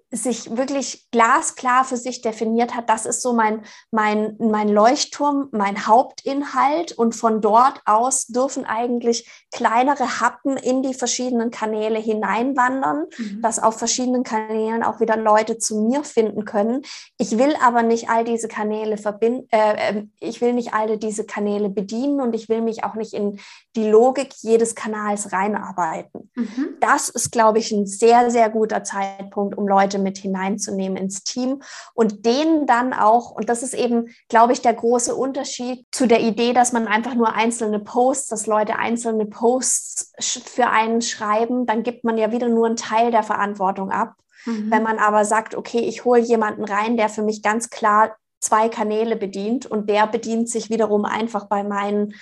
sich 0.09 0.55
wirklich 0.55 1.07
glasklar 1.11 1.83
für 1.83 1.97
sich 1.97 2.21
definiert 2.21 2.75
hat, 2.75 2.89
das 2.89 3.05
ist 3.05 3.21
so 3.21 3.33
mein, 3.33 3.63
mein, 3.91 4.37
mein 4.39 4.69
Leuchtturm, 4.69 5.49
mein 5.51 5.85
Hauptinhalt 5.85 6.93
und 6.93 7.13
von 7.13 7.41
dort 7.41 7.81
aus 7.85 8.27
dürfen 8.27 8.65
eigentlich 8.65 9.29
kleinere 9.51 10.21
Happen 10.21 10.55
in 10.55 10.81
die 10.81 10.93
verschiedenen 10.93 11.51
Kanäle 11.51 11.99
hineinwandern, 11.99 13.07
mhm. 13.17 13.41
dass 13.41 13.59
auf 13.59 13.77
verschiedenen 13.77 14.23
Kanälen 14.23 14.81
auch 14.81 15.01
wieder 15.01 15.17
Leute 15.17 15.57
zu 15.57 15.81
mir 15.81 16.05
finden 16.05 16.45
können. 16.45 16.83
Ich 17.17 17.37
will 17.37 17.55
aber 17.61 17.83
nicht 17.83 18.09
all 18.09 18.23
diese 18.23 18.47
Kanäle 18.47 18.97
verbinden, 18.97 19.47
äh, 19.51 19.89
ähm, 19.89 20.11
ich 20.21 20.39
will 20.39 20.53
nicht 20.53 20.73
alle 20.73 20.97
diese 20.97 21.25
Kanäle 21.25 21.69
bedienen 21.69 22.21
und 22.21 22.33
ich 22.33 22.47
will 22.47 22.61
mich 22.61 22.85
auch 22.85 22.95
nicht 22.95 23.13
in 23.13 23.39
die 23.75 23.89
Logik 23.89 24.33
jedes 24.41 24.73
Kanals 24.73 25.33
reinarbeiten. 25.33 26.31
Mhm. 26.35 26.77
Das 26.79 27.09
ist, 27.09 27.31
glaube 27.31 27.59
ich, 27.59 27.71
ein 27.71 27.85
sehr, 27.85 28.31
sehr 28.31 28.49
guter 28.49 28.85
Zeitpunkt, 28.85 29.57
um 29.57 29.67
Leute 29.67 29.96
Leute 29.97 30.03
mit 30.03 30.17
hineinzunehmen 30.17 30.97
ins 30.97 31.23
Team 31.23 31.61
und 31.93 32.25
denen 32.25 32.65
dann 32.65 32.93
auch, 32.93 33.31
und 33.31 33.49
das 33.49 33.63
ist 33.63 33.73
eben, 33.73 34.07
glaube 34.29 34.53
ich, 34.53 34.61
der 34.61 34.73
große 34.73 35.15
Unterschied 35.15 35.85
zu 35.91 36.07
der 36.07 36.21
Idee, 36.21 36.53
dass 36.53 36.71
man 36.71 36.87
einfach 36.87 37.15
nur 37.15 37.33
einzelne 37.33 37.79
Posts, 37.79 38.27
dass 38.27 38.47
Leute 38.47 38.77
einzelne 38.77 39.25
Posts 39.25 40.13
für 40.45 40.67
einen 40.67 41.01
schreiben, 41.01 41.65
dann 41.65 41.83
gibt 41.83 42.03
man 42.03 42.17
ja 42.17 42.31
wieder 42.31 42.47
nur 42.47 42.67
einen 42.67 42.75
Teil 42.75 43.11
der 43.11 43.23
Verantwortung 43.23 43.91
ab. 43.91 44.13
Mhm. 44.45 44.71
Wenn 44.71 44.83
man 44.83 44.99
aber 44.99 45.25
sagt, 45.25 45.55
okay, 45.55 45.79
ich 45.79 46.05
hole 46.05 46.21
jemanden 46.21 46.63
rein, 46.63 46.97
der 46.97 47.09
für 47.09 47.23
mich 47.23 47.41
ganz 47.41 47.69
klar 47.69 48.15
zwei 48.39 48.69
Kanäle 48.69 49.15
bedient 49.15 49.65
und 49.65 49.89
der 49.89 50.07
bedient 50.07 50.49
sich 50.49 50.69
wiederum 50.69 51.05
einfach 51.05 51.47
bei 51.47 51.63
meinen 51.63 52.13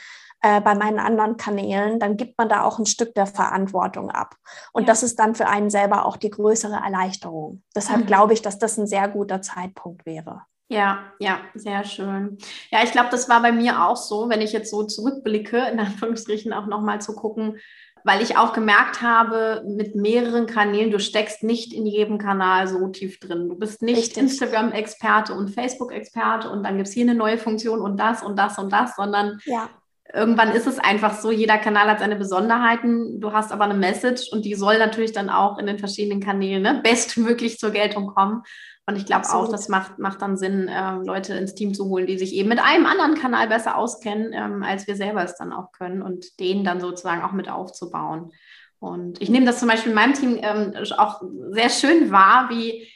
äh, 0.45 0.61
bei 0.61 0.75
meinen 0.75 0.99
anderen 0.99 1.37
Kanälen, 1.37 1.99
dann 1.99 2.17
gibt 2.17 2.37
man 2.37 2.47
da 2.47 2.61
auch 2.61 2.77
ein 2.77 2.85
Stück 2.85 3.15
der 3.15 3.25
Verantwortung 3.25 4.11
ab. 4.11 4.35
Und 4.73 4.83
ja. 4.83 4.87
das 4.87 5.01
ist 5.01 5.17
dann 5.17 5.33
für 5.33 5.47
einen 5.47 5.71
selber 5.71 6.05
auch 6.05 6.17
die 6.17 6.29
größere 6.29 6.75
Erleichterung. 6.75 7.63
Deshalb 7.75 8.01
mhm. 8.01 8.05
glaube 8.05 8.33
ich, 8.33 8.43
dass 8.43 8.59
das 8.59 8.77
ein 8.77 8.85
sehr 8.85 9.07
guter 9.07 9.41
Zeitpunkt 9.41 10.05
wäre. 10.05 10.43
Ja, 10.67 10.99
ja, 11.17 11.39
sehr 11.55 11.83
schön. 11.83 12.37
Ja, 12.69 12.83
ich 12.83 12.91
glaube, 12.91 13.09
das 13.09 13.27
war 13.27 13.41
bei 13.41 13.51
mir 13.51 13.85
auch 13.85 13.95
so, 13.95 14.29
wenn 14.29 14.41
ich 14.41 14.53
jetzt 14.53 14.69
so 14.69 14.83
zurückblicke, 14.83 15.57
in 15.57 15.79
Anführungsstrichen 15.79 16.53
auch 16.53 16.67
nochmal 16.67 17.01
zu 17.01 17.15
gucken, 17.15 17.57
weil 18.03 18.21
ich 18.21 18.37
auch 18.37 18.53
gemerkt 18.53 19.01
habe, 19.01 19.63
mit 19.65 19.95
mehreren 19.95 20.45
Kanälen, 20.45 20.91
du 20.91 20.99
steckst 20.99 21.41
nicht 21.41 21.73
in 21.73 21.87
jedem 21.87 22.19
Kanal 22.19 22.67
so 22.67 22.87
tief 22.89 23.19
drin. 23.19 23.49
Du 23.49 23.55
bist 23.55 23.81
nicht 23.81 24.15
Instagram-Experte 24.15 25.33
und 25.33 25.49
Facebook-Experte 25.49 26.51
und 26.51 26.61
dann 26.61 26.77
gibt 26.77 26.87
es 26.87 26.93
hier 26.93 27.05
eine 27.05 27.15
neue 27.15 27.39
Funktion 27.39 27.81
und 27.81 27.97
das 27.97 28.21
und 28.21 28.37
das 28.37 28.59
und 28.59 28.71
das, 28.71 28.95
sondern 28.95 29.39
ja 29.45 29.69
irgendwann 30.15 30.51
ist 30.51 30.65
es 30.65 30.79
einfach 30.79 31.19
so, 31.19 31.29
jeder 31.29 31.57
Kanal 31.57 31.87
hat 31.87 31.99
seine 31.99 32.15
Besonderheiten. 32.15 33.19
Du 33.19 33.33
hast 33.33 33.51
aber 33.51 33.65
eine 33.65 33.73
Message 33.73 34.31
und 34.31 34.45
die 34.45 34.55
soll 34.55 34.79
natürlich 34.79 35.11
dann 35.11 35.29
auch 35.29 35.57
in 35.57 35.65
den 35.65 35.77
verschiedenen 35.77 36.21
Kanälen 36.21 36.63
ne, 36.63 36.79
bestmöglich 36.83 37.59
zur 37.59 37.71
Geltung 37.71 38.07
kommen. 38.07 38.43
Und 38.87 38.97
ich 38.97 39.05
glaube 39.05 39.27
auch, 39.29 39.49
das 39.49 39.67
macht, 39.67 39.97
macht 39.97 40.21
dann 40.21 40.37
Sinn, 40.37 40.67
äh, 40.67 40.97
Leute 41.03 41.33
ins 41.33 41.55
Team 41.55 41.73
zu 41.73 41.85
holen, 41.85 42.05
die 42.05 42.17
sich 42.17 42.33
eben 42.33 42.49
mit 42.49 42.59
einem 42.63 42.85
anderen 42.85 43.15
Kanal 43.15 43.47
besser 43.47 43.77
auskennen, 43.77 44.31
ähm, 44.31 44.63
als 44.63 44.87
wir 44.87 44.95
selber 44.95 45.23
es 45.23 45.35
dann 45.35 45.51
auch 45.51 45.71
können 45.71 46.01
und 46.01 46.39
den 46.39 46.63
dann 46.63 46.79
sozusagen 46.79 47.23
auch 47.23 47.31
mit 47.31 47.49
aufzubauen. 47.49 48.31
Und 48.79 49.21
ich 49.21 49.29
nehme 49.29 49.45
das 49.45 49.59
zum 49.59 49.67
Beispiel 49.67 49.91
in 49.91 49.95
meinem 49.95 50.13
Team 50.13 50.39
ähm, 50.41 50.73
auch 50.97 51.21
sehr 51.49 51.69
schön 51.69 52.11
wahr, 52.11 52.49
wie 52.49 52.87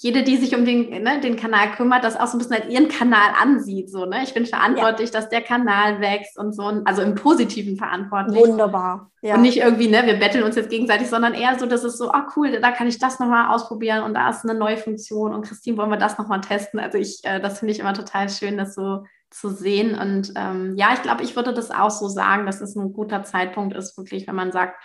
jede, 0.00 0.22
die 0.22 0.36
sich 0.36 0.54
um 0.54 0.64
den, 0.64 1.02
ne, 1.02 1.20
den 1.20 1.34
Kanal 1.34 1.72
kümmert, 1.72 2.04
das 2.04 2.16
auch 2.16 2.28
so 2.28 2.36
ein 2.36 2.38
bisschen 2.38 2.54
als 2.54 2.72
ihren 2.72 2.86
Kanal 2.86 3.32
ansieht. 3.42 3.90
So, 3.90 4.04
ne? 4.04 4.22
Ich 4.22 4.32
bin 4.32 4.46
verantwortlich, 4.46 5.10
ja. 5.12 5.20
dass 5.20 5.28
der 5.28 5.42
Kanal 5.42 6.00
wächst 6.00 6.38
und 6.38 6.54
so, 6.54 6.62
also 6.84 7.02
im 7.02 7.16
Positiven 7.16 7.76
verantwortlich. 7.76 8.38
Wunderbar. 8.38 9.10
Ja. 9.22 9.34
Und 9.34 9.42
nicht 9.42 9.58
irgendwie, 9.58 9.88
ne, 9.88 10.02
wir 10.06 10.14
betteln 10.14 10.44
uns 10.44 10.54
jetzt 10.54 10.70
gegenseitig, 10.70 11.08
sondern 11.08 11.34
eher 11.34 11.58
so, 11.58 11.66
dass 11.66 11.82
es 11.82 11.98
so, 11.98 12.12
ah 12.12 12.28
cool, 12.36 12.60
da 12.60 12.70
kann 12.70 12.86
ich 12.86 13.00
das 13.00 13.18
nochmal 13.18 13.52
ausprobieren 13.52 14.04
und 14.04 14.14
da 14.14 14.30
ist 14.30 14.44
eine 14.44 14.56
neue 14.56 14.76
Funktion 14.76 15.34
und 15.34 15.44
Christine, 15.44 15.76
wollen 15.76 15.90
wir 15.90 15.96
das 15.96 16.16
nochmal 16.16 16.42
testen? 16.42 16.78
Also 16.78 16.96
ich, 16.96 17.18
äh, 17.24 17.40
das 17.40 17.58
finde 17.58 17.72
ich 17.72 17.80
immer 17.80 17.94
total 17.94 18.28
schön, 18.28 18.56
das 18.56 18.76
so 18.76 19.02
zu 19.30 19.50
sehen. 19.50 19.98
Und 19.98 20.32
ähm, 20.36 20.76
ja, 20.76 20.90
ich 20.94 21.02
glaube, 21.02 21.24
ich 21.24 21.34
würde 21.34 21.52
das 21.52 21.72
auch 21.72 21.90
so 21.90 22.06
sagen, 22.06 22.46
dass 22.46 22.60
es 22.60 22.76
ein 22.76 22.92
guter 22.92 23.24
Zeitpunkt 23.24 23.76
ist, 23.76 23.98
wirklich, 23.98 24.28
wenn 24.28 24.36
man 24.36 24.52
sagt, 24.52 24.76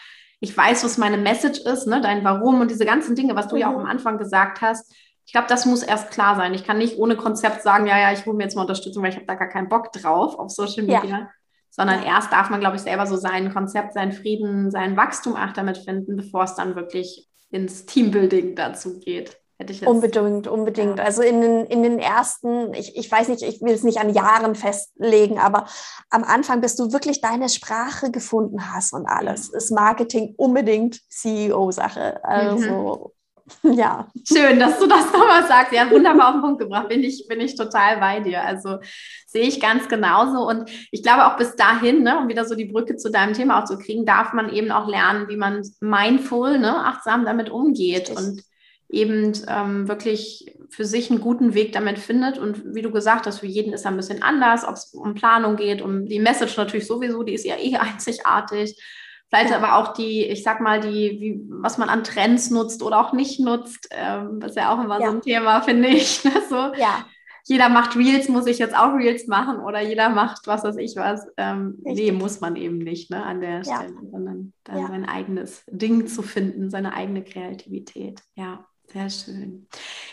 ich 0.44 0.56
weiß, 0.58 0.84
was 0.84 0.98
meine 0.98 1.18
Message 1.18 1.62
ist, 1.62 1.88
ne, 1.88 2.02
dein 2.02 2.26
Warum 2.26 2.60
und 2.60 2.70
diese 2.70 2.86
ganzen 2.86 3.16
Dinge, 3.16 3.34
was 3.34 3.48
du 3.48 3.56
mhm. 3.56 3.62
ja 3.62 3.68
auch 3.70 3.76
mhm. 3.76 3.86
am 3.86 3.86
Anfang 3.86 4.18
gesagt 4.18 4.60
hast. 4.60 4.94
Ich 5.26 5.32
glaube, 5.32 5.48
das 5.48 5.66
muss 5.66 5.84
erst 5.84 6.12
klar 6.12 6.36
sein. 6.36 6.54
Ich 6.54 6.66
kann 6.66 6.78
nicht 6.78 6.98
ohne 6.98 7.16
Konzept 7.16 7.62
sagen, 7.62 7.88
ja, 7.88 7.98
ja, 7.98 8.12
ich 8.12 8.26
hole 8.26 8.36
mir 8.36 8.44
jetzt 8.44 8.56
mal 8.56 8.64
Unterstützung, 8.64 9.02
weil 9.02 9.12
ich 9.12 9.16
habe 9.16 9.26
da 9.26 9.36
gar 9.36 9.48
keinen 9.48 9.70
Bock 9.70 9.94
drauf 9.94 10.38
auf 10.38 10.52
Social 10.52 10.84
Media. 10.84 11.06
Ja. 11.06 11.30
Sondern 11.70 12.04
erst 12.04 12.34
darf 12.34 12.50
man, 12.50 12.60
glaube 12.60 12.76
ich, 12.76 12.82
selber 12.82 13.08
so 13.08 13.16
sein 13.16 13.54
Konzept, 13.54 13.94
seinen 13.94 14.12
Frieden, 14.12 14.70
sein 14.70 14.98
Wachstum 14.98 15.38
auch 15.38 15.54
damit 15.54 15.78
finden, 15.78 16.18
bevor 16.18 16.44
es 16.44 16.56
dann 16.56 16.76
wirklich 16.76 17.30
ins 17.50 17.86
Teambuilding 17.86 18.54
dazu 18.54 19.00
geht. 19.00 19.38
Hätte 19.64 19.72
ich 19.72 19.80
jetzt. 19.80 19.90
Unbedingt, 19.90 20.48
unbedingt. 20.48 21.00
Ja. 21.00 21.06
Also 21.06 21.22
in 21.22 21.40
den, 21.40 21.66
in 21.68 21.84
den 21.84 21.98
ersten, 21.98 22.74
ich, 22.74 22.98
ich 22.98 23.10
weiß 23.10 23.30
nicht, 23.30 23.44
ich 23.44 23.62
will 23.62 23.74
es 23.74 23.84
nicht 23.84 23.98
an 23.98 24.14
Jahren 24.14 24.56
festlegen, 24.56 25.40
aber 25.40 25.68
am 26.10 26.26
Anfang, 26.26 26.60
bis 26.60 26.76
du 26.76 26.92
wirklich 26.92 27.22
deine 27.22 27.48
Sprache 27.48 28.12
gefunden 28.12 28.74
hast 28.74 28.92
und 28.92 29.06
alles, 29.06 29.48
ist 29.48 29.72
Marketing 29.72 30.34
unbedingt 30.36 31.00
CEO-Sache. 31.10 32.22
Also 32.26 33.14
mhm. 33.64 33.74
ja. 33.74 34.10
Schön, 34.28 34.60
dass 34.60 34.80
du 34.80 34.86
das 34.86 35.14
nochmal 35.14 35.48
sagst. 35.48 35.72
Ja, 35.72 35.90
wunderbar 35.90 36.28
auf 36.28 36.34
den 36.36 36.42
Punkt 36.42 36.60
gebracht. 36.60 36.90
Bin 36.90 37.02
ich, 37.02 37.26
bin 37.30 37.40
ich 37.40 37.56
total 37.56 38.02
bei 38.02 38.20
dir. 38.20 38.44
Also 38.44 38.80
sehe 39.28 39.48
ich 39.48 39.62
ganz 39.62 39.88
genauso. 39.88 40.46
Und 40.46 40.70
ich 40.92 41.04
glaube 41.04 41.26
auch 41.26 41.38
bis 41.38 41.56
dahin, 41.56 42.04
ne, 42.04 42.20
um 42.20 42.28
wieder 42.28 42.44
so 42.44 42.56
die 42.56 42.66
Brücke 42.66 42.98
zu 42.98 43.10
deinem 43.10 43.32
Thema 43.32 43.62
auch 43.62 43.66
zu 43.66 43.78
kriegen, 43.78 44.06
darf 44.06 44.34
man 44.34 44.50
eben 44.50 44.72
auch 44.72 44.90
lernen, 44.90 45.30
wie 45.30 45.38
man 45.38 45.62
mindful, 45.80 46.60
ne, 46.60 46.86
achtsam 46.86 47.24
damit 47.24 47.50
umgeht. 47.50 48.10
Richtig. 48.10 48.18
Und 48.18 48.44
eben 48.94 49.34
ähm, 49.48 49.88
wirklich 49.88 50.56
für 50.70 50.86
sich 50.86 51.10
einen 51.10 51.20
guten 51.20 51.56
Weg 51.56 51.74
damit 51.74 51.98
findet. 51.98 52.38
Und 52.38 52.76
wie 52.76 52.84
du 52.84 52.92
gesagt 52.92 53.26
hast, 53.26 53.40
für 53.40 53.48
jeden 53.48 53.74
ist 53.74 53.86
er 53.86 53.92
ein 53.92 53.98
bisschen 53.98 54.22
anders, 54.22 54.64
ob 54.64 54.76
es 54.76 54.94
um 54.94 55.16
Planung 55.16 55.56
geht, 55.56 55.82
um 55.82 56.06
die 56.06 56.20
Message 56.20 56.56
natürlich 56.58 56.88
sowieso, 56.88 57.24
die 57.24 57.34
ist 57.34 57.46
ja 57.46 57.58
eh 57.58 57.76
einzigartig. 57.78 58.80
Vielleicht 59.30 59.50
ja. 59.50 59.58
aber 59.58 59.78
auch 59.78 59.94
die, 59.94 60.26
ich 60.26 60.44
sag 60.44 60.62
mal, 60.62 60.80
die, 60.80 61.20
wie, 61.20 61.42
was 61.50 61.80
man 61.80 61.90
an 61.90 62.04
Trends 62.04 62.52
nutzt 62.52 62.84
oder 62.84 63.00
auch 63.00 63.14
nicht 63.14 63.40
nutzt, 63.40 63.90
ähm, 63.90 64.40
ist 64.46 64.56
ja 64.56 64.72
auch 64.72 64.84
immer 64.84 65.00
ja. 65.02 65.08
so 65.08 65.16
ein 65.16 65.22
Thema, 65.22 65.62
finde 65.64 65.88
ich. 65.88 66.24
Ne? 66.24 66.32
so, 66.48 66.56
ja. 66.56 67.06
Jeder 67.46 67.68
macht 67.68 67.98
Reels, 67.98 68.30
muss 68.30 68.46
ich 68.46 68.60
jetzt 68.60 68.78
auch 68.78 68.94
Reels 68.94 69.28
machen 69.28 69.60
oder 69.60 69.82
jeder 69.82 70.08
macht 70.10 70.48
was 70.48 70.64
weiß 70.64 70.78
ich 70.78 70.96
was. 70.96 71.28
Ähm, 71.36 71.80
nee, 71.84 72.12
muss 72.12 72.40
man 72.40 72.56
eben 72.56 72.78
nicht 72.78 73.10
ne, 73.10 73.22
an 73.22 73.42
der. 73.42 73.64
Stelle, 73.64 73.98
sondern 74.12 74.54
dann 74.64 74.88
sein 74.88 75.06
eigenes 75.06 75.64
Ding 75.68 76.08
zu 76.08 76.22
finden, 76.22 76.70
seine 76.70 76.94
eigene 76.94 77.24
Kreativität. 77.24 78.22
Ja. 78.36 78.66
Sehr 78.88 79.10
schön. 79.10 79.68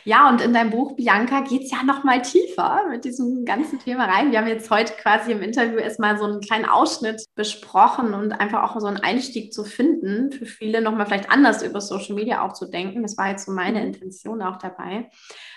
Ja, 0.05 0.31
und 0.31 0.41
in 0.41 0.55
deinem 0.55 0.71
Buch, 0.71 0.97
Bianca, 0.97 1.41
geht 1.41 1.65
es 1.65 1.71
ja 1.71 1.83
noch 1.83 2.03
mal 2.03 2.23
tiefer 2.23 2.87
mit 2.89 3.05
diesem 3.05 3.45
ganzen 3.45 3.79
Thema 3.79 4.07
rein. 4.07 4.31
Wir 4.31 4.39
haben 4.39 4.47
jetzt 4.47 4.71
heute 4.71 4.95
quasi 4.95 5.33
im 5.33 5.43
Interview 5.43 5.77
erstmal 5.77 6.17
so 6.17 6.25
einen 6.25 6.41
kleinen 6.41 6.65
Ausschnitt 6.65 7.23
besprochen 7.35 8.15
und 8.15 8.33
einfach 8.33 8.63
auch 8.63 8.81
so 8.81 8.87
einen 8.87 8.97
Einstieg 8.97 9.53
zu 9.53 9.65
finden, 9.65 10.33
für 10.33 10.47
viele 10.47 10.81
noch 10.81 10.95
mal 10.95 11.05
vielleicht 11.05 11.31
anders 11.31 11.63
über 11.63 11.83
Social 11.83 12.15
Media 12.15 12.47
auch 12.47 12.55
zu 12.55 12.71
denken. 12.71 13.03
Das 13.03 13.19
war 13.19 13.29
jetzt 13.29 13.45
so 13.45 13.53
meine 13.53 13.81
mhm. 13.81 13.89
Intention 13.89 14.41
auch 14.41 14.57
dabei. 14.57 15.11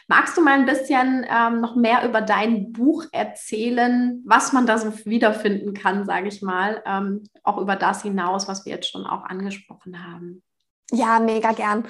Magst 0.09 0.35
du 0.35 0.41
mal 0.41 0.59
ein 0.59 0.65
bisschen 0.65 1.25
ähm, 1.29 1.61
noch 1.61 1.77
mehr 1.77 2.03
über 2.05 2.19
dein 2.19 2.73
Buch 2.73 3.05
erzählen, 3.13 4.21
was 4.25 4.51
man 4.51 4.65
da 4.65 4.77
so 4.77 4.91
wiederfinden 5.05 5.73
kann, 5.73 6.05
sage 6.05 6.27
ich 6.27 6.41
mal, 6.41 6.83
ähm, 6.85 7.23
auch 7.43 7.57
über 7.57 7.77
das 7.77 8.01
hinaus, 8.01 8.49
was 8.49 8.65
wir 8.65 8.73
jetzt 8.73 8.91
schon 8.91 9.05
auch 9.05 9.23
angesprochen 9.23 10.05
haben? 10.05 10.43
Ja, 10.93 11.19
mega 11.19 11.53
gern. 11.53 11.87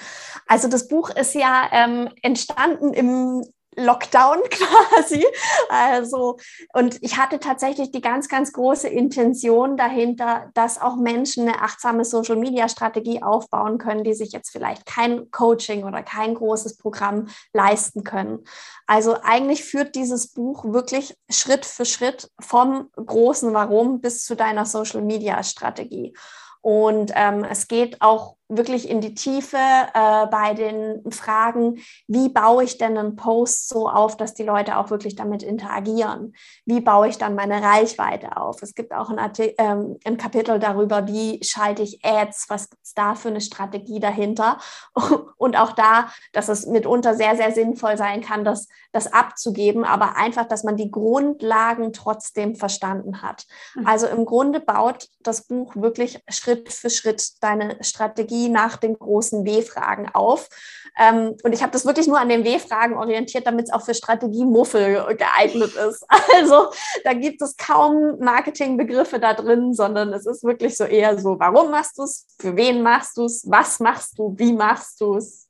Also 0.48 0.70
das 0.70 0.88
Buch 0.88 1.10
ist 1.10 1.36
ja 1.36 1.68
ähm, 1.74 2.10
entstanden 2.22 2.94
im 2.94 3.44
Lockdown 3.76 4.38
quasi. 4.50 5.26
Also, 5.70 6.38
und 6.74 7.02
ich 7.02 7.18
hatte 7.18 7.40
tatsächlich 7.40 7.92
die 7.92 8.00
ganz, 8.00 8.30
ganz 8.30 8.54
große 8.54 8.88
Intention 8.88 9.76
dahinter, 9.76 10.52
dass 10.54 10.82
auch 10.82 10.96
Menschen 10.96 11.50
eine 11.50 11.62
achtsame 11.62 12.06
Social 12.06 12.38
Media 12.38 12.70
Strategie 12.70 13.22
aufbauen 13.22 13.78
können, 13.78 14.06
die 14.06 14.14
sich 14.14 14.32
jetzt 14.32 14.52
vielleicht 14.52 14.86
kein 14.86 15.30
Coaching 15.32 15.84
oder 15.84 16.02
kein 16.02 16.36
großes 16.36 16.78
Programm 16.78 17.28
leisten 17.52 18.06
können. 18.06 18.46
Also 18.88 19.18
eigentlich 19.22 19.66
führt 19.66 19.96
dieses 19.96 20.32
Buch 20.32 20.64
wirklich 20.66 21.18
Schritt 21.30 21.66
für 21.66 21.86
Schritt 21.86 22.30
vom 22.40 22.90
großen 22.96 23.54
Warum 23.54 24.00
bis 24.00 24.24
zu 24.24 24.36
deiner 24.36 24.66
Social 24.66 25.02
Media 25.02 25.44
Strategie. 25.44 26.14
Und 26.62 27.12
ähm, 27.14 27.44
es 27.44 27.68
geht 27.68 28.02
auch 28.02 28.38
wirklich 28.58 28.90
in 28.90 29.02
die 29.02 29.14
Tiefe 29.14 29.58
äh, 29.58 30.28
bei 30.28 30.54
den 30.54 31.12
Fragen, 31.12 31.80
wie 32.08 32.30
baue 32.30 32.64
ich 32.64 32.78
denn 32.78 32.98
einen 32.98 33.16
Post 33.16 33.70
so 33.70 33.90
auf, 33.90 34.18
dass 34.18 34.34
die 34.34 34.44
Leute 34.44 34.78
auch 34.78 34.90
wirklich 34.90 35.16
damit 35.16 35.44
interagieren? 35.44 36.36
Wie 36.66 36.82
baue 36.82 37.08
ich 37.08 37.18
dann 37.18 37.36
meine 37.36 37.62
Reichweite 37.62 38.38
auf? 38.38 38.62
Es 38.62 38.76
gibt 38.76 38.94
auch 38.94 39.10
ein, 39.10 39.20
Artik 39.20 39.56
ähm, 39.58 39.98
ein 40.06 40.18
Kapitel 40.18 40.60
darüber, 40.60 41.08
wie 41.08 41.40
schalte 41.44 41.84
ich 41.84 42.04
Ads, 42.04 42.46
was 42.50 42.70
gibt 42.70 42.84
es 42.84 42.94
da 42.94 43.16
für 43.16 43.30
eine 43.30 43.42
Strategie 43.42 44.00
dahinter? 44.00 44.58
Und 45.38 45.58
auch 45.58 45.74
da, 45.74 46.10
dass 46.32 46.50
es 46.50 46.66
mitunter 46.66 47.16
sehr, 47.16 47.36
sehr 47.36 47.52
sinnvoll 47.52 47.98
sein 47.98 48.22
kann, 48.22 48.44
das, 48.44 48.68
das 48.92 49.12
abzugeben, 49.12 49.84
aber 49.84 50.16
einfach, 50.16 50.48
dass 50.48 50.64
man 50.64 50.78
die 50.78 50.92
Grundlagen 50.92 51.94
trotzdem 51.94 52.56
verstanden 52.56 53.22
hat. 53.22 53.46
Mhm. 53.76 53.88
Also 53.88 54.08
im 54.08 54.26
Grunde 54.26 54.60
baut 54.60 55.08
das 55.22 55.48
Buch 55.48 55.76
wirklich 55.76 56.22
Schritt 56.30 56.72
für 56.72 56.90
Schritt 56.90 57.24
deine 57.42 57.78
Strategie 57.82 58.43
Strategie 58.44 58.50
nach 58.50 58.78
den 58.78 58.98
großen 58.98 59.46
W-Fragen 59.46 60.10
auf. 60.14 60.50
Ähm, 60.98 61.36
und 61.44 61.54
ich 61.54 61.62
habe 61.62 61.72
das 61.72 61.86
wirklich 61.86 62.08
nur 62.08 62.20
an 62.20 62.30
den 62.30 62.44
W-Fragen 62.44 62.96
orientiert, 62.96 63.48
damit 63.48 63.66
es 63.66 63.74
auch 63.74 63.84
für 63.84 63.94
Strategie-Muffel 63.94 65.16
geeignet 65.16 65.74
ist. 65.76 66.06
Also 66.36 66.72
da 67.04 67.14
gibt 67.14 67.42
es 67.42 67.56
kaum 67.58 68.18
Marketingbegriffe 68.20 69.20
da 69.20 69.34
drin, 69.34 69.74
sondern 69.74 70.12
es 70.14 70.26
ist 70.26 70.44
wirklich 70.44 70.76
so 70.76 70.84
eher 70.84 71.20
so, 71.20 71.40
warum 71.40 71.72
machst 71.72 71.98
du 71.98 72.04
es, 72.04 72.26
für 72.40 72.56
wen 72.56 72.82
machst 72.82 73.18
du 73.18 73.26
es, 73.26 73.44
was 73.50 73.80
machst 73.80 74.18
du, 74.18 74.34
wie 74.38 74.54
machst 74.54 75.00
du 75.00 75.16
es. 75.16 75.48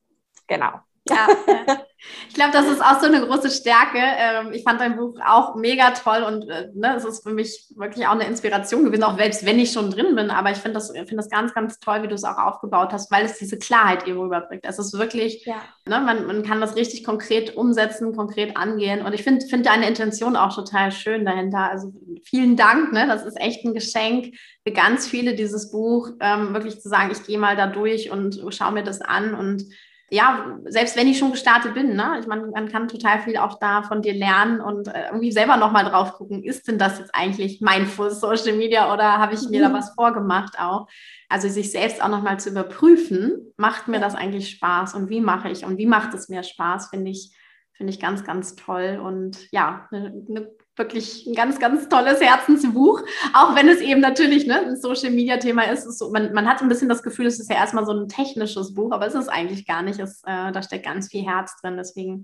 Genau. 0.47 0.73
Ja, 1.09 1.27
ich 2.27 2.33
glaube, 2.33 2.51
das 2.51 2.67
ist 2.67 2.81
auch 2.81 2.99
so 2.99 3.05
eine 3.05 3.25
große 3.25 3.49
Stärke. 3.49 3.99
Ähm, 3.99 4.53
ich 4.53 4.63
fand 4.63 4.81
dein 4.81 4.95
Buch 4.95 5.17
auch 5.25 5.55
mega 5.55 5.91
toll 5.91 6.23
und 6.23 6.49
äh, 6.49 6.69
ne, 6.73 6.95
es 6.95 7.05
ist 7.05 7.23
für 7.23 7.33
mich 7.33 7.67
wirklich 7.75 8.07
auch 8.07 8.13
eine 8.13 8.25
Inspiration 8.25 8.85
gewesen, 8.85 9.03
auch 9.03 9.17
selbst 9.17 9.45
wenn 9.45 9.59
ich 9.59 9.71
schon 9.71 9.91
drin 9.91 10.15
bin. 10.15 10.29
Aber 10.29 10.51
ich 10.51 10.57
finde 10.57 10.75
das, 10.75 10.91
find 10.91 11.17
das 11.17 11.29
ganz, 11.29 11.53
ganz 11.53 11.79
toll, 11.79 12.03
wie 12.03 12.07
du 12.07 12.15
es 12.15 12.23
auch 12.23 12.37
aufgebaut 12.37 12.91
hast, 12.91 13.11
weil 13.11 13.25
es 13.25 13.37
diese 13.37 13.57
Klarheit 13.57 14.07
eben 14.07 14.19
rüberbringt. 14.19 14.63
Es 14.65 14.79
ist 14.79 14.97
wirklich, 14.97 15.45
ja. 15.45 15.61
ne, 15.85 15.99
man, 15.99 16.25
man 16.25 16.43
kann 16.43 16.61
das 16.61 16.75
richtig 16.75 17.03
konkret 17.03 17.55
umsetzen, 17.55 18.15
konkret 18.15 18.57
angehen. 18.57 19.05
Und 19.05 19.13
ich 19.13 19.23
finde 19.23 19.45
find 19.45 19.65
deine 19.65 19.87
Intention 19.87 20.35
auch 20.35 20.53
total 20.53 20.91
schön 20.91 21.25
dahinter. 21.25 21.69
Also 21.69 21.93
vielen 22.23 22.55
Dank. 22.55 22.93
Ne? 22.93 23.05
Das 23.07 23.25
ist 23.25 23.39
echt 23.39 23.65
ein 23.65 23.73
Geschenk 23.73 24.35
für 24.65 24.73
ganz 24.73 25.07
viele, 25.07 25.35
dieses 25.35 25.71
Buch, 25.71 26.09
ähm, 26.19 26.53
wirklich 26.53 26.81
zu 26.81 26.89
sagen, 26.89 27.11
ich 27.11 27.23
gehe 27.25 27.37
mal 27.37 27.55
da 27.55 27.67
durch 27.67 28.11
und 28.11 28.41
schaue 28.49 28.71
mir 28.71 28.83
das 28.83 29.01
an 29.01 29.33
und 29.33 29.65
ja, 30.09 30.59
selbst 30.65 30.95
wenn 30.95 31.07
ich 31.07 31.17
schon 31.17 31.31
gestartet 31.31 31.73
bin, 31.73 31.95
ne? 31.95 32.17
ich 32.19 32.27
meine, 32.27 32.45
man 32.47 32.69
kann 32.69 32.87
total 32.87 33.19
viel 33.19 33.37
auch 33.37 33.57
da 33.57 33.83
von 33.83 34.01
dir 34.01 34.13
lernen 34.13 34.61
und 34.61 34.87
äh, 34.87 35.07
irgendwie 35.07 35.31
selber 35.31 35.57
nochmal 35.57 35.85
drauf 35.85 36.13
gucken, 36.13 36.43
ist 36.43 36.67
denn 36.67 36.77
das 36.77 36.99
jetzt 36.99 37.15
eigentlich 37.15 37.61
mein 37.61 37.87
Social 37.87 38.53
Media 38.53 38.93
oder 38.93 39.17
habe 39.17 39.33
ich 39.33 39.49
mir 39.49 39.67
mhm. 39.67 39.71
da 39.71 39.79
was 39.79 39.93
vorgemacht 39.95 40.59
auch? 40.59 40.87
Also 41.29 41.49
sich 41.49 41.71
selbst 41.71 42.03
auch 42.03 42.09
nochmal 42.09 42.39
zu 42.39 42.49
überprüfen, 42.49 43.53
macht 43.57 43.87
mir 43.87 43.99
das 43.99 44.13
eigentlich 44.13 44.49
Spaß 44.51 44.93
und 44.93 45.09
wie 45.09 45.21
mache 45.21 45.49
ich 45.49 45.65
und 45.65 45.77
wie 45.77 45.87
macht 45.87 46.13
es 46.13 46.29
mir 46.29 46.43
Spaß, 46.43 46.89
finde 46.89 47.09
ich, 47.09 47.35
finde 47.71 47.91
ich 47.91 47.99
ganz, 47.99 48.23
ganz 48.23 48.55
toll 48.55 49.01
und 49.03 49.51
ja, 49.51 49.87
eine, 49.91 50.13
eine 50.29 50.51
wirklich 50.76 51.26
ein 51.28 51.36
ganz, 51.36 51.59
ganz 51.59 51.88
tolles 51.88 52.19
Herzensbuch. 52.21 53.01
Auch 53.34 53.55
wenn 53.55 53.69
es 53.69 53.80
eben 53.80 54.01
natürlich 54.01 54.45
ne, 54.47 54.59
ein 54.61 54.76
Social 54.76 55.11
Media 55.11 55.38
Thema 55.38 55.63
ist. 55.63 55.86
ist 55.86 55.99
so, 55.99 56.11
man, 56.11 56.34
man 56.34 56.47
hat 56.47 56.61
ein 56.61 56.69
bisschen 56.69 56.89
das 56.89 57.03
Gefühl, 57.03 57.28
es 57.28 57.39
ist 57.39 57.49
ja 57.49 57.57
erstmal 57.57 57.86
so 57.86 57.93
ein 57.93 58.07
technisches 58.07 58.74
Buch, 58.74 58.91
aber 58.91 59.05
es 59.05 59.15
ist 59.15 59.30
eigentlich 59.30 59.67
gar 59.67 59.84
nicht. 59.84 59.99
Es, 59.99 60.21
äh, 60.26 60.51
da 60.51 60.63
steckt 60.63 60.86
ganz 60.86 61.09
viel 61.09 61.26
Herz 61.26 61.55
drin. 61.61 61.78
Deswegen 61.78 62.24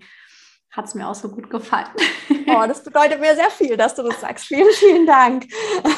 hat 0.71 0.85
es 0.85 0.93
mir 0.93 1.07
auch 1.07 1.15
so 1.15 1.29
gut 1.29 1.49
gefallen. 1.49 1.87
Oh, 2.51 2.65
das 2.67 2.83
bedeutet 2.83 3.19
mir 3.19 3.35
sehr 3.35 3.49
viel, 3.49 3.77
dass 3.77 3.95
du 3.95 4.03
das 4.03 4.21
sagst. 4.21 4.45
Vielen, 4.45 4.71
vielen 4.73 5.05
Dank. 5.05 5.45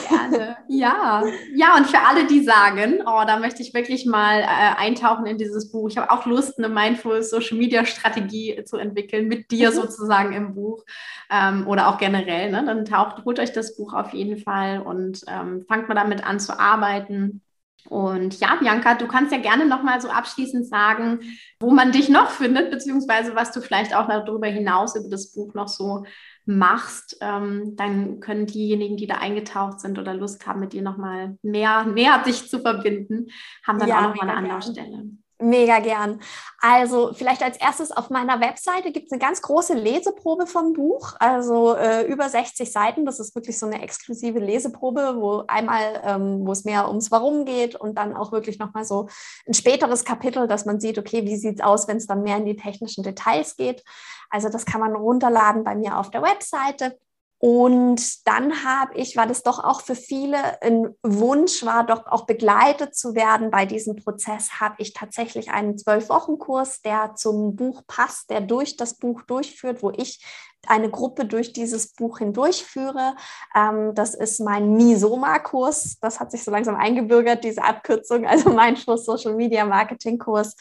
Gerne. 0.10 0.58
Ja, 0.68 1.24
ja, 1.54 1.78
und 1.78 1.88
für 1.88 2.00
alle, 2.00 2.26
die 2.26 2.44
sagen, 2.44 3.02
oh, 3.06 3.24
da 3.26 3.38
möchte 3.38 3.62
ich 3.62 3.74
wirklich 3.74 4.06
mal 4.06 4.40
äh, 4.40 4.46
eintauchen 4.78 5.26
in 5.26 5.38
dieses 5.38 5.72
Buch. 5.72 5.90
Ich 5.90 5.98
habe 5.98 6.12
auch 6.12 6.26
Lust, 6.26 6.58
eine 6.58 6.70
Mindful 6.70 7.22
Social 7.24 7.58
Media 7.58 7.86
Strategie 7.86 8.64
zu 8.66 8.78
entwickeln, 8.78 9.28
mit 9.28 9.52
dir 9.52 9.72
mhm. 9.72 9.76
sozusagen 9.76 10.34
im 10.34 10.54
Buch 10.54 10.84
ähm, 11.30 11.68
oder 11.68 11.88
auch 11.88 11.98
generell. 11.98 12.52
Ne? 12.52 12.64
Dann 12.66 12.86
taucht, 12.86 13.24
holt 13.26 13.40
euch 13.40 13.54
das 13.54 13.76
Buch 13.76 13.94
auf 13.94 14.14
jeden 14.14 14.38
Fall 14.38 14.82
und 14.82 15.22
ähm, 15.28 15.66
fangt 15.68 15.88
mal 15.88 15.96
damit 15.96 16.26
an 16.26 16.40
zu 16.40 16.60
arbeiten. 16.60 17.42
Und 17.90 18.40
ja, 18.40 18.56
Bianca, 18.56 18.96
du 18.96 19.08
kannst 19.08 19.32
ja 19.32 19.40
gerne 19.40 19.66
nochmal 19.66 20.00
so 20.02 20.10
abschließend 20.10 20.68
sagen, 20.68 21.20
wo 21.60 21.72
man 21.72 21.92
dich 21.92 22.10
noch 22.10 22.30
findet, 22.30 22.72
beziehungsweise 22.72 23.36
was 23.36 23.52
du 23.52 23.62
vielleicht 23.62 23.96
auch 23.96 24.08
darüber 24.08 24.48
hinaus 24.48 24.96
über 24.96 25.10
das 25.10 25.34
Buch 25.34 25.54
noch 25.54 25.68
so 25.68 26.06
machst. 26.46 27.18
Ähm, 27.22 27.76
dann 27.76 28.20
können 28.20 28.46
diejenigen, 28.46 28.98
die 28.98 29.08
da 29.08 29.16
eingetaucht 29.16 29.80
sind 29.80 30.00
oder 30.00 30.14
Lust 30.14 30.46
haben, 30.48 30.60
mit 30.60 30.74
dir 30.74 30.82
nochmal 30.82 31.38
mehr, 31.42 31.86
mehr 31.86 32.22
sich 32.24 32.50
zu 32.50 32.60
verbinden, 32.60 33.28
haben 33.66 33.80
dann 33.80 33.90
ja, 33.90 34.00
auch 34.00 34.10
nochmal 34.10 34.30
eine 34.30 34.38
Anlaufstelle. 34.38 35.06
Mega 35.42 35.80
gern. 35.80 36.22
Also 36.60 37.12
vielleicht 37.14 37.42
als 37.42 37.58
erstes 37.58 37.92
auf 37.92 38.10
meiner 38.10 38.40
Webseite 38.40 38.92
gibt 38.92 39.08
es 39.08 39.12
eine 39.12 39.20
ganz 39.20 39.42
große 39.42 39.74
Leseprobe 39.74 40.46
vom 40.46 40.74
Buch, 40.74 41.16
also 41.20 41.76
äh, 41.76 42.04
über 42.04 42.30
60 42.30 42.72
Seiten. 42.72 43.06
Das 43.06 43.20
ist 43.20 43.34
wirklich 43.36 43.58
so 43.58 43.66
eine 43.66 43.82
exklusive 43.82 44.40
Leseprobe, 44.40 45.16
wo 45.18 45.44
einmal, 45.48 46.02
ähm, 46.06 46.46
wo 46.46 46.52
es 46.52 46.64
mehr 46.64 46.88
ums 46.88 47.12
Warum 47.12 47.46
geht 47.46 47.76
und 47.76 47.98
dann 47.98 48.16
auch 48.16 48.32
wirklich 48.32 48.60
nochmal 48.60 48.86
so 48.86 49.08
ein 49.48 49.54
späteres 49.54 50.06
Kapitel, 50.06 50.48
dass 50.48 50.66
man 50.66 50.80
sieht, 50.80 51.00
okay, 51.00 51.26
wie 51.26 51.38
sieht 51.38 51.60
es 51.60 51.66
aus, 51.66 51.88
wenn 51.88 51.98
es 51.98 52.08
dann 52.08 52.24
mehr 52.24 52.38
in 52.38 52.46
die 52.46 52.56
technischen 52.56 53.04
Details 53.04 53.56
geht. 53.56 53.84
Also 54.30 54.50
das 54.50 54.66
kann 54.66 54.82
man 54.82 54.96
runterladen 54.96 55.64
bei 55.64 55.76
mir 55.76 55.98
auf 55.98 56.12
der 56.12 56.22
Webseite. 56.22 56.98
Und 57.44 58.28
dann 58.28 58.64
habe 58.64 58.94
ich, 58.94 59.18
weil 59.18 59.28
das 59.28 59.42
doch 59.42 59.64
auch 59.64 59.82
für 59.82 59.96
viele 59.96 60.62
ein 60.62 60.96
Wunsch 61.02 61.66
war, 61.66 61.84
doch 61.84 62.06
auch 62.06 62.28
begleitet 62.28 62.94
zu 62.94 63.16
werden 63.16 63.50
bei 63.50 63.66
diesem 63.66 63.96
Prozess, 63.96 64.60
habe 64.60 64.76
ich 64.78 64.94
tatsächlich 64.94 65.50
einen 65.50 65.76
Zwölf-Wochen-Kurs, 65.76 66.84
der 66.84 67.16
zum 67.16 67.56
Buch 67.56 67.82
passt, 67.88 68.30
der 68.30 68.42
durch 68.42 68.78
das 68.78 69.00
Buch 69.00 69.24
durchführt, 69.24 69.82
wo 69.82 69.90
ich 69.90 70.24
eine 70.68 70.90
Gruppe 70.90 71.26
durch 71.26 71.54
dieses 71.54 71.94
Buch 71.94 72.20
hindurchführe. 72.20 73.16
Ähm, 73.56 73.94
das 73.96 74.16
ist 74.16 74.40
mein 74.40 74.74
Misoma-Kurs. 74.74 76.00
Das 76.00 76.20
hat 76.20 76.32
sich 76.32 76.44
so 76.44 76.52
langsam 76.52 76.76
eingebürgert, 76.76 77.44
diese 77.44 77.64
Abkürzung, 77.64 78.26
also 78.26 78.50
mein 78.54 78.76
Social 78.76 79.36
Media 79.36 79.66
Marketing 79.66 80.18
Kurs. 80.18 80.56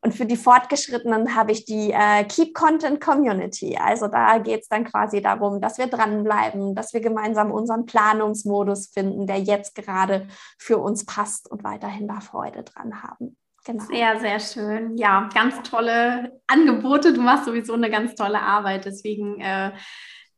Und 0.00 0.14
für 0.14 0.26
die 0.26 0.36
Fortgeschrittenen 0.36 1.34
habe 1.34 1.52
ich 1.52 1.64
die 1.64 1.92
äh, 1.92 2.24
Keep 2.24 2.54
Content 2.54 3.00
Community. 3.00 3.76
Also 3.76 4.08
da 4.08 4.38
geht 4.38 4.62
es 4.62 4.68
dann 4.68 4.84
quasi 4.84 5.22
darum, 5.22 5.60
dass 5.60 5.78
wir 5.78 5.86
dranbleiben, 5.86 6.74
dass 6.74 6.92
wir 6.92 7.00
gemeinsam 7.00 7.50
unseren 7.50 7.86
Planungsmodus 7.86 8.88
finden, 8.88 9.26
der 9.26 9.40
jetzt 9.40 9.74
gerade 9.74 10.26
für 10.58 10.78
uns 10.78 11.04
passt 11.06 11.50
und 11.50 11.64
weiterhin 11.64 12.08
da 12.08 12.20
Freude 12.20 12.62
dran 12.62 13.02
haben. 13.02 13.36
Genau. 13.64 13.84
Sehr, 13.84 14.20
sehr 14.20 14.40
schön. 14.40 14.96
Ja, 14.98 15.28
ganz 15.32 15.62
tolle 15.68 16.40
Angebote. 16.46 17.14
Du 17.14 17.22
machst 17.22 17.46
sowieso 17.46 17.72
eine 17.72 17.90
ganz 17.90 18.14
tolle 18.14 18.40
Arbeit. 18.40 18.84
Deswegen 18.84 19.40
äh, 19.40 19.72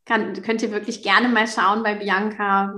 kann, 0.04 0.40
könnt 0.42 0.62
ihr 0.62 0.70
wirklich 0.70 1.02
gerne 1.02 1.28
mal 1.28 1.48
schauen 1.48 1.82
bei 1.82 1.96
Bianca, 1.96 2.72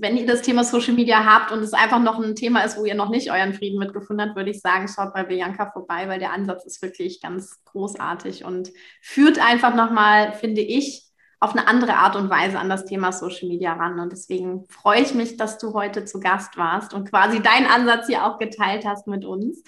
wenn 0.00 0.16
ihr 0.16 0.26
das 0.26 0.40
Thema 0.40 0.64
Social 0.64 0.94
Media 0.94 1.26
habt 1.26 1.52
und 1.52 1.60
es 1.60 1.74
einfach 1.74 2.00
noch 2.00 2.18
ein 2.18 2.34
Thema 2.34 2.62
ist, 2.62 2.78
wo 2.78 2.86
ihr 2.86 2.94
noch 2.94 3.10
nicht 3.10 3.30
euren 3.30 3.52
Frieden 3.52 3.78
mitgefunden 3.78 4.26
habt, 4.26 4.36
würde 4.36 4.50
ich 4.50 4.60
sagen, 4.60 4.88
schaut 4.88 5.12
bei 5.12 5.24
Bianca 5.24 5.70
vorbei, 5.70 6.08
weil 6.08 6.18
der 6.18 6.32
Ansatz 6.32 6.64
ist 6.64 6.80
wirklich 6.80 7.20
ganz 7.20 7.62
großartig 7.66 8.46
und 8.46 8.70
führt 9.02 9.38
einfach 9.38 9.74
nochmal, 9.74 10.32
finde 10.32 10.62
ich, 10.62 11.09
auf 11.40 11.52
eine 11.52 11.66
andere 11.66 11.94
Art 11.94 12.16
und 12.16 12.28
Weise 12.28 12.58
an 12.58 12.68
das 12.68 12.84
Thema 12.84 13.12
Social 13.12 13.48
Media 13.48 13.72
ran. 13.72 13.98
Und 13.98 14.12
deswegen 14.12 14.66
freue 14.68 15.00
ich 15.00 15.14
mich, 15.14 15.38
dass 15.38 15.56
du 15.56 15.72
heute 15.72 16.04
zu 16.04 16.20
Gast 16.20 16.58
warst 16.58 16.92
und 16.92 17.08
quasi 17.08 17.40
deinen 17.40 17.66
Ansatz 17.66 18.06
hier 18.06 18.26
auch 18.26 18.38
geteilt 18.38 18.84
hast 18.84 19.06
mit 19.06 19.24
uns. 19.24 19.64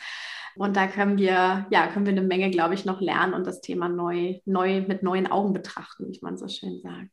Und 0.54 0.76
da 0.76 0.86
können 0.86 1.16
wir, 1.16 1.66
ja, 1.70 1.86
können 1.86 2.04
wir 2.04 2.12
eine 2.12 2.20
Menge, 2.20 2.50
glaube 2.50 2.74
ich, 2.74 2.84
noch 2.84 3.00
lernen 3.00 3.32
und 3.32 3.46
das 3.46 3.62
Thema 3.62 3.88
neu, 3.88 4.40
neu 4.44 4.82
mit 4.82 5.02
neuen 5.02 5.26
Augen 5.30 5.54
betrachten, 5.54 6.08
wie 6.10 6.18
man 6.20 6.36
so 6.36 6.46
schön 6.46 6.78
sagt. 6.82 7.10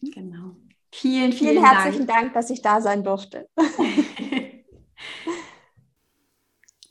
Genau. 0.00 0.56
Vielen, 0.90 1.32
vielen, 1.32 1.52
vielen 1.52 1.64
herzlichen 1.64 2.06
Dank. 2.06 2.20
Dank, 2.20 2.34
dass 2.34 2.50
ich 2.50 2.62
da 2.62 2.80
sein 2.80 3.04
durfte. 3.04 3.48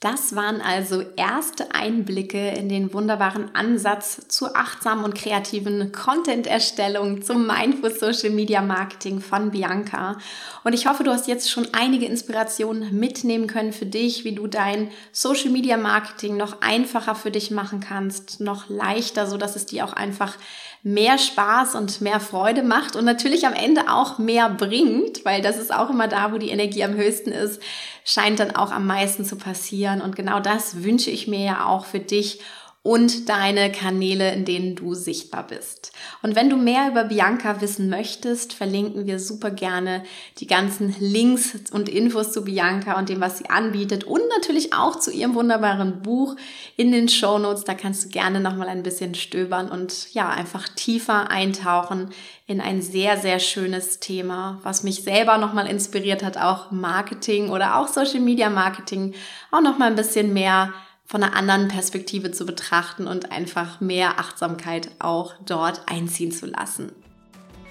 Das 0.02 0.36
waren 0.36 0.62
also 0.62 1.04
erste 1.16 1.76
Einblicke 1.76 2.50
in 2.50 2.70
den 2.70 2.92
wunderbaren 2.92 3.54
Ansatz 3.54 4.28
zur 4.30 4.58
achtsamen 4.58 5.06
und 5.06 5.14
kreativen 5.14 5.92
Content-Erstellung 5.92 7.22
zum 7.22 7.46
Mindful 7.46 7.92
Social 7.92 8.32
Media 8.32 8.64
Marketing 8.64 9.22
von 9.22 9.52
Bianca. 9.52 10.18
Und 10.64 10.74
ich 10.74 10.88
hoffe, 10.88 11.04
du 11.04 11.12
hast 11.12 11.28
jetzt 11.28 11.52
schon 11.52 11.68
einige 11.74 12.08
Inspirationen 12.08 12.98
mitnehmen 13.00 13.46
können 13.46 13.74
für 13.74 13.86
dich, 13.86 14.24
wie 14.24 14.34
du 14.34 14.48
dein 14.48 14.90
Social 15.12 15.52
Media 15.52 15.78
Marketing 15.78 16.36
noch 16.36 16.62
einfacher 16.64 17.14
für 17.14 17.30
dich 17.30 17.52
machen 17.52 17.80
kannst, 17.80 18.40
noch 18.40 18.70
leichter, 18.70 19.28
so 19.28 19.38
dass 19.38 19.56
es 19.56 19.68
dir 19.68 19.86
auch 19.86 19.94
einfach 19.94 20.36
mehr 20.84 21.18
Spaß 21.20 21.76
und 21.76 22.02
mehr 22.02 22.20
Freude 22.20 22.64
macht 22.64 22.96
und 22.96 23.06
natürlich 23.06 23.46
am 23.46 23.54
Ende 23.54 23.92
auch 23.92 24.18
mehr 24.18 24.50
bringt, 24.50 25.24
weil 25.26 25.42
das 25.42 25.58
ist 25.58 25.74
auch 25.74 25.92
immer 25.92 26.08
da, 26.08 26.32
wo 26.32 26.38
die 26.38 26.50
Energie 26.50 26.84
am 26.84 26.96
höchsten 26.96 27.32
ist, 27.32 27.62
scheint 28.04 28.40
dann 28.40 28.56
auch 28.56 28.72
am 28.72 28.88
meisten 28.88 29.24
zu 29.24 29.36
passieren. 29.36 30.02
Und 30.02 30.16
genau 30.16 30.40
das 30.40 30.84
wünsche 30.84 31.12
ich 31.12 31.28
mir 31.28 31.44
ja 31.44 31.66
auch 31.68 31.86
für 31.86 32.00
dich 32.00 32.40
und 32.84 33.30
deine 33.30 33.72
Kanäle, 33.72 34.34
in 34.34 34.44
denen 34.44 34.76
du 34.76 34.96
sichtbar 34.96 35.46
bist. 35.46 35.92
Und 36.24 36.36
wenn 36.36 36.50
du 36.50 36.58
mehr 36.58 36.90
über 36.90 37.04
Bianca 37.04 37.62
wissen 37.62 37.90
möchtest, 37.90 38.54
verlinken 38.54 39.06
wir 39.06 39.20
super 39.20 39.52
gerne 39.52 40.04
die 40.40 40.48
ganzen 40.48 40.96
Links 41.00 41.56
und 41.72 41.90
Infos 41.90 42.32
zu 42.32 42.44
Bianca 42.44 42.98
und 42.98 43.10
dem, 43.10 43.22
was 43.22 43.38
sie 43.38 43.52
anbietet 43.52 44.04
und 44.04 44.24
natürlich 44.36 44.74
auch 44.74 44.98
zu 44.98 45.12
ihrem 45.12 45.36
wunderbaren 45.36 46.02
Buch 46.02 46.36
in 46.76 46.92
den 46.92 47.08
Show 47.08 47.38
Notes. 47.38 47.66
Da 47.66 47.76
kannst 47.76 48.06
du 48.06 48.10
gerne 48.10 48.40
nochmal 48.40 48.68
ein 48.68 48.82
bisschen 48.82 49.14
stöbern 49.14 49.70
und 49.70 50.12
ja, 50.14 50.30
einfach 50.30 50.68
tiefer 50.68 51.30
eintauchen 51.30 52.10
in 52.48 52.62
ein 52.62 52.82
sehr, 52.82 53.18
sehr 53.18 53.38
schönes 53.38 54.00
Thema, 54.00 54.60
was 54.64 54.82
mich 54.82 55.04
selber 55.04 55.38
nochmal 55.38 55.68
inspiriert 55.68 56.24
hat, 56.24 56.38
auch 56.38 56.72
Marketing 56.72 57.50
oder 57.50 57.78
auch 57.78 57.88
Social 57.88 58.22
Media 58.22 58.50
Marketing 58.50 59.14
auch 59.52 59.62
nochmal 59.62 59.90
ein 59.90 59.96
bisschen 59.96 60.34
mehr 60.34 60.74
von 61.12 61.24
einer 61.24 61.36
anderen 61.36 61.68
Perspektive 61.68 62.32
zu 62.32 62.46
betrachten 62.46 63.06
und 63.06 63.34
einfach 63.34 63.82
mehr 63.82 64.18
Achtsamkeit 64.18 64.90
auch 65.00 65.34
dort 65.46 65.82
einziehen 65.88 66.32
zu 66.32 66.46
lassen. 66.46 66.94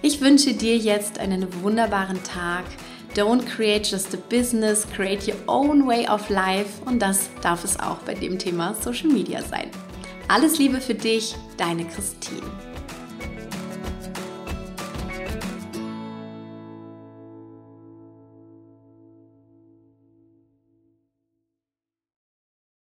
Ich 0.02 0.20
wünsche 0.20 0.52
dir 0.52 0.76
jetzt 0.76 1.18
einen 1.18 1.62
wunderbaren 1.62 2.22
Tag. 2.22 2.64
Don't 3.16 3.46
create 3.46 3.90
just 3.90 4.14
a 4.14 4.18
business, 4.28 4.86
create 4.94 5.26
your 5.26 5.38
own 5.46 5.86
way 5.86 6.06
of 6.06 6.28
life 6.28 6.82
und 6.84 7.00
das 7.00 7.30
darf 7.40 7.64
es 7.64 7.80
auch 7.80 7.96
bei 8.00 8.12
dem 8.12 8.38
Thema 8.38 8.74
Social 8.74 9.08
Media 9.08 9.40
sein. 9.42 9.70
Alles 10.28 10.58
Liebe 10.58 10.80
für 10.82 10.94
dich, 10.94 11.34
deine 11.56 11.86
Christine. 11.86 12.69